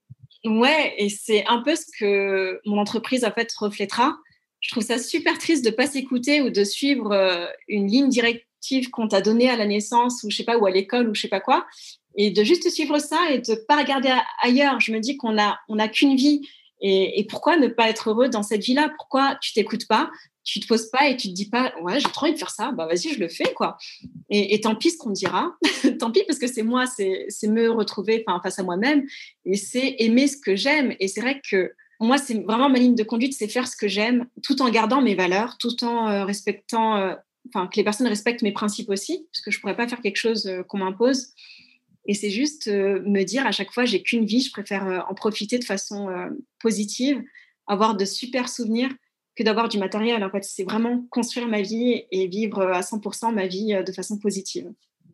Ouais, 0.45 0.93
et 0.97 1.09
c'est 1.09 1.45
un 1.47 1.61
peu 1.61 1.75
ce 1.75 1.85
que 1.99 2.59
mon 2.65 2.79
entreprise, 2.79 3.25
en 3.25 3.31
fait, 3.31 3.51
reflètera. 3.57 4.17
Je 4.59 4.71
trouve 4.71 4.83
ça 4.83 4.97
super 4.97 5.37
triste 5.37 5.65
de 5.65 5.69
pas 5.71 5.87
s'écouter 5.87 6.41
ou 6.41 6.49
de 6.49 6.63
suivre 6.63 7.11
euh, 7.11 7.45
une 7.67 7.87
ligne 7.87 8.09
directive 8.09 8.89
qu'on 8.91 9.07
t'a 9.07 9.21
donnée 9.21 9.49
à 9.49 9.55
la 9.55 9.65
naissance 9.65 10.23
ou 10.23 10.29
je 10.29 10.37
sais 10.37 10.43
pas, 10.43 10.57
ou 10.57 10.65
à 10.65 10.71
l'école 10.71 11.09
ou 11.09 11.15
je 11.15 11.21
sais 11.21 11.27
pas 11.27 11.39
quoi, 11.39 11.65
et 12.15 12.31
de 12.31 12.43
juste 12.43 12.69
suivre 12.69 12.97
ça 12.97 13.29
et 13.29 13.39
de 13.39 13.55
pas 13.67 13.77
regarder 13.77 14.11
ailleurs. 14.41 14.79
Je 14.79 14.91
me 14.91 14.99
dis 14.99 15.15
qu'on 15.17 15.39
a 15.39 15.59
on 15.69 15.79
a 15.79 15.87
qu'une 15.87 16.15
vie 16.15 16.41
et, 16.81 17.19
et, 17.19 17.25
pourquoi 17.25 17.57
ne 17.57 17.67
pas 17.67 17.89
être 17.89 18.09
heureux 18.09 18.29
dans 18.29 18.43
cette 18.43 18.63
vie-là? 18.63 18.91
Pourquoi 18.97 19.35
tu 19.41 19.53
t'écoutes 19.53 19.87
pas? 19.87 20.11
Tu 20.47 20.61
te 20.61 20.67
poses 20.67 20.89
pas 20.89 21.09
et 21.09 21.17
tu 21.17 21.27
te 21.27 21.33
dis 21.33 21.49
pas 21.49 21.73
ouais 21.81 21.99
j'ai 21.99 22.09
trop 22.09 22.25
envie 22.25 22.33
de 22.33 22.39
faire 22.39 22.51
ça 22.51 22.71
bah 22.71 22.87
vas-y 22.87 23.13
je 23.13 23.19
le 23.19 23.27
fais 23.27 23.53
quoi. 23.53 23.77
Et, 24.29 24.59
tant 24.61 24.75
pis 24.75 24.91
ce 24.91 24.97
qu'on 24.97 25.11
dira, 25.11 25.55
tant 25.99 26.09
pis 26.11 26.23
parce 26.25 26.39
que 26.39 26.47
c'est 26.47 26.63
moi 26.63 26.85
c'est 26.85 27.27
me 27.47 27.69
retrouver 27.69 28.23
face 28.41 28.57
à 28.57 28.63
moi-même 28.63 29.05
et 29.45 29.57
c'est 29.57 29.97
aimer 29.99 30.27
ce 30.27 30.37
que 30.37 30.55
j'aime 30.55 30.95
et 30.99 31.07
c'est 31.09 31.21
vrai 31.21 31.41
que 31.49 31.73
moi, 31.99 32.17
c'est 32.17 32.35
vraiment 32.43 32.69
ma 32.69 32.79
ligne 32.79 32.95
de 32.95 33.03
conduite, 33.03 33.33
c'est 33.33 33.47
faire 33.47 33.67
ce 33.67 33.75
que 33.75 33.87
j'aime, 33.87 34.27
tout 34.43 34.61
en 34.61 34.69
gardant 34.69 35.01
mes 35.01 35.15
valeurs, 35.15 35.57
tout 35.57 35.83
en 35.83 36.07
euh, 36.09 36.25
respectant, 36.25 36.97
euh, 36.97 37.15
enfin, 37.47 37.67
que 37.67 37.75
les 37.75 37.83
personnes 37.83 38.07
respectent 38.07 38.43
mes 38.43 38.51
principes 38.51 38.89
aussi, 38.89 39.27
parce 39.31 39.43
que 39.43 39.51
je 39.51 39.59
pourrais 39.59 39.75
pas 39.75 39.87
faire 39.87 40.01
quelque 40.01 40.17
chose 40.17 40.45
euh, 40.45 40.63
qu'on 40.63 40.77
m'impose. 40.77 41.29
Et 42.05 42.13
c'est 42.13 42.29
juste 42.29 42.67
me 42.67 43.23
dire 43.23 43.45
à 43.45 43.51
chaque 43.51 43.73
fois, 43.73 43.83
j'ai 43.83 44.01
qu'une 44.01 44.25
vie, 44.25 44.39
je 44.39 44.49
préfère 44.49 45.05
en 45.09 45.13
profiter 45.13 45.59
de 45.59 45.65
façon 45.65 46.07
positive, 46.61 47.21
avoir 47.65 47.97
de 47.97 48.05
super 48.05 48.47
souvenirs 48.47 48.91
que 49.37 49.43
d'avoir 49.43 49.69
du 49.69 49.77
matériel. 49.77 50.23
En 50.23 50.29
fait, 50.29 50.43
c'est 50.43 50.63
vraiment 50.63 51.03
construire 51.09 51.47
ma 51.47 51.61
vie 51.61 52.05
et 52.11 52.27
vivre 52.27 52.61
à 52.61 52.81
100% 52.81 53.33
ma 53.33 53.47
vie 53.47 53.77
de 53.85 53.91
façon 53.91 54.17
positive. 54.17 54.71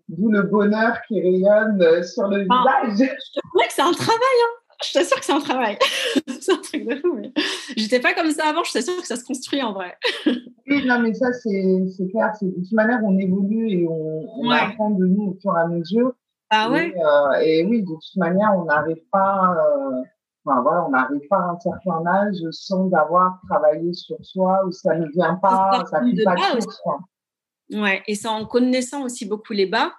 D'où 0.09 0.29
le 0.29 0.43
bonheur 0.43 0.97
qui 1.07 1.21
rayonne 1.21 2.03
sur 2.03 2.27
le 2.27 2.45
ah, 2.49 2.81
visage. 2.87 3.09
Je 3.09 3.39
te 3.39 3.67
que 3.67 3.73
c'est 3.73 3.81
un 3.81 3.91
travail. 3.91 4.17
Hein. 4.17 4.63
Je 4.85 4.93
t'assure 4.93 5.19
que 5.19 5.25
c'est 5.25 5.33
un 5.33 5.39
travail. 5.39 5.77
c'est 6.39 6.51
un 6.51 6.57
truc 6.57 6.85
de 6.87 6.95
fou. 6.95 7.13
Mais... 7.15 7.31
J'étais 7.77 7.99
pas 7.99 8.13
comme 8.13 8.31
ça 8.31 8.49
avant. 8.49 8.63
Je 8.63 8.73
t'assure 8.73 8.99
que 8.99 9.07
ça 9.07 9.15
se 9.15 9.23
construit 9.23 9.61
en 9.61 9.73
vrai. 9.73 9.95
oui, 10.25 10.85
non, 10.85 10.99
mais 10.99 11.13
ça, 11.13 11.31
c'est 11.33 12.09
clair. 12.11 12.31
De 12.41 12.49
toute 12.49 12.71
manière, 12.73 12.99
on 13.03 13.17
évolue 13.17 13.69
et 13.69 13.87
on, 13.87 14.25
on 14.39 14.49
apprend 14.49 14.91
de 14.91 15.05
nous 15.05 15.23
au 15.23 15.37
fur 15.41 15.55
et 15.57 15.61
à 15.61 15.67
mesure. 15.67 16.13
Ah 16.49 16.69
ouais. 16.69 16.89
Et, 16.89 17.03
euh, 17.03 17.39
et 17.41 17.65
oui, 17.65 17.81
de 17.81 17.87
toute 17.87 18.15
manière, 18.17 18.53
on 18.57 18.65
n'arrive 18.65 19.01
pas, 19.11 19.55
euh, 19.57 20.01
enfin, 20.45 20.61
voilà, 20.61 20.85
on 20.85 20.89
n'arrive 20.89 21.27
pas 21.29 21.37
à 21.37 21.51
un 21.51 21.59
certain 21.59 22.05
âge 22.05 22.35
sans 22.51 22.91
avoir 22.93 23.39
travaillé 23.49 23.93
sur 23.93 24.17
soi 24.23 24.61
ou 24.65 24.71
ça 24.71 24.95
ne 24.95 25.07
vient 25.09 25.35
pas, 25.35 25.83
ça 25.89 26.01
ne 26.01 26.23
pas 26.23 26.35
de 26.35 26.65
quoi. 26.83 26.99
Ouais, 27.71 28.03
et 28.07 28.15
c'est 28.15 28.27
en 28.27 28.45
connaissant 28.45 29.03
aussi 29.03 29.25
beaucoup 29.25 29.53
les 29.53 29.65
bas, 29.65 29.93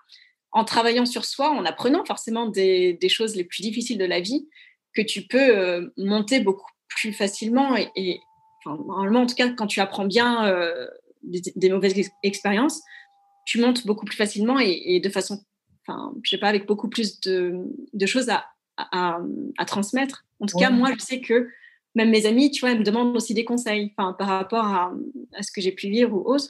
en 0.52 0.64
travaillant 0.64 1.06
sur 1.06 1.24
soi, 1.24 1.50
en 1.50 1.64
apprenant 1.64 2.04
forcément 2.04 2.46
des, 2.46 2.94
des 2.94 3.08
choses 3.08 3.34
les 3.34 3.44
plus 3.44 3.62
difficiles 3.62 3.98
de 3.98 4.04
la 4.04 4.20
vie, 4.20 4.48
que 4.94 5.02
tu 5.02 5.22
peux 5.22 5.56
euh, 5.56 5.88
monter 5.96 6.40
beaucoup 6.40 6.70
plus 6.88 7.12
facilement. 7.12 7.76
Et, 7.76 7.90
et 7.96 8.20
enfin, 8.64 8.80
normalement, 8.86 9.22
en 9.22 9.26
tout 9.26 9.34
cas, 9.34 9.50
quand 9.50 9.66
tu 9.66 9.80
apprends 9.80 10.04
bien 10.06 10.46
euh, 10.46 10.86
des, 11.22 11.40
des, 11.56 11.70
mauvaises 11.70 11.98
ex- 11.98 12.10
expériences, 12.22 12.80
tu 13.46 13.60
montes 13.60 13.86
beaucoup 13.86 14.04
plus 14.04 14.16
facilement 14.16 14.60
et, 14.60 14.80
et, 14.84 15.00
de 15.00 15.08
façon, 15.08 15.42
enfin, 15.86 16.14
je 16.22 16.30
sais 16.30 16.38
pas, 16.38 16.48
avec 16.48 16.66
beaucoup 16.66 16.88
plus 16.88 17.20
de, 17.20 17.64
de 17.92 18.06
choses 18.06 18.28
à, 18.28 18.44
à, 18.76 19.18
à, 19.58 19.64
transmettre. 19.64 20.24
En 20.40 20.46
tout 20.46 20.56
ouais. 20.56 20.64
cas, 20.64 20.70
moi, 20.70 20.90
je 20.98 21.04
sais 21.04 21.20
que 21.20 21.48
même 21.94 22.10
mes 22.10 22.26
amis, 22.26 22.50
tu 22.50 22.60
vois, 22.60 22.72
elles 22.72 22.80
me 22.80 22.84
demandent 22.84 23.16
aussi 23.16 23.34
des 23.34 23.44
conseils 23.44 23.92
par 23.96 24.16
rapport 24.18 24.64
à, 24.64 24.92
à 25.34 25.42
ce 25.42 25.52
que 25.52 25.60
j'ai 25.60 25.72
pu 25.72 25.88
vivre 25.88 26.14
ou 26.14 26.28
autre. 26.28 26.48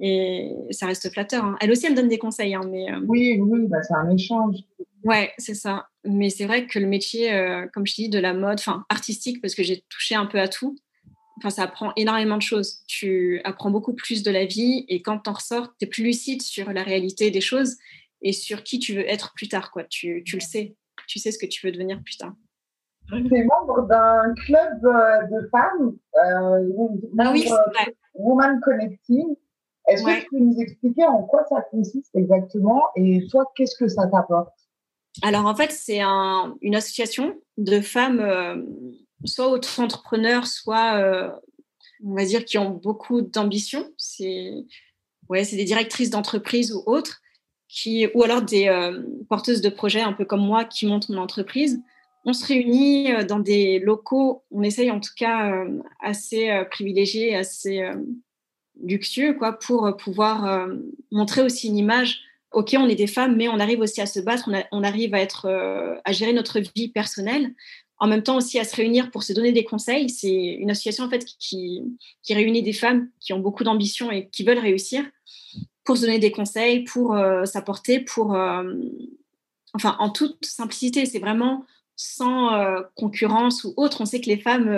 Et 0.00 0.50
ça 0.70 0.86
reste 0.86 1.12
flatteur. 1.12 1.44
Hein. 1.44 1.56
Elle 1.60 1.70
aussi, 1.70 1.84
elle 1.84 1.92
me 1.92 1.96
donne 1.96 2.08
des 2.08 2.18
conseils. 2.18 2.54
Hein, 2.54 2.62
mais, 2.70 2.90
euh... 2.90 3.00
Oui, 3.06 3.38
oui, 3.38 3.66
bah, 3.66 3.82
c'est 3.82 3.94
un 3.94 4.08
échange. 4.10 4.56
Ouais, 5.04 5.32
c'est 5.38 5.54
ça. 5.54 5.88
Mais 6.04 6.30
c'est 6.30 6.46
vrai 6.46 6.66
que 6.66 6.78
le 6.78 6.86
métier, 6.86 7.32
euh, 7.32 7.66
comme 7.72 7.86
je 7.86 7.94
dis, 7.94 8.08
de 8.08 8.18
la 8.18 8.32
mode, 8.32 8.58
enfin 8.58 8.84
artistique, 8.88 9.42
parce 9.42 9.54
que 9.54 9.62
j'ai 9.62 9.84
touché 9.90 10.14
un 10.14 10.26
peu 10.26 10.40
à 10.40 10.48
tout, 10.48 10.76
enfin, 11.38 11.50
ça 11.50 11.64
apprend 11.64 11.92
énormément 11.96 12.36
de 12.36 12.42
choses. 12.42 12.80
Tu 12.86 13.40
apprends 13.44 13.70
beaucoup 13.70 13.92
plus 13.92 14.22
de 14.22 14.30
la 14.30 14.46
vie 14.46 14.86
et 14.88 15.02
quand 15.02 15.18
tu 15.18 15.30
en 15.30 15.34
ressors, 15.34 15.68
tu 15.78 15.84
es 15.84 15.88
plus 15.88 16.02
lucide 16.02 16.40
sur 16.40 16.72
la 16.72 16.82
réalité 16.82 17.30
des 17.30 17.42
choses 17.42 17.76
et 18.22 18.32
sur 18.32 18.62
qui 18.62 18.78
tu 18.78 18.94
veux 18.94 19.08
être 19.08 19.34
plus 19.34 19.48
tard. 19.48 19.70
Quoi. 19.70 19.84
Tu, 19.84 20.22
tu 20.24 20.36
le 20.36 20.42
sais. 20.42 20.76
Tu 21.10 21.18
sais 21.18 21.32
ce 21.32 21.38
que 21.38 21.46
tu 21.46 21.66
veux 21.66 21.72
devenir 21.72 22.00
plus 22.04 22.16
tard. 22.16 22.34
Tu 23.08 23.16
es 23.16 23.42
membre 23.42 23.88
d'un 23.88 24.32
club 24.46 24.84
euh, 24.84 25.26
de 25.26 25.48
femmes, 25.48 25.96
euh, 26.14 26.68
ah 27.18 27.32
oui. 27.32 27.48
Woman 28.14 28.60
Connecting. 28.60 29.34
Est-ce 29.88 30.04
ouais. 30.04 30.18
que 30.18 30.22
tu 30.22 30.30
peux 30.30 30.38
nous 30.38 30.60
expliquer 30.60 31.04
en 31.06 31.24
quoi 31.24 31.44
ça 31.48 31.62
consiste 31.62 32.14
exactement 32.14 32.82
et 32.94 33.26
toi, 33.28 33.50
qu'est-ce 33.56 33.74
que 33.76 33.88
ça 33.88 34.06
t'apporte? 34.06 34.54
Alors, 35.22 35.46
en 35.46 35.56
fait, 35.56 35.72
c'est 35.72 36.00
un, 36.00 36.54
une 36.60 36.76
association 36.76 37.34
de 37.56 37.80
femmes, 37.80 38.20
euh, 38.20 38.62
soit 39.24 39.48
auto-entrepreneurs, 39.48 40.46
soit, 40.46 40.94
euh, 40.94 41.32
on 42.04 42.14
va 42.14 42.24
dire, 42.24 42.44
qui 42.44 42.56
ont 42.56 42.70
beaucoup 42.70 43.20
d'ambition. 43.20 43.84
C'est 43.96 44.64
ouais, 45.28 45.44
des 45.44 45.64
directrices 45.64 46.10
d'entreprise 46.10 46.72
ou 46.72 46.84
autres, 46.86 47.20
qui, 47.70 48.08
ou 48.14 48.22
alors 48.24 48.42
des 48.42 48.66
euh, 48.68 49.00
porteuses 49.28 49.60
de 49.60 49.68
projets, 49.68 50.00
un 50.00 50.12
peu 50.12 50.24
comme 50.24 50.44
moi, 50.44 50.64
qui 50.64 50.86
montent 50.86 51.08
mon 51.08 51.18
entreprise. 51.18 51.80
On 52.24 52.32
se 52.32 52.44
réunit 52.44 53.12
euh, 53.12 53.24
dans 53.24 53.38
des 53.38 53.78
locaux, 53.78 54.42
on 54.50 54.62
essaye 54.62 54.90
en 54.90 55.00
tout 55.00 55.12
cas 55.16 55.52
euh, 55.52 55.78
assez 56.00 56.50
privilégiés, 56.70 57.36
assez 57.36 57.82
luxueux 58.82 59.34
quoi 59.34 59.58
pour 59.58 59.94
pouvoir 59.98 60.66
montrer 61.10 61.42
aussi 61.42 61.68
une 61.68 61.76
image. 61.76 62.20
Ok 62.52 62.74
on 62.76 62.88
est 62.88 62.96
des 62.96 63.06
femmes 63.06 63.36
mais 63.36 63.48
on 63.48 63.60
arrive 63.60 63.80
aussi 63.80 64.00
à 64.00 64.06
se 64.06 64.20
battre. 64.20 64.50
On, 64.72 64.82
arrive 64.82 65.14
à 65.14 65.20
être 65.20 65.46
à 66.04 66.12
gérer 66.12 66.32
notre 66.32 66.60
vie 66.60 66.88
personnelle. 66.88 67.54
En 67.98 68.06
même 68.06 68.22
temps 68.22 68.38
aussi 68.38 68.58
à 68.58 68.64
se 68.64 68.74
réunir 68.74 69.10
pour 69.10 69.22
se 69.22 69.34
donner 69.34 69.52
des 69.52 69.64
conseils. 69.64 70.08
C'est 70.08 70.32
une 70.32 70.70
association 70.70 71.04
en 71.04 71.10
fait 71.10 71.26
qui, 71.38 71.82
qui 72.22 72.32
réunit 72.32 72.62
des 72.62 72.72
femmes 72.72 73.10
qui 73.20 73.34
ont 73.34 73.38
beaucoup 73.38 73.64
d'ambition 73.64 74.10
et 74.10 74.28
qui 74.30 74.44
veulent 74.44 74.58
réussir 74.58 75.04
pour 75.90 75.96
se 75.96 76.02
donner 76.02 76.20
des 76.20 76.30
conseils 76.30 76.84
pour 76.84 77.16
euh, 77.16 77.44
s'apporter 77.44 77.98
pour 77.98 78.36
enfin 79.74 79.96
en 79.98 80.10
toute 80.10 80.44
simplicité 80.44 81.04
c'est 81.04 81.18
vraiment 81.18 81.64
sans 81.96 82.50
concurrence 82.94 83.64
ou 83.64 83.74
autre 83.76 84.00
on 84.00 84.04
sait 84.04 84.20
que 84.20 84.28
les 84.28 84.38
femmes 84.38 84.70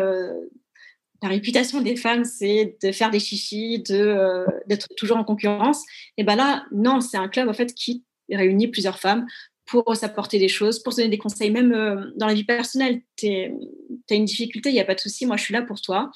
la 1.22 1.28
réputation 1.28 1.80
des 1.80 1.96
femmes, 1.96 2.24
c'est 2.24 2.76
de 2.82 2.90
faire 2.90 3.10
des 3.10 3.20
chichis, 3.20 3.78
de 3.78 3.94
euh, 3.94 4.44
d'être 4.66 4.88
toujours 4.96 5.16
en 5.16 5.24
concurrence. 5.24 5.84
Et 6.16 6.24
ben 6.24 6.34
là, 6.34 6.64
non, 6.72 7.00
c'est 7.00 7.16
un 7.16 7.28
club 7.28 7.48
en 7.48 7.54
fait 7.54 7.72
qui 7.74 8.04
réunit 8.28 8.68
plusieurs 8.68 8.98
femmes 8.98 9.26
pour 9.64 9.94
s'apporter 9.96 10.38
des 10.40 10.48
choses, 10.48 10.82
pour 10.82 10.92
se 10.92 10.98
donner 10.98 11.10
des 11.10 11.18
conseils, 11.18 11.50
même 11.50 11.72
euh, 11.72 12.10
dans 12.16 12.26
la 12.26 12.34
vie 12.34 12.44
personnelle. 12.44 13.02
Tu 13.16 13.28
as 13.28 14.14
une 14.14 14.24
difficulté, 14.24 14.70
il 14.70 14.74
n'y 14.74 14.80
a 14.80 14.84
pas 14.84 14.96
de 14.96 15.00
souci, 15.00 15.24
moi 15.24 15.36
je 15.36 15.44
suis 15.44 15.54
là 15.54 15.62
pour 15.62 15.80
toi. 15.80 16.10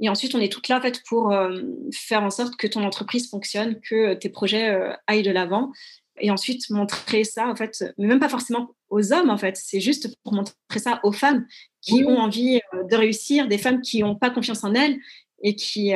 Et 0.00 0.08
ensuite, 0.08 0.34
on 0.34 0.40
est 0.40 0.50
toutes 0.50 0.68
là 0.68 0.78
en 0.78 0.80
fait 0.80 1.02
pour 1.06 1.32
euh, 1.32 1.60
faire 1.92 2.22
en 2.22 2.30
sorte 2.30 2.56
que 2.56 2.66
ton 2.66 2.82
entreprise 2.84 3.28
fonctionne, 3.28 3.80
que 3.80 4.14
tes 4.14 4.30
projets 4.30 4.70
euh, 4.70 4.92
aillent 5.06 5.22
de 5.22 5.30
l'avant. 5.30 5.72
Et 6.18 6.30
ensuite, 6.30 6.68
montrer 6.70 7.24
ça, 7.24 7.48
en 7.48 7.56
fait, 7.56 7.84
mais 7.96 8.06
même 8.06 8.20
pas 8.20 8.28
forcément 8.28 8.74
aux 8.90 9.12
hommes, 9.12 9.30
en 9.30 9.38
fait, 9.38 9.56
c'est 9.56 9.80
juste 9.80 10.16
pour 10.22 10.34
montrer 10.34 10.54
ça 10.76 11.00
aux 11.02 11.12
femmes 11.12 11.46
qui 11.80 12.04
ont 12.04 12.18
envie 12.18 12.60
euh, 12.74 12.84
de 12.84 12.96
réussir, 12.96 13.48
des 13.48 13.58
femmes 13.58 13.80
qui 13.80 14.00
n'ont 14.00 14.16
pas 14.16 14.30
confiance 14.30 14.64
en 14.64 14.74
elles 14.74 14.98
et 15.42 15.54
qui 15.54 15.92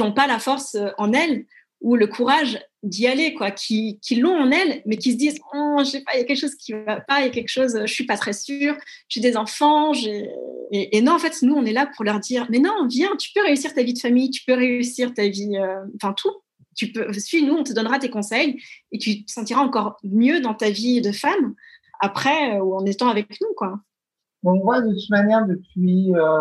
n'ont 0.00 0.12
pas 0.12 0.26
la 0.26 0.40
force 0.40 0.76
en 0.98 1.12
elles 1.12 1.46
ou 1.84 1.96
le 1.96 2.06
courage 2.06 2.58
d'y 2.82 3.06
aller, 3.06 3.34
quoi, 3.34 3.50
qui, 3.50 3.98
qui 4.00 4.16
l'ont 4.16 4.34
en 4.34 4.50
elles, 4.50 4.80
mais 4.86 4.96
qui 4.96 5.12
se 5.12 5.18
disent 5.18 5.38
oh, 5.54 5.76
je 5.80 5.84
sais 5.84 6.00
pas, 6.00 6.12
il 6.14 6.18
y 6.18 6.22
a 6.22 6.24
quelque 6.24 6.40
chose 6.40 6.54
qui 6.54 6.72
va 6.72 7.02
pas, 7.02 7.20
il 7.20 7.26
y 7.26 7.28
a 7.28 7.30
quelque 7.30 7.50
chose, 7.50 7.78
je 7.78 7.92
suis 7.92 8.06
pas 8.06 8.16
très 8.16 8.32
sûre, 8.32 8.74
j'ai 9.08 9.20
des 9.20 9.36
enfants, 9.36 9.92
j'ai 9.92 10.30
et, 10.70 11.02
non, 11.02 11.12
en 11.12 11.18
fait, 11.18 11.42
nous, 11.42 11.54
on 11.54 11.64
est 11.66 11.74
là 11.74 11.88
pour 11.94 12.04
leur 12.04 12.20
dire 12.20 12.46
mais 12.50 12.58
non, 12.58 12.86
viens, 12.88 13.14
tu 13.16 13.30
peux 13.34 13.42
réussir 13.42 13.74
ta 13.74 13.82
vie 13.82 13.92
de 13.92 13.98
famille, 13.98 14.30
tu 14.30 14.44
peux 14.46 14.54
réussir 14.54 15.12
ta 15.12 15.28
vie, 15.28 15.58
enfin 15.96 16.10
euh, 16.10 16.14
tout. 16.16 16.32
Tu 16.74 16.90
peux, 16.90 17.12
suis-nous, 17.12 17.54
on 17.54 17.62
te 17.62 17.72
donnera 17.72 17.98
tes 17.98 18.10
conseils 18.10 18.60
et 18.90 18.98
tu 18.98 19.24
te 19.24 19.30
sentiras 19.30 19.60
encore 19.60 19.98
mieux 20.02 20.40
dans 20.40 20.54
ta 20.54 20.70
vie 20.70 21.02
de 21.02 21.12
femme 21.12 21.54
après 22.00 22.58
ou 22.60 22.74
en 22.74 22.84
étant 22.86 23.08
avec 23.08 23.28
nous, 23.40 23.54
quoi. 23.56 23.78
On 24.42 24.58
voit 24.58 24.80
de 24.80 24.90
toute 24.90 25.10
manière 25.10 25.46
depuis 25.46 26.12
euh, 26.14 26.40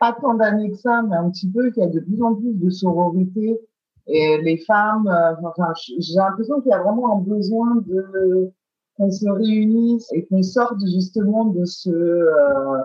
pas 0.00 0.16
tant 0.18 0.34
d'années 0.34 0.70
que 0.70 0.76
ça, 0.76 1.02
mais 1.02 1.16
un 1.16 1.30
petit 1.30 1.48
peu 1.48 1.70
qu'il 1.70 1.82
y 1.82 1.86
a 1.86 1.90
de 1.90 2.00
plus 2.00 2.22
en 2.22 2.34
plus 2.34 2.54
de 2.54 2.70
sororité 2.70 3.60
et 4.08 4.38
les 4.38 4.56
femmes, 4.58 5.06
euh, 5.06 5.34
enfin, 5.44 5.72
j'ai 5.76 6.14
l'impression 6.14 6.60
qu'il 6.60 6.70
y 6.70 6.74
a 6.74 6.82
vraiment 6.82 7.18
un 7.18 7.20
besoin 7.20 7.76
de 7.86 8.50
qu'on 8.96 9.10
se 9.10 9.28
réunisse 9.28 10.08
et 10.12 10.24
qu'on 10.26 10.42
sorte 10.42 10.80
justement 10.80 11.44
de 11.44 11.64
ce 11.64 11.90
euh, 11.90 12.78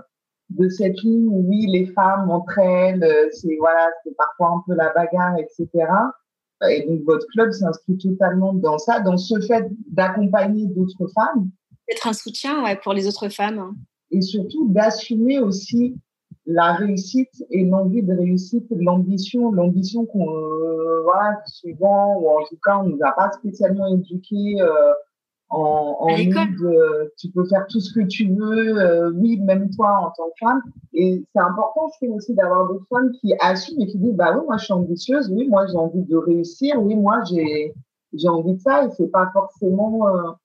de 0.49 0.69
cette 0.69 1.01
ligne 1.01 1.27
où 1.29 1.45
oui 1.47 1.65
les 1.67 1.87
femmes 1.87 2.29
entre 2.29 2.59
elles, 2.59 3.03
c'est 3.31 3.55
voilà, 3.59 3.89
c'est 4.03 4.15
parfois 4.15 4.57
un 4.57 4.63
peu 4.67 4.75
la 4.75 4.93
bagarre, 4.93 5.37
etc. 5.37 5.87
Et 6.69 6.85
donc 6.85 7.01
votre 7.05 7.25
club 7.27 7.51
s'inscrit 7.51 7.97
totalement 7.97 8.53
dans 8.53 8.77
ça, 8.77 8.99
dans 8.99 9.17
ce 9.17 9.39
fait 9.41 9.65
d'accompagner 9.87 10.67
d'autres 10.67 11.07
femmes. 11.15 11.49
Être 11.87 12.07
un 12.07 12.13
soutien 12.13 12.63
ouais, 12.63 12.75
pour 12.75 12.93
les 12.93 13.07
autres 13.07 13.29
femmes. 13.29 13.75
Et 14.11 14.21
surtout 14.21 14.67
d'assumer 14.69 15.39
aussi 15.39 15.95
la 16.45 16.73
réussite 16.73 17.45
et 17.51 17.63
l'envie 17.63 18.03
de 18.03 18.13
réussite, 18.13 18.65
l'ambition, 18.71 19.51
l'ambition 19.51 20.05
qu'on 20.05 20.29
euh, 20.29 21.01
voilà 21.03 21.39
souvent 21.45 22.19
ou 22.19 22.29
en 22.29 22.43
tout 22.45 22.57
cas 22.63 22.79
on 22.79 22.89
nous 22.89 22.99
a 23.01 23.11
pas 23.11 23.31
spécialement 23.31 23.87
éduqué 23.87 24.61
euh, 24.61 24.69
en, 25.49 25.97
en 25.99 26.07
de, 26.17 27.13
tu 27.17 27.29
peux 27.29 27.45
faire 27.45 27.65
tout 27.69 27.79
ce 27.79 27.93
que 27.93 28.05
tu 28.05 28.27
veux, 28.33 28.77
euh, 28.77 29.11
oui 29.11 29.39
même 29.39 29.69
toi 29.69 29.99
en 29.99 30.11
tant 30.11 30.29
que 30.29 30.45
femme. 30.45 30.61
Et 30.93 31.23
c'est 31.33 31.41
important 31.41 31.89
je 31.93 32.05
trouve 32.05 32.17
aussi 32.17 32.33
d'avoir 32.33 32.73
des 32.73 32.79
femmes 32.89 33.11
qui 33.21 33.33
assument 33.39 33.81
et 33.81 33.87
qui 33.87 33.97
disent 33.99 34.15
bah 34.15 34.35
oui 34.35 34.43
moi 34.45 34.57
je 34.57 34.65
suis 34.65 34.73
ambitieuse, 34.73 35.29
oui 35.31 35.47
moi 35.47 35.65
j'ai 35.67 35.77
envie 35.77 36.03
de 36.03 36.17
réussir, 36.17 36.81
oui 36.81 36.95
moi 36.95 37.21
j'ai 37.29 37.73
j'ai 38.13 38.27
envie 38.27 38.55
de 38.55 38.59
ça. 38.59 38.85
Et 38.85 38.89
c'est 38.97 39.11
pas 39.11 39.29
forcément 39.31 40.35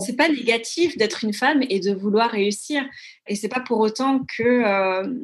c'est 0.00 0.16
pas 0.16 0.28
négatif 0.28 0.96
d'être 0.96 1.24
une 1.24 1.32
femme 1.32 1.62
et 1.68 1.80
de 1.80 1.92
vouloir 1.92 2.30
réussir. 2.30 2.82
Et 3.26 3.34
c'est 3.34 3.48
pas 3.48 3.60
pour 3.60 3.78
autant 3.78 4.20
que 4.36 4.42
euh, 4.42 5.14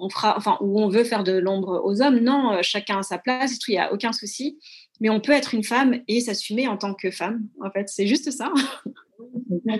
on 0.00 0.08
fera 0.08 0.36
enfin 0.36 0.56
où 0.60 0.80
on 0.80 0.88
veut 0.88 1.04
faire 1.04 1.24
de 1.24 1.32
l'ombre 1.32 1.82
aux 1.84 2.02
hommes. 2.02 2.18
Non 2.20 2.58
chacun 2.62 2.98
a 2.98 3.02
sa 3.02 3.18
place 3.18 3.58
il 3.68 3.74
y 3.74 3.78
a 3.78 3.92
aucun 3.92 4.12
souci. 4.12 4.58
Mais 5.00 5.08
on 5.08 5.20
peut 5.20 5.32
être 5.32 5.54
une 5.54 5.64
femme 5.64 5.94
et 6.08 6.20
s'assumer 6.20 6.68
en 6.68 6.76
tant 6.76 6.94
que 6.94 7.10
femme 7.10 7.46
en 7.62 7.70
fait. 7.70 7.88
C'est 7.88 8.06
juste 8.06 8.30
ça. 8.30 8.52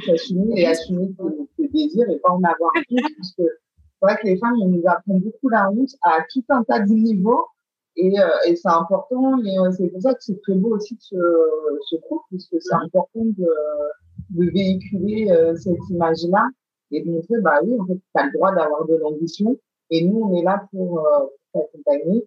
S'assumer 0.07 0.61
et 0.61 0.67
assumer 0.67 1.09
ses 1.59 1.69
désirs 1.69 2.09
et 2.11 2.19
pas 2.19 2.31
en 2.31 2.43
avoir 2.43 2.71
honte 2.91 3.13
parce 3.17 3.33
que 3.33 3.43
c'est 3.43 4.07
vrai 4.07 4.17
que 4.21 4.27
les 4.27 4.39
femmes 4.39 4.57
on 4.63 4.69
nous 4.69 4.83
apprend 4.87 5.15
beaucoup 5.15 5.49
la 5.49 5.71
honte 5.71 5.95
à 6.03 6.19
tout 6.33 6.45
un 6.49 6.65
tas 6.65 6.81
de 6.81 6.93
niveaux 6.93 7.45
et, 7.97 8.19
euh, 8.19 8.29
et 8.47 8.57
c'est 8.57 8.69
important, 8.69 9.39
et 9.45 9.59
euh, 9.59 9.71
c'est 9.73 9.89
pour 9.89 10.01
ça 10.01 10.15
que 10.15 10.23
c'est 10.23 10.41
très 10.43 10.55
beau 10.55 10.77
aussi 10.77 10.95
de 10.95 11.01
ce, 11.01 11.17
ce 11.91 11.97
groupe, 11.97 12.23
puisque 12.29 12.57
c'est 12.61 12.75
important 12.75 13.25
de, 13.25 13.49
de 14.31 14.51
véhiculer 14.51 15.31
euh, 15.31 15.55
cette 15.57 15.77
image-là 15.91 16.49
et 16.93 17.03
de 17.03 17.11
montrer, 17.11 17.41
bah 17.43 17.59
oui, 17.63 17.77
en 17.79 17.87
fait, 17.87 17.95
tu 17.95 18.01
as 18.15 18.27
le 18.27 18.33
droit 18.33 18.55
d'avoir 18.55 18.87
de 18.87 18.97
l'ambition, 18.97 19.59
et 19.90 20.05
nous, 20.05 20.20
on 20.22 20.38
est 20.38 20.44
là 20.44 20.66
pour, 20.70 21.07
pour 21.53 21.62
t'accompagner. 21.62 22.24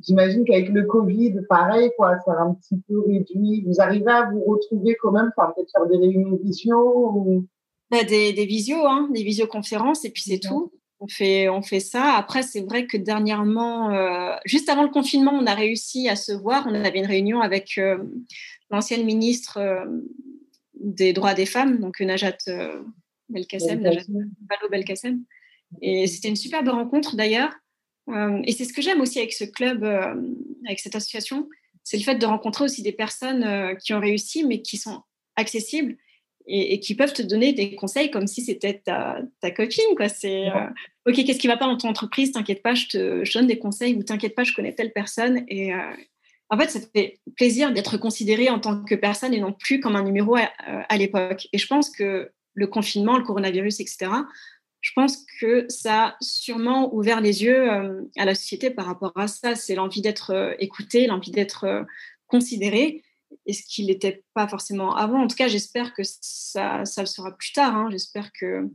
J'imagine 0.00 0.44
qu'avec 0.44 0.68
le 0.70 0.84
Covid, 0.84 1.34
pareil, 1.48 1.90
quoi, 1.96 2.18
ça 2.24 2.32
a 2.32 2.42
un 2.42 2.54
petit 2.54 2.76
peu 2.88 3.00
réduit. 3.06 3.64
Vous 3.66 3.80
arrivez 3.80 4.10
à 4.10 4.30
vous 4.30 4.42
retrouver 4.44 4.96
quand 5.00 5.12
même, 5.12 5.32
enfin, 5.36 5.52
peut-être 5.54 5.70
faire 5.70 5.86
des 5.86 5.96
réunions 5.96 6.38
visio 6.42 7.12
ou... 7.14 7.46
Bah, 7.90 8.04
des, 8.04 8.32
des 8.32 8.46
visios, 8.46 8.86
hein, 8.86 9.08
des 9.12 9.22
visioconférences, 9.22 10.04
et 10.04 10.10
puis 10.10 10.22
c'est 10.22 10.40
tout 10.40 10.72
on 11.02 11.08
fait, 11.08 11.48
on 11.48 11.62
fait 11.62 11.80
ça. 11.80 12.14
Après, 12.16 12.42
c'est 12.44 12.60
vrai 12.60 12.86
que 12.86 12.96
dernièrement, 12.96 13.90
euh, 13.90 14.36
juste 14.44 14.68
avant 14.68 14.84
le 14.84 14.88
confinement, 14.88 15.32
on 15.32 15.46
a 15.46 15.54
réussi 15.54 16.08
à 16.08 16.14
se 16.14 16.30
voir. 16.30 16.64
On 16.68 16.74
avait 16.74 17.00
une 17.00 17.06
réunion 17.06 17.40
avec 17.40 17.76
euh, 17.76 17.98
l'ancienne 18.70 19.04
ministre 19.04 19.58
euh, 19.58 19.84
des 20.74 21.12
droits 21.12 21.34
des 21.34 21.46
femmes, 21.46 21.80
donc 21.80 21.98
Najat 22.00 22.38
Belkacem, 23.28 23.80
Najat 23.80 24.04
Belkacem. 24.70 25.24
Et 25.80 26.06
c'était 26.06 26.28
une 26.28 26.36
superbe 26.36 26.68
rencontre 26.68 27.16
d'ailleurs. 27.16 27.52
et 28.44 28.52
c'est 28.52 28.64
ce 28.64 28.72
que 28.72 28.82
j'aime 28.82 29.00
aussi 29.00 29.18
avec 29.18 29.32
ce 29.32 29.44
club, 29.44 29.84
avec 29.84 30.80
cette 30.80 30.94
association, 30.94 31.48
c'est 31.84 31.96
le 31.96 32.02
fait 32.02 32.16
de 32.16 32.26
rencontrer 32.26 32.64
aussi 32.64 32.82
des 32.82 32.92
personnes 32.92 33.76
qui 33.78 33.94
ont 33.94 34.00
réussi, 34.00 34.44
mais 34.44 34.60
qui 34.60 34.76
sont 34.76 35.02
accessibles 35.36 35.96
et, 36.46 36.80
qui 36.80 36.94
peuvent 36.94 37.12
te 37.12 37.22
donner 37.22 37.52
des 37.52 37.74
conseils 37.74 38.10
comme 38.10 38.26
si 38.26 38.42
c'était 38.42 38.80
ta, 38.84 39.20
ta, 39.40 39.50
copine. 39.50 39.94
Quoi. 39.96 40.08
C'est 40.08 40.48
euh, 40.48 40.66
OK, 41.06 41.14
qu'est-ce 41.24 41.38
qui 41.38 41.46
ne 41.46 41.52
va 41.52 41.58
pas 41.58 41.66
dans 41.66 41.76
ton 41.76 41.88
entreprise? 41.88 42.32
T'inquiète 42.32 42.62
pas, 42.62 42.74
je 42.74 42.86
te 42.88 43.32
donne 43.32 43.46
des 43.46 43.58
conseils 43.58 43.94
ou 43.94 44.02
t'inquiète 44.02 44.34
pas, 44.34 44.44
je 44.44 44.52
connais 44.52 44.74
telle 44.74 44.92
personne. 44.92 45.44
Et 45.48 45.72
euh, 45.72 45.78
en 46.50 46.58
fait, 46.58 46.70
ça 46.70 46.80
fait 46.94 47.20
plaisir 47.36 47.72
d'être 47.72 47.96
considéré 47.96 48.50
en 48.50 48.58
tant 48.58 48.82
que 48.82 48.94
personne 48.94 49.34
et 49.34 49.40
non 49.40 49.52
plus 49.52 49.80
comme 49.80 49.96
un 49.96 50.02
numéro 50.02 50.36
à, 50.36 50.50
à 50.88 50.96
l'époque. 50.96 51.48
Et 51.52 51.58
je 51.58 51.66
pense 51.66 51.90
que 51.90 52.30
le 52.54 52.66
confinement, 52.66 53.16
le 53.16 53.24
coronavirus, 53.24 53.80
etc., 53.80 54.10
je 54.82 54.90
pense 54.94 55.24
que 55.40 55.64
ça 55.68 56.04
a 56.04 56.16
sûrement 56.20 56.94
ouvert 56.94 57.22
les 57.22 57.42
yeux 57.44 57.72
euh, 57.72 58.02
à 58.18 58.26
la 58.26 58.34
société 58.34 58.68
par 58.68 58.84
rapport 58.84 59.12
à 59.16 59.28
ça. 59.28 59.54
C'est 59.54 59.74
l'envie 59.74 60.02
d'être 60.02 60.54
écouté, 60.58 61.06
l'envie 61.06 61.30
d'être 61.30 61.86
considéré 62.26 63.02
et 63.46 63.52
ce 63.52 63.62
qu'il 63.64 63.86
n'était 63.86 64.24
pas 64.34 64.48
forcément 64.48 64.94
avant. 64.94 65.22
En 65.22 65.26
tout 65.26 65.36
cas, 65.36 65.48
j'espère 65.48 65.94
que 65.94 66.02
ça, 66.04 66.82
le 66.98 67.06
sera 67.06 67.30
plus 67.36 67.52
tard. 67.52 67.76
Hein. 67.76 67.88
J'espère 67.90 68.32
que, 68.32 68.68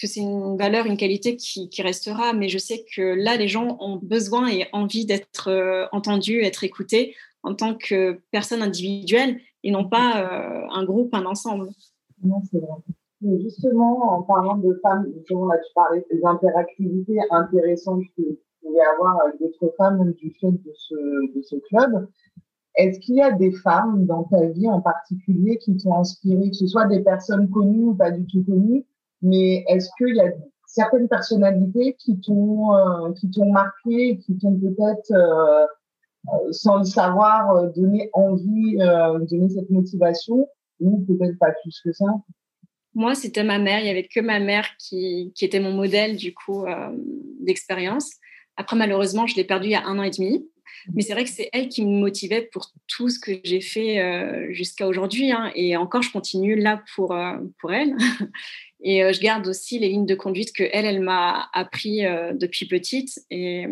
que 0.00 0.06
c'est 0.06 0.20
une 0.20 0.56
valeur, 0.56 0.86
une 0.86 0.96
qualité 0.96 1.36
qui, 1.36 1.68
restera. 1.80 2.32
Mais 2.32 2.48
je 2.48 2.58
sais 2.58 2.84
que 2.94 3.02
là, 3.02 3.36
les 3.36 3.48
gens 3.48 3.76
ont 3.80 3.96
besoin 3.96 4.48
et 4.48 4.66
envie 4.72 5.06
d'être 5.06 5.48
euh, 5.48 5.86
entendus, 5.92 6.42
être 6.42 6.64
écoutés 6.64 7.16
en 7.42 7.54
tant 7.54 7.74
que 7.74 8.20
personne 8.30 8.62
individuelle 8.62 9.40
et 9.62 9.70
non 9.70 9.88
pas 9.88 10.20
euh, 10.20 10.66
un 10.70 10.84
groupe, 10.84 11.14
un 11.14 11.26
ensemble. 11.26 11.70
Non, 12.22 12.42
c'est 12.50 12.58
vrai. 12.58 12.76
Justement, 13.40 14.12
en 14.12 14.22
parlant 14.22 14.56
de 14.56 14.78
femmes, 14.82 15.06
justement, 15.14 15.46
là, 15.46 15.58
tu 15.58 15.72
parlais 15.74 16.04
des 16.10 16.24
interactivités 16.24 17.18
intéressantes 17.30 18.02
que 18.16 18.22
vous 18.22 18.36
pouvez 18.62 18.80
avoir 18.94 19.20
avec 19.22 19.40
d'autres 19.40 19.74
femmes 19.76 20.12
du 20.12 20.32
fait 20.40 20.52
de 20.52 20.72
ce, 20.74 21.56
club. 21.68 22.08
Est-ce 22.76 23.00
qu'il 23.00 23.16
y 23.16 23.22
a 23.22 23.32
des 23.32 23.52
femmes 23.52 24.04
dans 24.06 24.24
ta 24.24 24.46
vie 24.46 24.68
en 24.68 24.80
particulier 24.80 25.58
qui 25.58 25.76
t'ont 25.76 25.96
inspiré, 25.96 26.50
que 26.50 26.56
ce 26.56 26.66
soit 26.66 26.86
des 26.86 27.00
personnes 27.00 27.48
connues 27.50 27.84
ou 27.84 27.94
pas 27.94 28.10
du 28.10 28.26
tout 28.26 28.44
connues, 28.44 28.84
mais 29.22 29.64
est-ce 29.68 29.88
qu'il 29.96 30.14
y 30.14 30.20
a 30.20 30.30
certaines 30.66 31.08
personnalités 31.08 31.96
qui 31.98 32.20
t'ont 32.20 32.74
euh, 32.74 33.12
qui 33.12 33.30
t'ont 33.30 33.50
marqué, 33.50 34.18
qui 34.18 34.36
t'ont 34.36 34.58
peut-être 34.58 35.10
euh, 35.12 35.64
euh, 36.28 36.52
sans 36.52 36.78
le 36.78 36.84
savoir 36.84 37.72
donné 37.72 38.10
envie, 38.12 38.76
donné 39.30 39.48
cette 39.48 39.70
motivation, 39.70 40.46
ou 40.80 40.98
peut-être 41.06 41.38
pas 41.38 41.52
plus 41.62 41.80
que 41.82 41.92
ça? 41.92 42.06
Moi, 42.96 43.14
c'était 43.14 43.44
ma 43.44 43.60
mère. 43.60 43.78
Il 43.78 43.86
y 43.86 43.90
avait 43.90 44.08
que 44.08 44.18
ma 44.18 44.40
mère 44.40 44.68
qui, 44.78 45.32
était 45.40 45.60
mon 45.60 45.72
modèle 45.72 46.16
du 46.16 46.34
coup 46.34 46.64
d'expérience. 47.40 48.10
Après, 48.56 48.74
malheureusement, 48.74 49.26
je 49.26 49.36
l'ai 49.36 49.44
perdue 49.44 49.68
il 49.68 49.72
y 49.72 49.74
a 49.76 49.84
un 49.84 49.98
an 49.98 50.02
et 50.02 50.10
demi. 50.10 50.48
Mais 50.94 51.02
c'est 51.02 51.12
vrai 51.12 51.24
que 51.24 51.30
c'est 51.30 51.48
elle 51.52 51.68
qui 51.68 51.84
me 51.84 51.98
motivait 51.98 52.48
pour 52.52 52.70
tout 52.86 53.08
ce 53.08 53.18
que 53.18 53.32
j'ai 53.44 53.60
fait 53.60 54.00
euh, 54.00 54.52
jusqu'à 54.52 54.86
aujourd'hui. 54.86 55.32
Hein. 55.32 55.50
Et 55.54 55.76
encore, 55.76 56.02
je 56.02 56.12
continue 56.12 56.56
là 56.56 56.82
pour, 56.94 57.12
euh, 57.12 57.36
pour 57.58 57.72
elle. 57.72 57.96
Et 58.82 59.02
euh, 59.02 59.12
je 59.12 59.20
garde 59.20 59.46
aussi 59.48 59.78
les 59.78 59.88
lignes 59.88 60.06
de 60.06 60.14
conduite 60.14 60.52
que 60.52 60.64
elle, 60.72 60.84
elle 60.84 61.00
m'a 61.00 61.48
appris 61.52 62.02
depuis 62.34 62.66
petite. 62.66 63.20
Et 63.30 63.66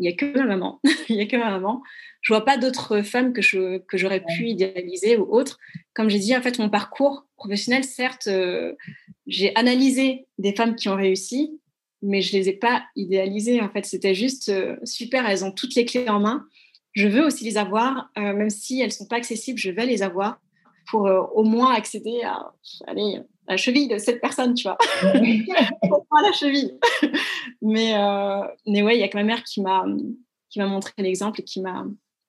il 0.00 0.02
n'y 0.02 0.08
a 0.08 0.12
que 0.12 0.36
ma 0.36 0.46
maman. 0.46 0.80
Il 1.08 1.16
n'y 1.16 1.22
a 1.22 1.26
que 1.26 1.36
ma 1.36 1.50
maman. 1.50 1.82
Je 2.22 2.32
vois 2.32 2.44
pas 2.44 2.56
d'autres 2.56 3.02
femmes 3.02 3.32
que, 3.32 3.42
je, 3.42 3.78
que 3.78 3.96
j'aurais 3.96 4.24
pu 4.24 4.48
idéaliser 4.48 5.16
ou 5.16 5.32
autres. 5.32 5.58
Comme 5.94 6.10
j'ai 6.10 6.18
dit, 6.18 6.36
en 6.36 6.42
fait, 6.42 6.58
mon 6.58 6.68
parcours 6.68 7.26
professionnel, 7.36 7.84
certes, 7.84 8.28
j'ai 9.26 9.54
analysé 9.54 10.26
des 10.38 10.54
femmes 10.54 10.74
qui 10.74 10.88
ont 10.88 10.96
réussi, 10.96 11.60
mais 12.02 12.20
je 12.20 12.32
les 12.32 12.48
ai 12.48 12.52
pas 12.52 12.82
idéalisées. 12.96 13.60
En 13.60 13.70
fait, 13.70 13.84
c'était 13.84 14.14
juste 14.14 14.48
euh, 14.48 14.76
super. 14.84 15.28
Elles 15.28 15.44
ont 15.44 15.52
toutes 15.52 15.74
les 15.74 15.84
clés 15.84 16.08
en 16.08 16.20
main. 16.20 16.46
Je 16.92 17.06
veux 17.06 17.24
aussi 17.24 17.44
les 17.44 17.56
avoir, 17.56 18.10
euh, 18.18 18.32
même 18.32 18.50
si 18.50 18.80
elles 18.80 18.92
sont 18.92 19.06
pas 19.06 19.16
accessibles. 19.16 19.58
Je 19.58 19.70
vais 19.70 19.86
les 19.86 20.02
avoir 20.02 20.40
pour 20.88 21.06
euh, 21.06 21.20
au 21.34 21.44
moins 21.44 21.72
accéder 21.74 22.22
à, 22.24 22.52
allez, 22.86 23.20
la 23.50 23.56
cheville 23.56 23.88
de 23.88 23.98
cette 23.98 24.20
personne, 24.20 24.54
tu 24.54 24.68
vois. 24.68 24.78
la 25.02 26.32
cheville. 26.32 26.78
mais 27.62 27.94
mais 28.66 28.82
ouais, 28.82 28.96
il 28.96 29.00
y 29.00 29.02
a 29.02 29.08
que 29.08 29.16
ma 29.16 29.24
mère 29.24 29.42
qui 29.42 29.60
m'a 29.60 29.84
qui 30.48 30.58
m'a 30.58 30.66
montré 30.66 30.92
l'exemple 30.98 31.40
et 31.40 31.44
qui 31.44 31.60
m'a. 31.60 31.84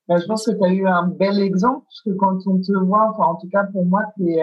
Bah, 0.07 0.17
je 0.19 0.25
pense 0.25 0.45
que 0.45 0.51
tu 0.51 0.63
as 0.65 0.73
eu 0.73 0.87
un 0.87 1.07
bel 1.07 1.39
exemple 1.39 1.85
parce 1.85 2.01
que 2.01 2.09
quand 2.11 2.37
on 2.47 2.59
te 2.59 2.77
voit, 2.85 3.11
enfin 3.11 3.31
en 3.31 3.35
tout 3.35 3.47
cas 3.49 3.63
pour 3.65 3.85
moi, 3.85 4.01
tu 4.17 4.31
es 4.31 4.41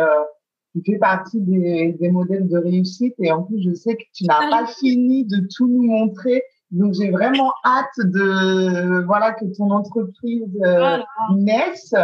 tu 0.74 0.82
fais 0.92 0.98
partie 0.98 1.40
des, 1.40 1.96
des, 1.98 2.10
modèles 2.10 2.46
de 2.46 2.58
réussite 2.58 3.14
et 3.18 3.32
en 3.32 3.42
plus 3.42 3.62
je 3.62 3.74
sais 3.74 3.96
que 3.96 4.02
tu 4.12 4.24
n'as 4.24 4.50
pas 4.50 4.66
fini 4.66 5.24
de 5.24 5.46
tout 5.56 5.66
nous 5.66 5.82
montrer 5.82 6.42
donc 6.70 6.92
j'ai 6.94 7.10
vraiment 7.10 7.52
hâte 7.64 8.06
de 8.06 9.04
voilà 9.06 9.32
que 9.32 9.46
ton 9.56 9.70
entreprise 9.70 10.58
euh, 10.62 10.98
naisse 11.36 11.94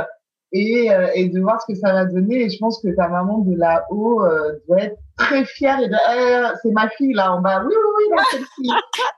et, 0.54 0.90
euh, 0.90 1.08
et, 1.14 1.28
de 1.28 1.40
voir 1.40 1.60
ce 1.60 1.72
que 1.72 1.78
ça 1.78 1.92
va 1.92 2.04
donner 2.04 2.44
et 2.44 2.50
je 2.50 2.58
pense 2.58 2.80
que 2.80 2.88
ta 2.94 3.08
maman 3.08 3.38
de 3.38 3.54
là-haut 3.56 4.22
euh, 4.22 4.52
doit 4.66 4.82
être 4.82 4.96
très 5.18 5.44
fière 5.44 5.80
et 5.80 5.88
de 5.88 5.94
eh, 5.94 6.54
c'est 6.62 6.70
ma 6.70 6.88
fille 6.90 7.12
là 7.12 7.34
en 7.34 7.40
bas 7.40 7.64
oui 7.66 7.74
oui 7.74 8.04
oui 8.12 8.70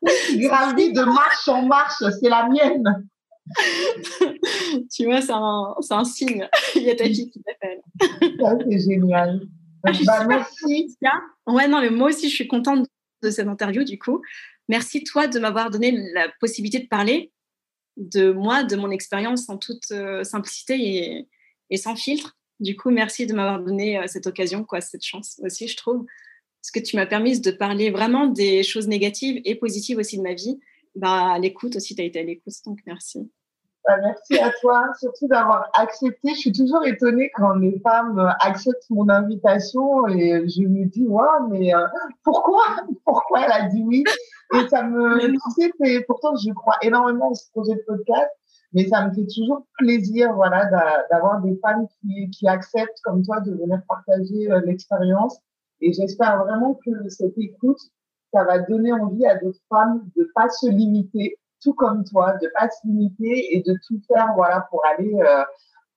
celle-ci 0.02 0.38
gravit 0.48 0.92
de 0.92 1.02
marche 1.02 1.46
en 1.48 1.62
marche 1.62 2.02
c'est 2.20 2.28
la 2.28 2.48
mienne 2.48 3.06
tu 4.92 5.04
vois, 5.04 5.20
c'est 5.20 5.32
un, 5.32 5.74
un, 5.90 6.04
signe. 6.04 6.48
Il 6.74 6.82
y 6.82 6.90
a 6.90 6.96
ta 6.96 7.04
fille 7.04 7.30
qui 7.30 7.40
t'appelle. 7.42 7.80
c'est 8.68 8.78
génial. 8.80 9.40
Ah, 9.84 9.92
bah, 10.04 10.26
merci. 10.26 10.96
Ouais, 11.46 11.68
non, 11.68 11.80
mais 11.80 11.90
moi 11.90 12.08
aussi, 12.08 12.28
je 12.28 12.34
suis 12.34 12.48
contente 12.48 12.88
de 13.22 13.30
cette 13.30 13.46
interview, 13.46 13.84
du 13.84 13.98
coup. 13.98 14.20
Merci, 14.68 15.04
toi, 15.04 15.28
de 15.28 15.38
m'avoir 15.38 15.70
donné 15.70 15.96
la 16.12 16.26
possibilité 16.40 16.80
de 16.80 16.88
parler 16.88 17.30
de 17.96 18.30
moi, 18.32 18.62
de 18.62 18.76
mon 18.76 18.90
expérience 18.90 19.48
en 19.48 19.56
toute 19.56 19.90
euh, 19.90 20.24
simplicité 20.24 21.26
et, 21.70 21.76
sans 21.76 21.96
filtre. 21.96 22.36
Du 22.60 22.76
coup, 22.76 22.90
merci 22.90 23.26
de 23.26 23.34
m'avoir 23.34 23.60
donné 23.60 23.98
euh, 23.98 24.04
cette 24.06 24.26
occasion, 24.26 24.64
quoi, 24.64 24.80
cette 24.80 25.04
chance 25.04 25.40
aussi, 25.42 25.68
je 25.68 25.76
trouve. 25.76 26.04
Parce 26.62 26.70
que 26.72 26.80
tu 26.80 26.96
m'as 26.96 27.06
permis 27.06 27.40
de 27.40 27.50
parler 27.50 27.90
vraiment 27.90 28.26
des 28.26 28.62
choses 28.62 28.88
négatives 28.88 29.40
et 29.44 29.54
positives 29.54 29.98
aussi 29.98 30.18
de 30.18 30.22
ma 30.22 30.34
vie. 30.34 30.58
Bah, 30.94 31.34
à 31.34 31.38
l'écoute 31.38 31.76
aussi, 31.76 31.94
tu 31.94 32.02
as 32.02 32.04
été 32.04 32.20
à 32.20 32.22
l'écoute, 32.22 32.54
donc 32.64 32.80
merci. 32.86 33.30
Bah, 33.86 33.96
merci 34.02 34.42
à 34.42 34.50
toi, 34.60 34.88
surtout 34.98 35.28
d'avoir 35.28 35.70
accepté. 35.74 36.30
Je 36.30 36.40
suis 36.40 36.52
toujours 36.52 36.84
étonnée 36.84 37.30
quand 37.34 37.54
les 37.54 37.78
femmes 37.80 38.18
euh, 38.18 38.30
acceptent 38.40 38.90
mon 38.90 39.08
invitation 39.08 40.08
et 40.08 40.48
je 40.48 40.62
me 40.62 40.86
dis, 40.86 41.06
waouh, 41.06 41.48
mais 41.50 41.72
pourquoi? 42.24 42.64
Pourquoi 43.04 43.42
elle 43.44 43.52
a 43.52 43.68
dit 43.68 43.82
oui? 43.82 44.02
Et 44.54 44.68
ça 44.68 44.82
me, 44.82 45.18
tu 45.18 45.38
sais, 45.80 46.04
pourtant 46.06 46.34
je 46.36 46.52
crois 46.52 46.76
énormément 46.82 47.30
à 47.30 47.34
ce 47.34 47.50
projet 47.50 47.74
de 47.74 47.82
podcast, 47.86 48.30
mais 48.72 48.86
ça 48.88 49.06
me 49.06 49.14
fait 49.14 49.26
toujours 49.26 49.66
plaisir, 49.78 50.34
voilà, 50.34 50.66
d'avoir 51.10 51.40
des 51.40 51.58
femmes 51.62 51.86
qui, 52.00 52.30
qui 52.30 52.46
acceptent 52.46 53.00
comme 53.04 53.24
toi 53.24 53.40
de 53.40 53.52
venir 53.52 53.80
partager 53.88 54.50
euh, 54.50 54.60
l'expérience. 54.64 55.38
Et 55.80 55.92
j'espère 55.92 56.42
vraiment 56.44 56.78
que 56.84 57.08
cette 57.08 57.36
écoute, 57.38 57.78
ça 58.32 58.44
va 58.44 58.58
donner 58.60 58.92
envie 58.92 59.26
à 59.26 59.36
d'autres 59.36 59.62
femmes 59.68 60.08
de 60.16 60.30
pas 60.34 60.48
se 60.48 60.68
limiter 60.68 61.38
tout 61.62 61.74
comme 61.74 62.04
toi, 62.04 62.34
de 62.40 62.50
pas 62.58 62.68
se 62.68 62.86
limiter 62.86 63.56
et 63.56 63.62
de 63.62 63.74
tout 63.86 64.00
faire, 64.06 64.32
voilà, 64.36 64.66
pour 64.70 64.82
aller 64.86 65.14
euh, 65.14 65.44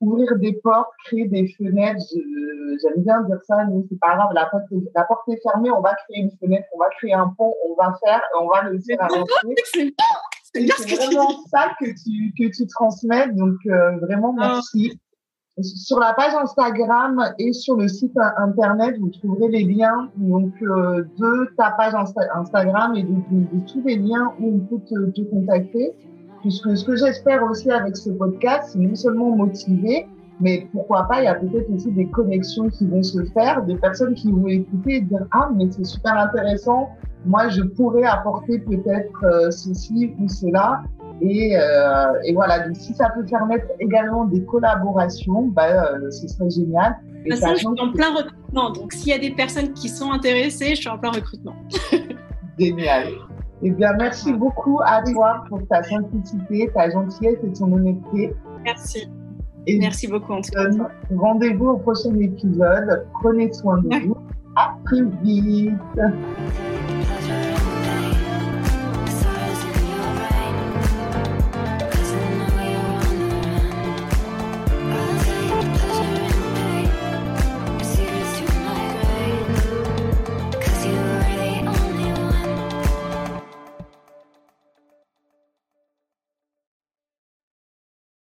ouvrir 0.01 0.37
des 0.37 0.53
portes, 0.63 0.89
créer 1.05 1.27
des 1.27 1.47
fenêtres. 1.57 2.01
J'aime 2.11 3.03
bien 3.03 3.21
dire 3.23 3.39
ça, 3.47 3.65
mais 3.65 3.83
c'est 3.89 3.99
pas 3.99 4.15
grave, 4.15 4.29
la 4.33 4.45
porte, 4.45 4.71
est, 4.71 4.91
la 4.95 5.03
porte 5.03 5.27
est 5.29 5.41
fermée, 5.41 5.71
on 5.71 5.81
va 5.81 5.93
créer 5.95 6.21
une 6.21 6.31
fenêtre, 6.31 6.67
on 6.73 6.79
va 6.79 6.89
créer 6.97 7.13
un 7.13 7.33
pont, 7.37 7.53
on 7.67 7.75
va 7.75 7.97
faire, 8.03 8.21
on 8.39 8.47
va 8.47 8.69
le 8.69 8.79
faire 8.79 9.01
avancer. 9.01 9.93
C'est 10.53 10.95
vraiment 10.95 11.29
ça 11.51 11.71
que 11.79 11.85
tu, 11.85 12.33
que 12.37 12.55
tu 12.55 12.65
transmets, 12.67 13.29
donc 13.33 13.57
euh, 13.67 13.97
vraiment 13.99 14.35
ah. 14.39 14.53
merci. 14.55 14.99
Sur 15.61 15.99
la 15.99 16.13
page 16.13 16.33
Instagram 16.35 17.33
et 17.37 17.51
sur 17.51 17.75
le 17.75 17.89
site 17.89 18.17
internet, 18.37 18.97
vous 18.97 19.09
trouverez 19.09 19.49
les 19.49 19.63
liens 19.63 20.09
donc 20.15 20.53
euh, 20.61 21.03
de 21.17 21.53
ta 21.57 21.71
page 21.71 21.93
Instagram 22.33 22.95
et 22.95 23.03
de, 23.03 23.67
tous 23.67 23.81
les 23.85 23.97
liens 23.97 24.33
où 24.39 24.55
on 24.55 24.59
peut 24.59 24.81
te, 24.85 25.11
te 25.11 25.21
contacter. 25.29 25.93
Puisque 26.41 26.77
ce 26.77 26.85
que 26.85 26.95
j'espère 26.95 27.43
aussi 27.43 27.69
avec 27.69 27.97
ce 27.97 28.09
podcast, 28.11 28.69
c'est 28.71 28.79
non 28.79 28.95
seulement 28.95 29.35
motiver, 29.35 30.07
mais 30.39 30.67
pourquoi 30.71 31.03
pas, 31.03 31.21
il 31.21 31.25
y 31.25 31.27
a 31.27 31.35
peut-être 31.35 31.69
aussi 31.69 31.91
des 31.91 32.07
connexions 32.07 32.69
qui 32.69 32.87
vont 32.87 33.03
se 33.03 33.23
faire, 33.33 33.61
des 33.63 33.75
personnes 33.75 34.13
qui 34.13 34.31
vont 34.31 34.47
écouter 34.47 34.95
et 34.95 35.01
dire 35.01 35.25
ah 35.31 35.49
mais 35.53 35.65
c'est 35.69 35.83
super 35.83 36.17
intéressant, 36.17 36.89
moi 37.25 37.49
je 37.49 37.61
pourrais 37.61 38.05
apporter 38.05 38.59
peut-être 38.59 39.23
euh, 39.23 39.51
ceci 39.51 40.13
ou 40.19 40.27
cela. 40.29 40.83
Et, 41.21 41.57
euh, 41.57 42.13
et, 42.23 42.33
voilà, 42.33 42.65
donc 42.65 42.77
si 42.77 42.93
ça 42.93 43.09
peut 43.09 43.25
permettre 43.25 43.65
également 43.81 44.23
des 44.23 44.41
collaborations, 44.45 45.47
bah, 45.47 45.91
euh, 45.93 46.09
ce 46.09 46.29
serait 46.29 46.49
génial. 46.49 46.95
Et 47.25 47.35
ça, 47.35 47.55
je 47.55 47.57
suis 47.57 47.67
en 47.67 47.91
plein 47.91 48.15
recrutement, 48.15 48.69
donc 48.71 48.93
s'il 48.93 49.09
y 49.09 49.13
a 49.13 49.17
des 49.19 49.31
personnes 49.31 49.73
qui 49.73 49.89
sont 49.89 50.13
intéressées, 50.13 50.69
je 50.69 50.75
suis 50.75 50.89
en 50.89 50.97
plein 50.97 51.11
recrutement. 51.11 51.55
génial. 52.57 53.07
Eh 53.61 53.71
bien, 53.71 53.93
merci 53.97 54.31
beaucoup 54.33 54.79
à 54.85 55.03
toi 55.03 55.43
pour 55.49 55.59
ta 55.67 55.83
simplicité, 55.83 56.69
ta 56.73 56.89
gentillesse 56.89 57.37
et 57.43 57.53
ton 57.53 57.73
honnêteté. 57.73 58.33
Merci. 58.63 59.09
Et 59.67 59.77
merci 59.79 60.07
beaucoup, 60.07 60.33
Antoine. 60.33 60.87
Rendez-vous 61.15 61.69
au 61.69 61.77
prochain 61.77 62.15
épisode. 62.19 63.05
Prenez 63.21 63.51
soin 63.51 63.81
de 63.81 63.89
vous. 64.07 64.17
À 64.55 64.75
très 64.85 65.03
vite. 65.21 65.73